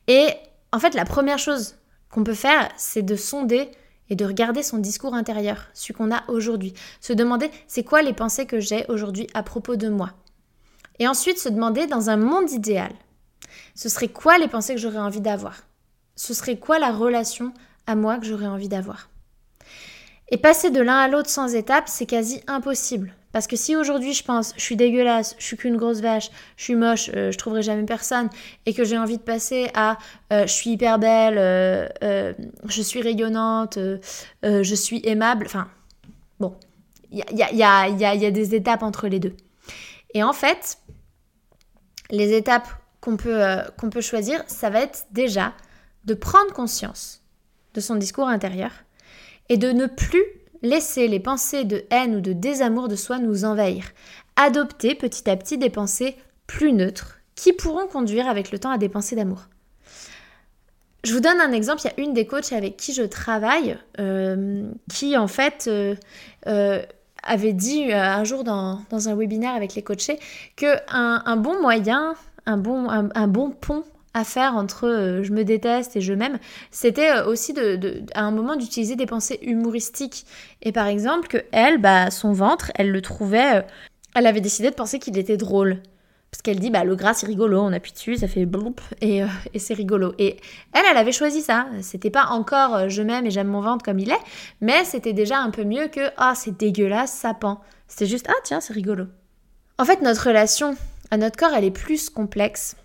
Et 0.08 0.28
en 0.72 0.78
fait, 0.78 0.94
la 0.94 1.04
première 1.04 1.38
chose 1.38 1.76
qu'on 2.10 2.24
peut 2.24 2.34
faire, 2.34 2.70
c'est 2.76 3.02
de 3.02 3.16
sonder 3.16 3.70
et 4.08 4.16
de 4.16 4.24
regarder 4.24 4.62
son 4.62 4.78
discours 4.78 5.14
intérieur, 5.14 5.66
celui 5.74 5.94
qu'on 5.94 6.12
a 6.12 6.22
aujourd'hui. 6.28 6.74
Se 7.00 7.12
demander 7.12 7.50
c'est 7.66 7.84
quoi 7.84 8.02
les 8.02 8.12
pensées 8.12 8.46
que 8.46 8.60
j'ai 8.60 8.86
aujourd'hui 8.88 9.26
à 9.34 9.42
propos 9.42 9.76
de 9.76 9.88
moi? 9.88 10.12
Et 10.98 11.08
ensuite 11.08 11.38
se 11.38 11.48
demander 11.48 11.86
dans 11.86 12.08
un 12.08 12.16
monde 12.16 12.50
idéal, 12.50 12.92
ce 13.74 13.88
serait 13.88 14.08
quoi 14.08 14.38
les 14.38 14.48
pensées 14.48 14.74
que 14.74 14.80
j'aurais 14.80 14.98
envie 14.98 15.20
d'avoir? 15.20 15.64
Ce 16.14 16.32
serait 16.32 16.56
quoi 16.56 16.78
la 16.78 16.92
relation 16.92 17.52
à 17.86 17.94
moi 17.94 18.18
que 18.18 18.26
j'aurais 18.26 18.46
envie 18.46 18.68
d'avoir. 18.68 19.08
Et 20.30 20.38
passer 20.38 20.70
de 20.70 20.80
l'un 20.80 20.98
à 20.98 21.08
l'autre 21.08 21.30
sans 21.30 21.54
étape, 21.54 21.84
c'est 21.86 22.06
quasi 22.06 22.40
impossible. 22.48 23.14
Parce 23.36 23.46
que 23.46 23.56
si 23.56 23.76
aujourd'hui 23.76 24.12
je 24.12 24.24
pense, 24.24 24.54
je 24.56 24.62
suis 24.62 24.76
dégueulasse, 24.76 25.36
je 25.38 25.44
suis 25.44 25.56
qu'une 25.56 25.76
grosse 25.76 26.00
vache, 26.00 26.30
je 26.56 26.64
suis 26.64 26.74
moche, 26.74 27.10
euh, 27.14 27.30
je 27.30 27.38
trouverai 27.38 27.62
jamais 27.62 27.84
personne, 27.84 28.30
et 28.64 28.72
que 28.72 28.82
j'ai 28.82 28.96
envie 28.96 29.18
de 29.18 29.22
passer 29.22 29.70
à 29.74 29.98
euh, 30.32 30.46
je 30.46 30.52
suis 30.52 30.70
hyper 30.70 30.98
belle, 30.98 31.36
euh, 31.38 32.32
je 32.66 32.82
suis 32.82 33.02
rayonnante, 33.02 33.78
je 34.42 34.74
suis 34.74 35.02
aimable, 35.04 35.44
enfin, 35.46 35.68
bon, 36.40 36.56
il 37.12 37.22
y 37.36 37.62
a, 37.62 38.30
des 38.30 38.54
étapes 38.54 38.82
entre 38.82 39.06
les 39.06 39.20
deux. 39.20 39.36
Et 40.14 40.22
en 40.22 40.32
fait, 40.32 40.78
les 42.10 42.32
étapes 42.32 42.68
qu'on 43.00 43.18
peut, 43.18 43.42
qu'on 43.78 43.90
peut 43.90 44.00
choisir, 44.00 44.42
ça 44.46 44.70
va 44.70 44.80
être 44.80 45.08
déjà 45.10 45.52
de 46.04 46.14
prendre 46.14 46.54
conscience 46.54 47.22
de 47.76 47.80
son 47.80 47.94
discours 47.94 48.28
intérieur 48.28 48.72
et 49.48 49.56
de 49.56 49.70
ne 49.70 49.86
plus 49.86 50.24
laisser 50.62 51.06
les 51.06 51.20
pensées 51.20 51.64
de 51.64 51.84
haine 51.90 52.16
ou 52.16 52.20
de 52.20 52.32
désamour 52.32 52.88
de 52.88 52.96
soi 52.96 53.18
nous 53.18 53.44
envahir. 53.44 53.84
Adopter 54.34 54.94
petit 54.94 55.30
à 55.30 55.36
petit 55.36 55.58
des 55.58 55.70
pensées 55.70 56.16
plus 56.46 56.72
neutres 56.72 57.18
qui 57.34 57.52
pourront 57.52 57.86
conduire 57.86 58.28
avec 58.28 58.50
le 58.50 58.58
temps 58.58 58.70
à 58.70 58.78
des 58.78 58.88
pensées 58.88 59.14
d'amour. 59.14 59.42
Je 61.04 61.12
vous 61.12 61.20
donne 61.20 61.40
un 61.40 61.52
exemple, 61.52 61.82
il 61.84 61.86
y 61.86 61.90
a 61.90 62.04
une 62.04 62.14
des 62.14 62.26
coachs 62.26 62.52
avec 62.52 62.76
qui 62.76 62.92
je 62.92 63.02
travaille 63.02 63.78
euh, 64.00 64.68
qui 64.92 65.16
en 65.16 65.28
fait 65.28 65.66
euh, 65.68 65.94
euh, 66.48 66.82
avait 67.22 67.52
dit 67.52 67.92
un 67.92 68.24
jour 68.24 68.42
dans, 68.42 68.80
un 68.90 69.14
webinaire 69.14 69.54
avec 69.54 69.74
les 69.74 69.82
coachés 69.82 70.18
que 70.56 70.66
un, 70.88 71.36
bon 71.36 71.60
moyen, 71.60 72.14
un 72.46 72.56
bon, 72.56 72.88
un 72.88 73.28
bon 73.28 73.50
pont 73.50 73.84
à 74.16 74.24
faire 74.24 74.56
entre 74.56 74.88
euh, 74.88 75.22
je 75.22 75.30
me 75.30 75.44
déteste 75.44 75.94
et 75.94 76.00
je 76.00 76.14
m'aime, 76.14 76.38
c'était 76.70 77.10
euh, 77.10 77.26
aussi 77.26 77.54
à 78.14 78.22
un 78.22 78.30
moment 78.30 78.56
d'utiliser 78.56 78.96
des 78.96 79.04
pensées 79.04 79.38
humoristiques. 79.42 80.24
Et 80.62 80.72
par 80.72 80.86
exemple, 80.86 81.28
que 81.28 81.44
elle, 81.52 81.76
bah, 81.76 82.10
son 82.10 82.32
ventre, 82.32 82.72
elle 82.76 82.90
le 82.90 83.02
trouvait. 83.02 83.58
Euh, 83.58 83.62
elle 84.14 84.26
avait 84.26 84.40
décidé 84.40 84.70
de 84.70 84.74
penser 84.74 84.98
qu'il 84.98 85.18
était 85.18 85.36
drôle. 85.36 85.82
Parce 86.30 86.40
qu'elle 86.40 86.58
dit, 86.58 86.70
bah, 86.70 86.84
le 86.84 86.96
gras, 86.96 87.12
c'est 87.12 87.26
rigolo, 87.26 87.60
on 87.60 87.74
appuie 87.74 87.92
dessus, 87.92 88.16
ça 88.16 88.26
fait 88.26 88.46
bloup, 88.46 88.74
et, 89.02 89.22
et 89.52 89.58
c'est 89.58 89.74
rigolo. 89.74 90.14
Et 90.18 90.38
elle, 90.72 90.82
elle 90.90 90.96
avait 90.96 91.12
choisi 91.12 91.42
ça. 91.42 91.66
C'était 91.82 92.10
pas 92.10 92.28
encore 92.30 92.88
je 92.88 93.02
m'aime 93.02 93.26
et 93.26 93.30
j'aime 93.30 93.48
mon 93.48 93.60
ventre 93.60 93.84
comme 93.84 93.98
il 93.98 94.10
est, 94.10 94.24
mais 94.62 94.84
c'était 94.84 95.12
déjà 95.12 95.38
un 95.38 95.50
peu 95.50 95.64
mieux 95.64 95.88
que, 95.88 96.00
ah, 96.16 96.32
c'est 96.34 96.56
dégueulasse, 96.56 97.12
ça 97.12 97.34
pend. 97.34 97.60
C'était 97.86 98.06
juste, 98.06 98.26
ah, 98.30 98.40
tiens, 98.44 98.60
c'est 98.60 98.72
rigolo. 98.72 99.04
En 99.78 99.84
fait, 99.84 100.00
notre 100.00 100.26
relation 100.26 100.74
à 101.10 101.18
notre 101.18 101.36
corps, 101.36 101.52
elle 101.54 101.64
est 101.64 101.70
plus 101.70 102.08
complexe 102.08 102.76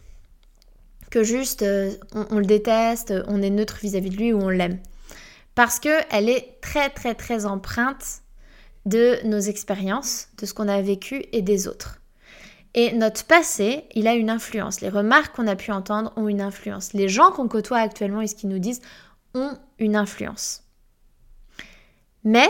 que 1.12 1.24
juste 1.24 1.62
euh, 1.62 1.92
on, 2.14 2.40
le 2.40 2.46
déteste, 2.46 3.14
on 3.28 3.42
est 3.42 3.50
neutre 3.52 3.78
vis-à-vis 3.82 4.10
de 4.10 4.16
lui 4.16 4.34
ou 4.34 4.40
on 4.40 4.50
l'aime. 4.50 4.80
Parce 5.54 5.80
qu'elle 5.80 6.30
est 6.30 6.58
très 6.62 6.90
très 6.90 7.14
très 7.14 7.46
empreinte 7.46 8.22
de 8.86 9.20
nos 9.26 9.40
expériences, 9.40 10.30
de 10.40 10.46
ce 10.48 10.54
qu'on 10.56 10.68
a 10.68 10.82
vécu 10.82 11.26
et 11.34 11.44
des 11.44 11.68
autres. 11.68 12.02
Et 12.74 12.94
notre 12.94 13.26
passé, 13.26 13.84
il 13.94 14.08
a 14.08 14.16
une 14.16 14.30
influence. 14.30 14.80
Les 14.80 14.90
remarques 14.90 15.36
qu'on 15.36 15.48
a 15.48 15.58
pu 15.58 15.72
entendre 15.72 16.14
ont 16.16 16.30
une 16.30 16.42
influence. 16.42 16.94
Les 16.94 17.10
gens 17.10 17.32
qu'on 17.32 17.50
côtoie 17.50 17.80
actuellement 17.80 18.22
et 18.22 18.28
ce 18.28 18.36
qu'ils 18.36 18.50
nous 18.50 18.60
disent 18.60 18.82
ont 19.36 19.58
une 19.78 19.98
influence. 19.98 20.64
Mais 22.24 22.50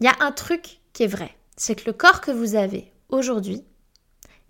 il 0.00 0.04
y 0.04 0.08
a 0.08 0.16
un 0.20 0.32
truc 0.32 0.80
qui 0.92 1.04
est 1.04 1.08
vrai. 1.08 1.34
C'est 1.56 1.76
que 1.76 1.86
le 1.86 1.92
corps 1.92 2.20
que 2.20 2.32
vous 2.32 2.56
avez 2.56 2.92
aujourd'hui, 3.08 3.64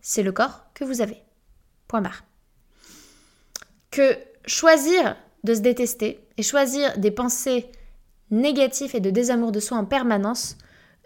c'est 0.00 0.22
le 0.22 0.32
corps 0.32 0.64
que 0.72 0.84
vous 0.84 1.02
avez. 1.02 1.22
Point 1.86 2.00
barre 2.00 2.27
que 3.90 4.16
choisir 4.46 5.16
de 5.44 5.55
se 5.55 5.61
détester 5.61 6.20
et 6.37 6.42
choisir 6.42 6.98
des 6.98 7.11
pensées 7.11 7.70
négatives 8.31 8.94
et 8.94 9.01
de 9.01 9.11
désamour 9.11 9.53
de 9.53 9.61
soi 9.61 9.79
en 9.79 9.85
permanence 9.85 10.57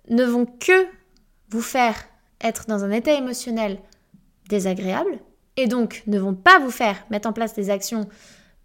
ne 0.08 0.24
vont 0.24 0.46
que 0.46 0.86
vous 1.50 1.62
faire 1.62 1.96
être 2.40 2.66
dans 2.66 2.84
un 2.84 2.90
état 2.90 3.12
émotionnel 3.12 3.78
désagréable 4.48 5.18
et 5.56 5.66
donc 5.66 6.02
ne 6.06 6.18
vont 6.18 6.34
pas 6.34 6.58
vous 6.58 6.70
faire 6.70 6.96
mettre 7.10 7.28
en 7.28 7.32
place 7.32 7.54
des 7.54 7.70
actions 7.70 8.08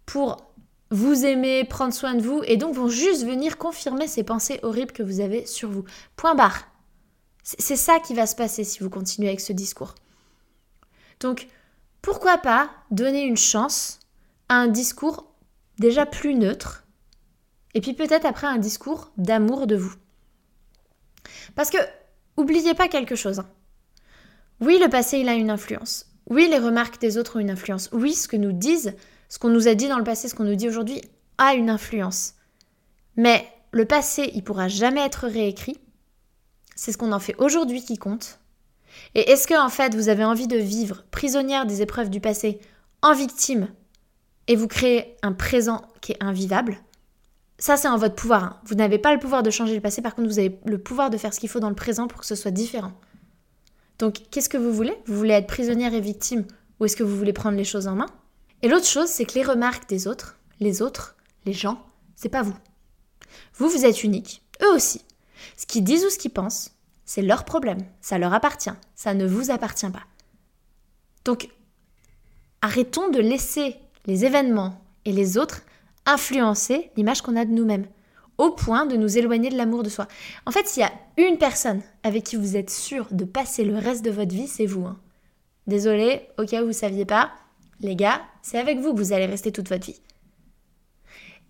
pour 0.06 0.48
vous 0.90 1.24
aimer, 1.26 1.64
prendre 1.64 1.92
soin 1.92 2.14
de 2.14 2.22
vous 2.22 2.42
et 2.46 2.56
donc 2.56 2.74
vont 2.74 2.88
juste 2.88 3.24
venir 3.24 3.58
confirmer 3.58 4.08
ces 4.08 4.24
pensées 4.24 4.58
horribles 4.62 4.92
que 4.92 5.02
vous 5.02 5.20
avez 5.20 5.46
sur 5.46 5.70
vous. 5.70 5.84
Point 6.16 6.34
barre. 6.34 6.68
C'est 7.42 7.76
ça 7.76 8.00
qui 8.00 8.14
va 8.14 8.26
se 8.26 8.36
passer 8.36 8.64
si 8.64 8.80
vous 8.80 8.90
continuez 8.90 9.28
avec 9.28 9.40
ce 9.40 9.52
discours. 9.52 9.94
Donc, 11.20 11.48
pourquoi 12.02 12.38
pas 12.38 12.70
donner 12.90 13.22
une 13.22 13.36
chance 13.36 13.97
un 14.48 14.68
discours 14.68 15.32
déjà 15.78 16.06
plus 16.06 16.34
neutre, 16.34 16.84
et 17.74 17.80
puis 17.80 17.94
peut-être 17.94 18.26
après 18.26 18.46
un 18.46 18.58
discours 18.58 19.12
d'amour 19.16 19.66
de 19.66 19.76
vous. 19.76 19.94
Parce 21.54 21.70
que, 21.70 21.78
oubliez 22.36 22.74
pas 22.74 22.88
quelque 22.88 23.16
chose. 23.16 23.40
Hein. 23.40 23.48
Oui, 24.60 24.78
le 24.82 24.88
passé, 24.88 25.18
il 25.18 25.28
a 25.28 25.34
une 25.34 25.50
influence. 25.50 26.06
Oui, 26.28 26.48
les 26.50 26.58
remarques 26.58 27.00
des 27.00 27.16
autres 27.16 27.36
ont 27.36 27.40
une 27.40 27.50
influence. 27.50 27.88
Oui, 27.92 28.14
ce 28.14 28.28
que 28.28 28.36
nous 28.36 28.52
disent, 28.52 28.94
ce 29.28 29.38
qu'on 29.38 29.48
nous 29.48 29.68
a 29.68 29.74
dit 29.74 29.88
dans 29.88 29.98
le 29.98 30.04
passé, 30.04 30.28
ce 30.28 30.34
qu'on 30.34 30.44
nous 30.44 30.56
dit 30.56 30.68
aujourd'hui, 30.68 31.00
a 31.38 31.54
une 31.54 31.70
influence. 31.70 32.34
Mais 33.16 33.46
le 33.70 33.84
passé, 33.84 34.30
il 34.34 34.42
pourra 34.42 34.68
jamais 34.68 35.00
être 35.00 35.26
réécrit. 35.26 35.78
C'est 36.74 36.92
ce 36.92 36.98
qu'on 36.98 37.12
en 37.12 37.20
fait 37.20 37.36
aujourd'hui 37.38 37.82
qui 37.82 37.98
compte. 37.98 38.40
Et 39.14 39.30
est-ce 39.30 39.46
que, 39.46 39.60
en 39.60 39.68
fait, 39.68 39.94
vous 39.94 40.08
avez 40.08 40.24
envie 40.24 40.48
de 40.48 40.56
vivre 40.56 41.04
prisonnière 41.10 41.66
des 41.66 41.82
épreuves 41.82 42.10
du 42.10 42.20
passé, 42.20 42.60
en 43.02 43.14
victime, 43.14 43.68
et 44.48 44.56
vous 44.56 44.66
créez 44.66 45.16
un 45.22 45.32
présent 45.32 45.82
qui 46.00 46.12
est 46.12 46.22
invivable, 46.22 46.78
ça 47.58 47.76
c'est 47.76 47.88
en 47.88 47.96
votre 47.96 48.14
pouvoir. 48.14 48.44
Hein. 48.44 48.60
Vous 48.64 48.74
n'avez 48.74 48.98
pas 48.98 49.12
le 49.12 49.20
pouvoir 49.20 49.42
de 49.42 49.50
changer 49.50 49.74
le 49.74 49.80
passé, 49.80 50.02
par 50.02 50.14
contre 50.14 50.28
vous 50.28 50.38
avez 50.38 50.58
le 50.64 50.78
pouvoir 50.78 51.10
de 51.10 51.16
faire 51.16 51.32
ce 51.32 51.40
qu'il 51.40 51.48
faut 51.48 51.60
dans 51.60 51.68
le 51.68 51.74
présent 51.74 52.08
pour 52.08 52.20
que 52.20 52.26
ce 52.26 52.34
soit 52.34 52.50
différent. 52.50 52.92
Donc 53.98 54.22
qu'est-ce 54.30 54.48
que 54.48 54.56
vous 54.56 54.72
voulez? 54.72 54.96
Vous 55.06 55.16
voulez 55.16 55.34
être 55.34 55.46
prisonnière 55.46 55.94
et 55.94 56.00
victime 56.00 56.44
ou 56.80 56.84
est-ce 56.84 56.96
que 56.96 57.02
vous 57.02 57.16
voulez 57.16 57.32
prendre 57.32 57.56
les 57.56 57.64
choses 57.64 57.88
en 57.88 57.96
main? 57.96 58.06
Et 58.62 58.68
l'autre 58.68 58.86
chose, 58.86 59.08
c'est 59.08 59.24
que 59.24 59.34
les 59.34 59.44
remarques 59.44 59.88
des 59.88 60.06
autres, 60.08 60.36
les 60.60 60.82
autres, 60.82 61.16
les 61.44 61.52
gens, 61.52 61.84
c'est 62.16 62.28
pas 62.28 62.42
vous. 62.42 62.56
Vous, 63.54 63.68
vous 63.68 63.84
êtes 63.84 64.02
unique, 64.02 64.42
eux 64.62 64.74
aussi. 64.74 65.04
Ce 65.56 65.66
qu'ils 65.66 65.84
disent 65.84 66.04
ou 66.04 66.10
ce 66.10 66.18
qu'ils 66.18 66.32
pensent, 66.32 66.72
c'est 67.04 67.22
leur 67.22 67.44
problème, 67.44 67.84
ça 68.00 68.18
leur 68.18 68.34
appartient, 68.34 68.70
ça 68.94 69.14
ne 69.14 69.26
vous 69.26 69.50
appartient 69.50 69.90
pas. 69.90 70.02
Donc 71.24 71.48
arrêtons 72.60 73.10
de 73.10 73.20
laisser 73.20 73.76
les 74.08 74.24
événements 74.24 74.80
et 75.04 75.12
les 75.12 75.38
autres 75.38 75.60
influencer 76.06 76.90
l'image 76.96 77.22
qu'on 77.22 77.36
a 77.36 77.44
de 77.44 77.52
nous-mêmes, 77.52 77.86
au 78.38 78.50
point 78.50 78.86
de 78.86 78.96
nous 78.96 79.18
éloigner 79.18 79.50
de 79.50 79.56
l'amour 79.56 79.82
de 79.82 79.90
soi. 79.90 80.08
En 80.46 80.50
fait, 80.50 80.66
s'il 80.66 80.82
y 80.82 80.86
a 80.86 80.92
une 81.18 81.36
personne 81.36 81.82
avec 82.02 82.24
qui 82.24 82.36
vous 82.36 82.56
êtes 82.56 82.70
sûr 82.70 83.06
de 83.10 83.24
passer 83.24 83.64
le 83.64 83.76
reste 83.76 84.04
de 84.04 84.10
votre 84.10 84.34
vie, 84.34 84.48
c'est 84.48 84.66
vous. 84.66 84.86
Hein. 84.86 84.96
Désolé, 85.66 86.22
au 86.38 86.44
cas 86.44 86.60
où 86.60 86.62
vous 86.62 86.68
ne 86.68 86.72
saviez 86.72 87.04
pas, 87.04 87.30
les 87.80 87.94
gars, 87.94 88.22
c'est 88.42 88.58
avec 88.58 88.78
vous 88.78 88.94
que 88.94 88.98
vous 88.98 89.12
allez 89.12 89.26
rester 89.26 89.52
toute 89.52 89.68
votre 89.68 89.86
vie. 89.86 90.00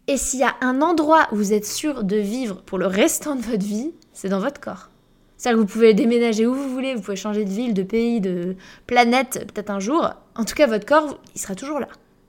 Et 0.09 0.17
s'il 0.17 0.41
y 0.41 0.45
a 0.45 0.57
un 0.61 0.83
endroit 0.83 1.29
où 1.31 1.37
vous 1.37 1.53
êtes 1.53 1.67
sûr 1.67 2.03
de 2.03 2.17
vivre 2.17 2.63
pour 2.63 2.79
le 2.79 2.87
restant 2.87 3.37
de 3.37 3.43
votre 3.43 3.65
vie, 3.65 3.93
c'est 4.13 4.31
dans 4.31 4.41
votre 4.41 4.61
corps. 4.61 4.91
C'est-à-dire 5.37 5.59
que 5.59 5.67
vous 5.67 5.73
pouvez 5.73 5.95
déménager 5.95 6.47
où 6.47 6.55
vous 6.55 6.71
voulez, 6.71 6.97
vous 6.97 7.03
pouvez 7.03 7.17
changer 7.17 7.45
de 7.45 7.51
ville, 7.51 7.75
de 7.75 7.85
pays, 7.85 8.21
de 8.21 8.57
planète, 8.89 9.47
peut-être 9.53 9.71
un 9.71 9.79
jour. 9.79 10.11
En 10.35 10.45
tout 10.45 10.57
cas, 10.57 10.67
votre 10.67 10.87
corps, 10.87 11.21
il 11.37 11.41
sera 11.41 11.55
toujours 11.55 11.79
là. 11.79 11.89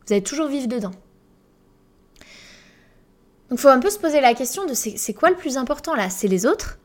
Vous 0.09 0.13
allez 0.13 0.23
toujours 0.23 0.47
vivre 0.47 0.65
dedans. 0.67 0.89
Donc 3.49 3.51
il 3.51 3.57
faut 3.59 3.67
un 3.67 3.79
peu 3.79 3.91
se 3.91 3.99
poser 3.99 4.21
la 4.21 4.33
question 4.33 4.65
de 4.65 4.73
c'est 4.73 5.13
quoi 5.13 5.29
le 5.29 5.35
plus 5.35 5.55
important 5.55 5.93
là? 5.93 6.09
C'est 6.09 6.27
les 6.27 6.47
autres? 6.47 6.79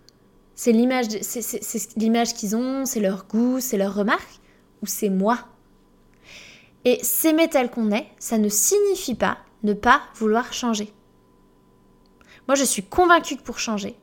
C'est 0.54 0.72
l'image 0.72 2.34
qu'ils 2.34 2.54
ont, 2.54 2.84
c'est 2.84 3.00
leur 3.00 3.26
goût, 3.26 3.60
c'est 3.60 3.78
leurs 3.78 3.94
remarques 3.94 4.40
Ou 4.82 4.86
c'est 4.86 5.08
moi? 5.08 5.38
Et 6.84 7.02
s'aimer 7.02 7.48
tel 7.48 7.70
qu'on 7.70 7.92
est, 7.92 8.06
ça 8.18 8.36
ne 8.36 8.50
signifie 8.50 9.14
pas 9.14 9.38
ne 9.62 9.72
pas 9.72 10.02
vouloir 10.16 10.52
changer. 10.52 10.92
Moi 12.46 12.56
je 12.56 12.64
suis 12.64 12.82
convaincue 12.82 13.38
que 13.38 13.42
pour 13.42 13.58
changer, 13.58 13.96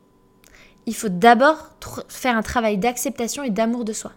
il 0.87 0.95
faut 0.95 1.09
d'abord 1.09 1.75
faire 2.07 2.35
un 2.35 2.41
travail 2.41 2.79
d'acceptation 2.79 3.43
et 3.43 3.51
d'amour 3.51 3.85
de 3.85 3.93
soi 3.93 4.13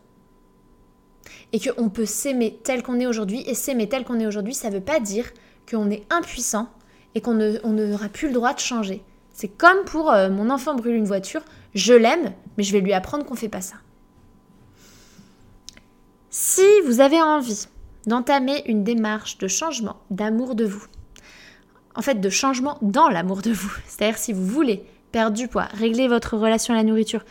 et 1.53 1.61
qu'on 1.61 1.89
peut 1.89 2.07
s'aimer 2.07 2.59
tel 2.62 2.83
qu'on 2.83 3.01
est 3.01 3.07
aujourd'hui. 3.07 3.43
Et 3.47 3.55
s'aimer 3.55 3.89
tel 3.89 4.05
qu'on 4.05 4.20
est 4.20 4.27
aujourd'hui, 4.27 4.55
ça 4.55 4.70
ne 4.70 4.75
veut 4.75 4.81
pas 4.81 5.01
dire 5.01 5.27
qu'on 5.70 5.91
est 5.91 6.05
impuissant 6.11 6.68
et 7.14 7.20
qu'on 7.20 7.35
n'aura 7.35 8.09
plus 8.09 8.29
le 8.29 8.35
droit 8.35 8.55
de 8.55 8.61
changer. 8.61 9.03
C'est 9.33 9.49
comme 9.49 9.85
pour 9.85 10.12
euh, 10.12 10.31
mon 10.31 10.51
enfant 10.51 10.75
brûle 10.75 10.95
une 10.95 11.05
voiture, 11.05 11.43
je 11.75 11.95
l'aime, 11.95 12.33
mais 12.57 12.64
je 12.64 12.72
vais 12.72 12.81
lui 12.81 12.93
apprendre 12.93 13.25
qu'on 13.25 13.35
fait 13.35 13.49
pas 13.49 13.61
ça. 13.61 13.77
Si 16.31 16.62
vous 16.87 17.01
avez 17.01 17.20
envie 17.20 17.66
d'entamer 18.07 18.62
une 18.66 18.85
démarche 18.85 19.39
de 19.39 19.49
changement, 19.49 19.97
d'amour 20.11 20.55
de 20.55 20.64
vous, 20.64 20.85
en 21.95 22.03
fait 22.03 22.20
de 22.20 22.29
changement 22.29 22.79
dans 22.83 23.09
l'amour 23.09 23.43
de 23.43 23.53
vous, 23.53 23.72
c'est-à-dire 23.87 24.18
si 24.18 24.33
vous 24.33 24.47
voulez 24.47 24.85
perdre 25.12 25.37
du 25.37 25.49
poids, 25.49 25.68
régler 25.75 26.09
votre 26.09 26.37
relation 26.37 26.75
à 26.75 26.77
la 26.77 26.83
nourriture, 26.83 27.25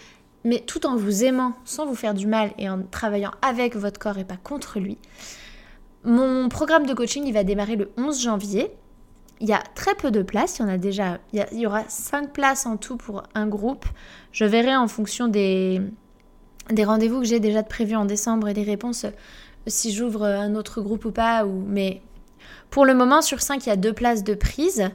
mais 0.43 0.59
tout 0.59 0.85
en 0.85 0.95
vous 0.95 1.23
aimant, 1.23 1.53
sans 1.65 1.85
vous 1.85 1.95
faire 1.95 2.13
du 2.13 2.27
mal 2.27 2.51
et 2.57 2.69
en 2.69 2.81
travaillant 2.83 3.31
avec 3.41 3.75
votre 3.75 3.99
corps 3.99 4.17
et 4.17 4.25
pas 4.25 4.37
contre 4.37 4.79
lui, 4.79 4.97
mon 6.03 6.49
programme 6.49 6.85
de 6.85 6.93
coaching 6.93 7.23
il 7.25 7.33
va 7.33 7.43
démarrer 7.43 7.75
le 7.75 7.91
11 7.97 8.21
janvier 8.21 8.71
il 9.43 9.49
y 9.49 9.53
a 9.53 9.61
très 9.75 9.93
peu 9.93 10.09
de 10.09 10.21
places. 10.21 10.59
Il 10.59 10.61
y 10.61 10.65
en 10.65 10.69
a 10.69 10.77
déjà. 10.77 11.19
Il 11.33 11.59
y, 11.59 11.67
aura 11.67 11.83
5 11.87 12.31
places 12.31 12.65
en 12.65 12.77
tout 12.77 12.95
pour 12.95 13.23
un 13.35 13.45
groupe. 13.45 13.85
Je 14.31 14.45
verrai 14.45 14.75
en 14.75 14.87
fonction 14.87 15.27
des, 15.27 15.81
rendez-vous 16.77 17.19
que 17.19 17.25
j'ai 17.25 17.41
déjà 17.41 17.61
prévus 17.61 17.95
en 17.95 18.05
décembre 18.05 18.47
et 18.47 18.53
des 18.53 18.63
réponses 18.63 19.05
si 19.67 19.93
j'ouvre 19.93 20.23
un 20.23 20.55
autre 20.55 20.81
groupe 20.81 21.03
ou 21.03 21.11
pas. 21.11 21.43
Mais 21.45 22.01
pour 22.69 22.85
le 22.85 22.93
moment, 22.93 23.21
sur 23.21 23.41
5, 23.41 23.65
il 23.65 23.69
y 23.69 23.71
a 23.71 23.75
2 23.75 23.91
places 23.91 24.23
de 24.23 24.33
prise. 24.33 24.89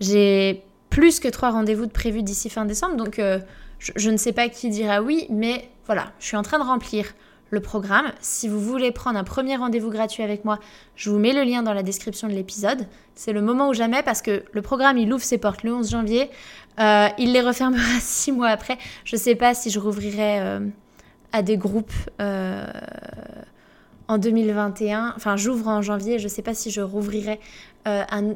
J'ai 0.00 0.62
plus 0.90 1.18
que 1.18 1.28
3 1.28 1.52
rendez-vous 1.52 1.86
de 1.86 1.92
prévus 1.92 2.22
d'ici 2.22 2.50
fin 2.50 2.66
décembre. 2.66 2.96
Donc 2.96 3.18
euh, 3.18 3.38
je, 3.78 4.10
ne 4.10 4.16
sais 4.16 4.32
pas 4.32 4.48
qui 4.48 4.70
dira 4.70 5.02
oui, 5.02 5.26
mais 5.30 5.68
voilà, 5.86 6.12
je 6.18 6.26
suis 6.26 6.36
en 6.36 6.42
train 6.42 6.58
de 6.58 6.64
remplir 6.64 7.14
le 7.50 7.60
programme. 7.60 8.12
Si 8.20 8.48
vous 8.48 8.60
voulez 8.60 8.90
prendre 8.90 9.18
un 9.18 9.24
premier 9.24 9.56
rendez-vous 9.56 9.90
gratuit 9.90 10.22
avec 10.22 10.44
moi, 10.44 10.58
je 10.96 11.10
vous 11.10 11.18
mets 11.18 11.32
le 11.32 11.42
lien 11.42 11.62
dans 11.62 11.72
la 11.72 11.82
description 11.82 12.28
de 12.28 12.32
l'épisode. 12.32 12.86
C'est 13.14 13.32
le 13.32 13.40
moment 13.40 13.68
ou 13.68 13.74
jamais 13.74 14.02
parce 14.02 14.20
que 14.20 14.44
le 14.52 14.62
programme, 14.62 14.98
il 14.98 15.12
ouvre 15.12 15.22
ses 15.22 15.38
portes 15.38 15.62
le 15.62 15.72
11 15.72 15.90
janvier. 15.90 16.30
Euh, 16.80 17.08
il 17.18 17.32
les 17.32 17.40
refermera 17.40 17.82
six 18.00 18.32
mois 18.32 18.48
après. 18.48 18.76
Je 19.04 19.16
ne 19.16 19.20
sais 19.20 19.34
pas 19.34 19.54
si 19.54 19.70
je 19.70 19.78
rouvrirai 19.78 20.40
euh, 20.40 20.60
à 21.32 21.42
des 21.42 21.56
groupes 21.56 21.92
euh, 22.20 22.66
en 24.08 24.18
2021. 24.18 25.14
Enfin, 25.16 25.36
j'ouvre 25.36 25.68
en 25.68 25.80
janvier. 25.80 26.18
Je 26.18 26.24
ne 26.24 26.28
sais 26.28 26.42
pas 26.42 26.54
si 26.54 26.70
je 26.70 26.80
rouvrirai 26.80 27.40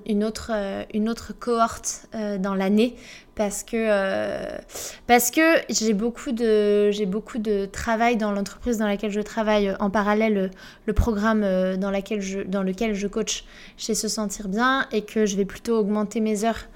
une 0.05 0.25
autre 0.25 1.33
cohorte 1.39 2.07
dans 2.39 2.55
l'année 2.55 2.97
parce 3.39 3.63
que, 3.63 3.77
euh, 3.77 4.59
parce 5.07 5.31
que 5.31 5.41
j'ai 5.71 5.95
beaucoup, 5.95 6.33
de, 6.33 6.91
j'ai 6.91 7.07
beaucoup 7.07 7.39
de 7.39 7.67
travail 7.67 8.17
dans 8.17 8.33
l'entreprise 8.33 8.79
dans 8.79 8.87
laquelle 8.89 9.13
je 9.13 9.21
travaille 9.21 9.75
en 9.79 9.91
parallèle 9.91 10.51
le 10.87 10.93
programme 10.93 11.45
euh, 11.45 11.77
dans, 11.77 11.93
je, 12.19 12.41
dans 12.41 12.65
lequel 12.65 12.95
je 12.95 13.07
coach 13.07 13.45
chez 13.77 13.95
Se 13.95 14.09
Sentir 14.09 14.49
Bien 14.49 14.89
et 14.91 15.03
que 15.03 15.25
je 15.25 15.37
vais 15.37 15.45
plutôt 15.45 15.79
augmenter 15.79 16.19
mes 16.21 16.45
heures 16.45 16.67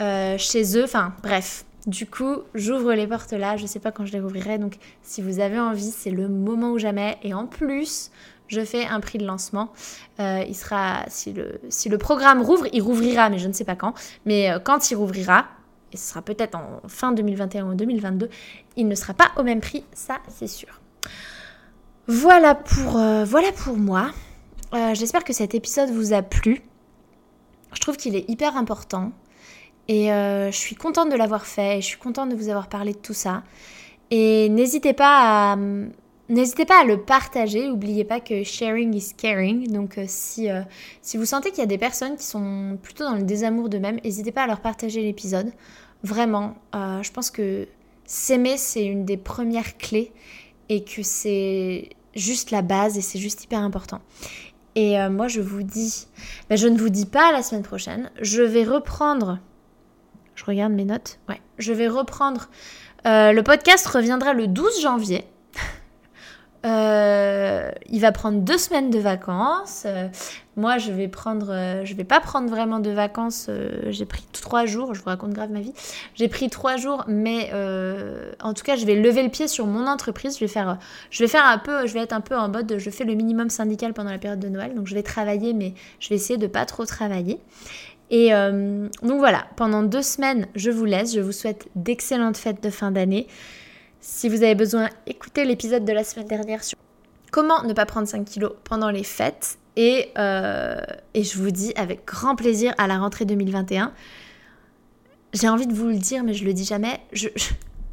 euh, 0.00 0.36
chez 0.38 0.76
eux. 0.76 0.82
Enfin 0.82 1.14
bref, 1.22 1.64
du 1.86 2.06
coup 2.06 2.38
j'ouvre 2.52 2.94
les 2.94 3.06
portes 3.06 3.32
là, 3.32 3.56
je 3.56 3.66
sais 3.66 3.78
pas 3.78 3.92
quand 3.92 4.04
je 4.04 4.12
les 4.12 4.20
rouvrirai 4.20 4.58
donc 4.58 4.78
si 5.04 5.22
vous 5.22 5.38
avez 5.38 5.60
envie 5.60 5.92
c'est 5.92 6.10
le 6.10 6.28
moment 6.28 6.72
ou 6.72 6.78
jamais 6.78 7.16
et 7.22 7.32
en 7.32 7.46
plus 7.46 8.10
je 8.48 8.64
fais 8.64 8.86
un 8.86 8.98
prix 8.98 9.18
de 9.18 9.24
lancement. 9.24 9.72
il 10.18 10.54
sera, 10.54 11.04
si 11.06 11.32
le, 11.32 11.60
si 11.70 11.88
le 11.88 11.96
programme 11.96 12.42
rouvre, 12.42 12.66
il 12.72 12.82
rouvrira, 12.82 13.30
mais 13.30 13.38
je 13.38 13.48
ne 13.48 13.54
sais 13.54 13.64
pas 13.64 13.76
quand. 13.76 13.94
Mais 14.26 14.50
quand 14.62 14.90
il 14.90 14.96
rouvrira, 14.96 15.46
et 15.92 15.96
ce 15.96 16.10
sera 16.10 16.22
peut-être 16.22 16.56
en 16.56 16.88
fin 16.88 17.12
2021 17.12 17.66
ou 17.66 17.74
2022, 17.74 18.28
il 18.76 18.88
ne 18.88 18.94
sera 18.94 19.14
pas 19.14 19.30
au 19.36 19.42
même 19.42 19.60
prix, 19.60 19.84
ça 19.92 20.18
c'est 20.28 20.46
sûr. 20.46 20.80
Voilà 22.08 22.54
pour, 22.54 22.96
euh, 22.96 23.24
voilà 23.24 23.52
pour 23.52 23.76
moi. 23.76 24.10
Euh, 24.74 24.94
j'espère 24.94 25.22
que 25.22 25.32
cet 25.32 25.54
épisode 25.54 25.90
vous 25.90 26.12
a 26.12 26.22
plu. 26.22 26.62
Je 27.74 27.80
trouve 27.80 27.96
qu'il 27.96 28.16
est 28.16 28.28
hyper 28.28 28.56
important. 28.56 29.12
Et 29.88 30.12
euh, 30.12 30.50
je 30.50 30.56
suis 30.56 30.76
contente 30.76 31.10
de 31.10 31.16
l'avoir 31.16 31.46
fait. 31.46 31.80
je 31.80 31.86
suis 31.86 31.98
contente 31.98 32.30
de 32.30 32.34
vous 32.34 32.48
avoir 32.48 32.68
parlé 32.68 32.92
de 32.92 32.98
tout 32.98 33.14
ça. 33.14 33.42
Et 34.10 34.48
n'hésitez 34.48 34.92
pas 34.92 35.52
à, 35.52 35.56
N'hésitez 36.32 36.64
pas 36.64 36.80
à 36.80 36.84
le 36.84 37.02
partager, 37.02 37.68
n'oubliez 37.68 38.04
pas 38.04 38.18
que 38.18 38.42
sharing 38.42 38.94
is 38.94 39.12
caring. 39.16 39.70
Donc 39.70 40.00
si, 40.06 40.48
si 41.02 41.16
vous 41.18 41.26
sentez 41.26 41.50
qu'il 41.50 41.58
y 41.58 41.62
a 41.62 41.66
des 41.66 41.78
personnes 41.78 42.16
qui 42.16 42.24
sont 42.24 42.78
plutôt 42.82 43.04
dans 43.04 43.16
le 43.16 43.22
désamour 43.22 43.68
d'eux-mêmes, 43.68 44.00
n'hésitez 44.02 44.32
pas 44.32 44.44
à 44.44 44.46
leur 44.46 44.60
partager 44.60 45.02
l'épisode. 45.02 45.52
Vraiment, 46.02 46.56
euh, 46.74 47.02
je 47.02 47.12
pense 47.12 47.30
que 47.30 47.68
s'aimer, 48.04 48.56
c'est 48.56 48.84
une 48.84 49.04
des 49.04 49.16
premières 49.16 49.76
clés 49.78 50.12
et 50.68 50.82
que 50.84 51.02
c'est 51.02 51.90
juste 52.14 52.50
la 52.50 52.62
base 52.62 52.98
et 52.98 53.00
c'est 53.00 53.18
juste 53.18 53.44
hyper 53.44 53.60
important. 53.60 54.00
Et 54.74 54.98
euh, 54.98 55.10
moi, 55.10 55.28
je 55.28 55.40
vous 55.40 55.62
dis, 55.62 56.08
ben, 56.48 56.56
je 56.56 56.66
ne 56.66 56.76
vous 56.76 56.88
dis 56.88 57.06
pas 57.06 57.30
la 57.30 57.42
semaine 57.42 57.62
prochaine, 57.62 58.10
je 58.20 58.42
vais 58.42 58.64
reprendre, 58.64 59.38
je 60.34 60.44
regarde 60.44 60.72
mes 60.72 60.84
notes, 60.84 61.20
ouais, 61.28 61.40
je 61.58 61.72
vais 61.72 61.88
reprendre, 61.88 62.48
euh, 63.06 63.32
le 63.32 63.42
podcast 63.42 63.86
reviendra 63.86 64.32
le 64.32 64.48
12 64.48 64.80
janvier. 64.80 65.24
Euh, 66.64 67.70
il 67.90 68.00
va 68.00 68.12
prendre 68.12 68.38
deux 68.38 68.58
semaines 68.58 68.90
de 68.90 68.98
vacances. 68.98 69.82
Euh, 69.84 70.06
moi, 70.56 70.78
je 70.78 70.92
vais 70.92 71.08
prendre, 71.08 71.50
euh, 71.50 71.84
je 71.84 71.94
vais 71.94 72.04
pas 72.04 72.20
prendre 72.20 72.48
vraiment 72.48 72.78
de 72.78 72.90
vacances. 72.90 73.50
j'ai 73.88 74.06
pris 74.06 74.24
trois 74.32 74.64
jours. 74.66 74.94
Je 74.94 75.00
vous 75.00 75.06
raconte 75.06 75.32
grave 75.32 75.50
ma 75.50 75.60
vie. 75.60 75.72
J'ai 76.14 76.28
pris 76.28 76.50
trois 76.50 76.76
jours, 76.76 77.04
mais 77.08 77.50
en 78.40 78.54
tout 78.54 78.62
cas, 78.62 78.76
je 78.76 78.86
vais 78.86 78.94
lever 78.94 79.22
le 79.22 79.30
pied 79.30 79.48
sur 79.48 79.66
mon 79.66 79.86
entreprise. 79.86 80.34
Je 80.34 80.40
vais 80.40 80.48
faire, 80.48 80.78
je 81.10 81.22
vais 81.22 81.28
faire 81.28 81.44
un 81.44 81.58
peu, 81.58 81.86
je 81.86 81.94
vais 81.94 82.00
être 82.00 82.12
un 82.12 82.20
peu 82.20 82.36
en 82.36 82.48
mode, 82.48 82.76
je 82.78 82.90
fais 82.90 83.04
le 83.04 83.14
minimum 83.14 83.50
syndical 83.50 83.92
pendant 83.92 84.10
la 84.10 84.18
période 84.18 84.40
de 84.40 84.48
Noël. 84.48 84.74
Donc, 84.74 84.86
je 84.86 84.94
vais 84.94 85.02
travailler, 85.02 85.54
mais 85.54 85.74
je 86.00 86.08
vais 86.10 86.16
essayer 86.16 86.38
de 86.38 86.46
pas 86.46 86.66
trop 86.66 86.84
travailler. 86.84 87.38
Et 88.10 88.30
donc 88.30 89.18
voilà, 89.18 89.46
pendant 89.56 89.82
deux 89.82 90.02
semaines, 90.02 90.46
je 90.54 90.70
vous 90.70 90.84
laisse. 90.84 91.14
Je 91.14 91.20
vous 91.20 91.32
souhaite 91.32 91.68
d'excellentes 91.74 92.36
fêtes 92.36 92.62
de 92.62 92.70
fin 92.70 92.90
d'année. 92.90 93.26
Si 94.04 94.28
vous 94.28 94.42
avez 94.42 94.56
besoin, 94.56 94.88
écoutez 95.06 95.44
l'épisode 95.44 95.84
de 95.84 95.92
la 95.92 96.02
semaine 96.02 96.26
dernière 96.26 96.64
sur 96.64 96.76
comment 97.30 97.62
ne 97.62 97.72
pas 97.72 97.86
prendre 97.86 98.08
5 98.08 98.24
kilos 98.24 98.50
pendant 98.64 98.90
les 98.90 99.04
fêtes. 99.04 99.58
Et, 99.76 100.08
euh, 100.18 100.80
et 101.14 101.22
je 101.22 101.38
vous 101.38 101.52
dis 101.52 101.72
avec 101.76 102.04
grand 102.04 102.34
plaisir 102.34 102.74
à 102.78 102.88
la 102.88 102.98
rentrée 102.98 103.26
2021. 103.26 103.92
J'ai 105.34 105.48
envie 105.48 105.68
de 105.68 105.72
vous 105.72 105.86
le 105.86 105.98
dire, 105.98 106.24
mais 106.24 106.34
je 106.34 106.44
le 106.44 106.52
dis 106.52 106.64
jamais. 106.64 106.98
Je, 107.12 107.28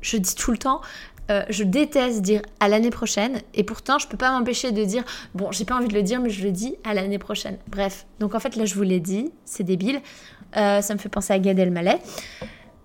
je, 0.01 0.17
dis 0.17 0.33
tout 0.33 0.49
le 0.49 0.57
temps. 0.57 0.81
Euh, 1.29 1.43
je 1.47 1.63
déteste 1.63 2.23
dire 2.23 2.41
à 2.59 2.69
l'année 2.69 2.89
prochaine 2.89 3.41
et 3.53 3.63
pourtant 3.63 3.99
je 3.99 4.07
peux 4.07 4.17
pas 4.17 4.31
m'empêcher 4.31 4.71
de 4.71 4.83
dire 4.83 5.03
bon 5.35 5.51
j'ai 5.51 5.63
pas 5.63 5.75
envie 5.75 5.87
de 5.87 5.93
le 5.93 6.01
dire 6.01 6.19
mais 6.19 6.31
je 6.31 6.43
le 6.43 6.51
dis 6.51 6.75
à 6.83 6.95
l'année 6.95 7.19
prochaine 7.19 7.59
bref 7.67 8.07
donc 8.19 8.33
en 8.33 8.39
fait 8.39 8.55
là 8.55 8.65
je 8.65 8.73
vous 8.73 8.81
l'ai 8.81 8.99
dit 8.99 9.31
c'est 9.45 9.63
débile 9.63 10.01
euh, 10.57 10.81
ça 10.81 10.91
me 10.95 10.97
fait 10.97 11.07
penser 11.07 11.31
à 11.31 11.37
Gad 11.37 11.59
Elmaleh 11.59 11.99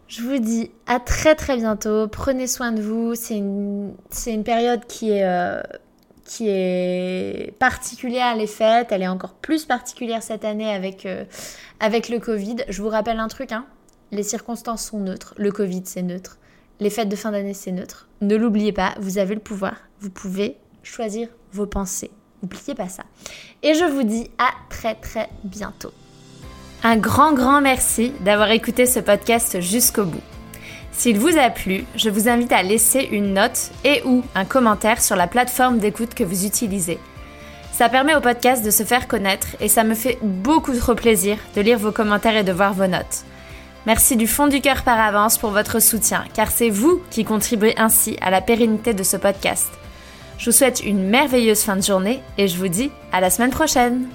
je 0.09 0.23
vous 0.23 0.39
dis 0.39 0.71
à 0.87 1.01
très 1.01 1.35
très 1.35 1.57
bientôt. 1.57 2.09
Prenez 2.09 2.47
soin 2.47 2.73
de 2.73 2.83
vous. 2.83 3.15
C'est 3.15 3.37
une, 3.37 3.95
une, 4.27 4.45
période 4.45 4.85
qui 4.87 5.11
est, 5.11 5.25
euh, 5.25 5.63
qui 6.25 6.49
particulière, 7.59 8.37
les 8.37 8.47
fêtes. 8.47 8.93
Elle 8.93 9.03
est 9.03 9.09
encore 9.09 9.35
plus 9.35 9.65
particulière 9.65 10.23
cette 10.23 10.45
année 10.45 10.73
avec, 10.73 11.07
euh, 11.07 11.25
avec 11.81 12.09
le 12.09 12.19
Covid. 12.19 12.57
Je 12.69 12.83
vous 12.83 12.89
rappelle 12.89 13.19
un 13.19 13.29
truc, 13.29 13.53
hein. 13.53 13.67
les 14.13 14.23
circonstances 14.23 14.87
sont 14.87 15.01
neutres. 15.01 15.35
Le 15.37 15.51
Covid, 15.51 15.83
c'est 15.85 16.03
neutre. 16.03 16.39
Les 16.81 16.91
fêtes 16.91 17.09
de 17.09 17.17
fin 17.17 17.31
d'année, 17.31 17.55
c'est 17.55 17.73
neutre. 17.73 18.09
Ne 18.21 18.37
l'oubliez 18.37 18.73
pas, 18.73 18.95
vous 18.99 19.19
avez 19.19 19.35
le 19.35 19.41
pouvoir. 19.41 19.77
Vous 20.01 20.11
pouvez 20.11 20.57
choisir 20.83 21.29
vos 21.53 21.67
pensées. 21.67 22.11
N'oubliez 22.43 22.75
pas 22.75 22.89
ça. 22.89 23.05
Et 23.63 23.75
je 23.75 23.85
vous 23.85 24.03
dis 24.03 24.31
à 24.39 24.51
très 24.69 24.95
très 24.97 25.31
bientôt. 25.45 25.93
Un 26.87 26.99
grand, 26.99 27.33
grand 27.33 27.63
merci 27.63 28.13
d'avoir 28.21 28.51
écouté 28.51 28.85
ce 28.85 29.01
podcast 29.01 29.59
jusqu'au 29.63 30.05
bout. 30.05 30.21
S'il 30.93 31.19
vous 31.19 31.39
a 31.39 31.49
plu, 31.49 31.87
je 31.97 32.11
vous 32.11 32.29
invite 32.29 32.53
à 32.53 32.63
laisser 32.63 33.09
une 33.11 33.33
note 33.33 33.71
et 33.85 34.03
ou 34.05 34.23
un 34.35 34.45
commentaire 34.45 35.01
sur 35.01 35.17
la 35.17 35.27
plateforme 35.27 35.79
d'écoute 35.79 36.13
que 36.13 36.25
vous 36.25 36.45
utilisez. 36.45 36.99
Ça 37.73 37.89
permet 37.89 38.15
au 38.15 38.21
podcast 38.21 38.63
de 38.63 38.71
se 38.71 38.83
faire 38.83 39.09
connaître 39.09 39.47
et 39.61 39.69
ça 39.69 39.83
me 39.83 39.95
fait 39.95 40.19
beaucoup 40.21 40.77
trop 40.77 40.95
plaisir 40.95 41.39
de 41.57 41.63
lire 41.63 41.79
vos 41.79 41.91
commentaires 41.91 42.37
et 42.37 42.45
de 42.45 42.53
voir 42.53 42.75
vos 42.75 42.87
notes. 42.87 43.25
Merci 43.87 44.17
du 44.17 44.27
fond 44.27 44.47
du 44.47 44.61
cœur 44.61 44.83
par 44.83 45.01
avance 45.01 45.39
pour 45.39 45.53
votre 45.53 45.81
soutien, 45.81 46.25
car 46.35 46.51
c'est 46.51 46.69
vous 46.69 47.01
qui 47.11 47.25
contribuez 47.25 47.73
ainsi 47.79 48.19
à 48.21 48.31
la 48.31 48.43
pérennité 48.43 48.93
de 48.93 49.03
ce 49.05 49.17
podcast. 49.17 49.71
Je 50.37 50.51
vous 50.51 50.57
souhaite 50.57 50.85
une 50.85 51.09
merveilleuse 51.09 51.63
fin 51.63 51.77
de 51.77 51.83
journée 51.83 52.21
et 52.37 52.47
je 52.47 52.59
vous 52.59 52.69
dis 52.69 52.91
à 53.11 53.23
la 53.23 53.31
semaine 53.31 53.53
prochaine 53.53 54.07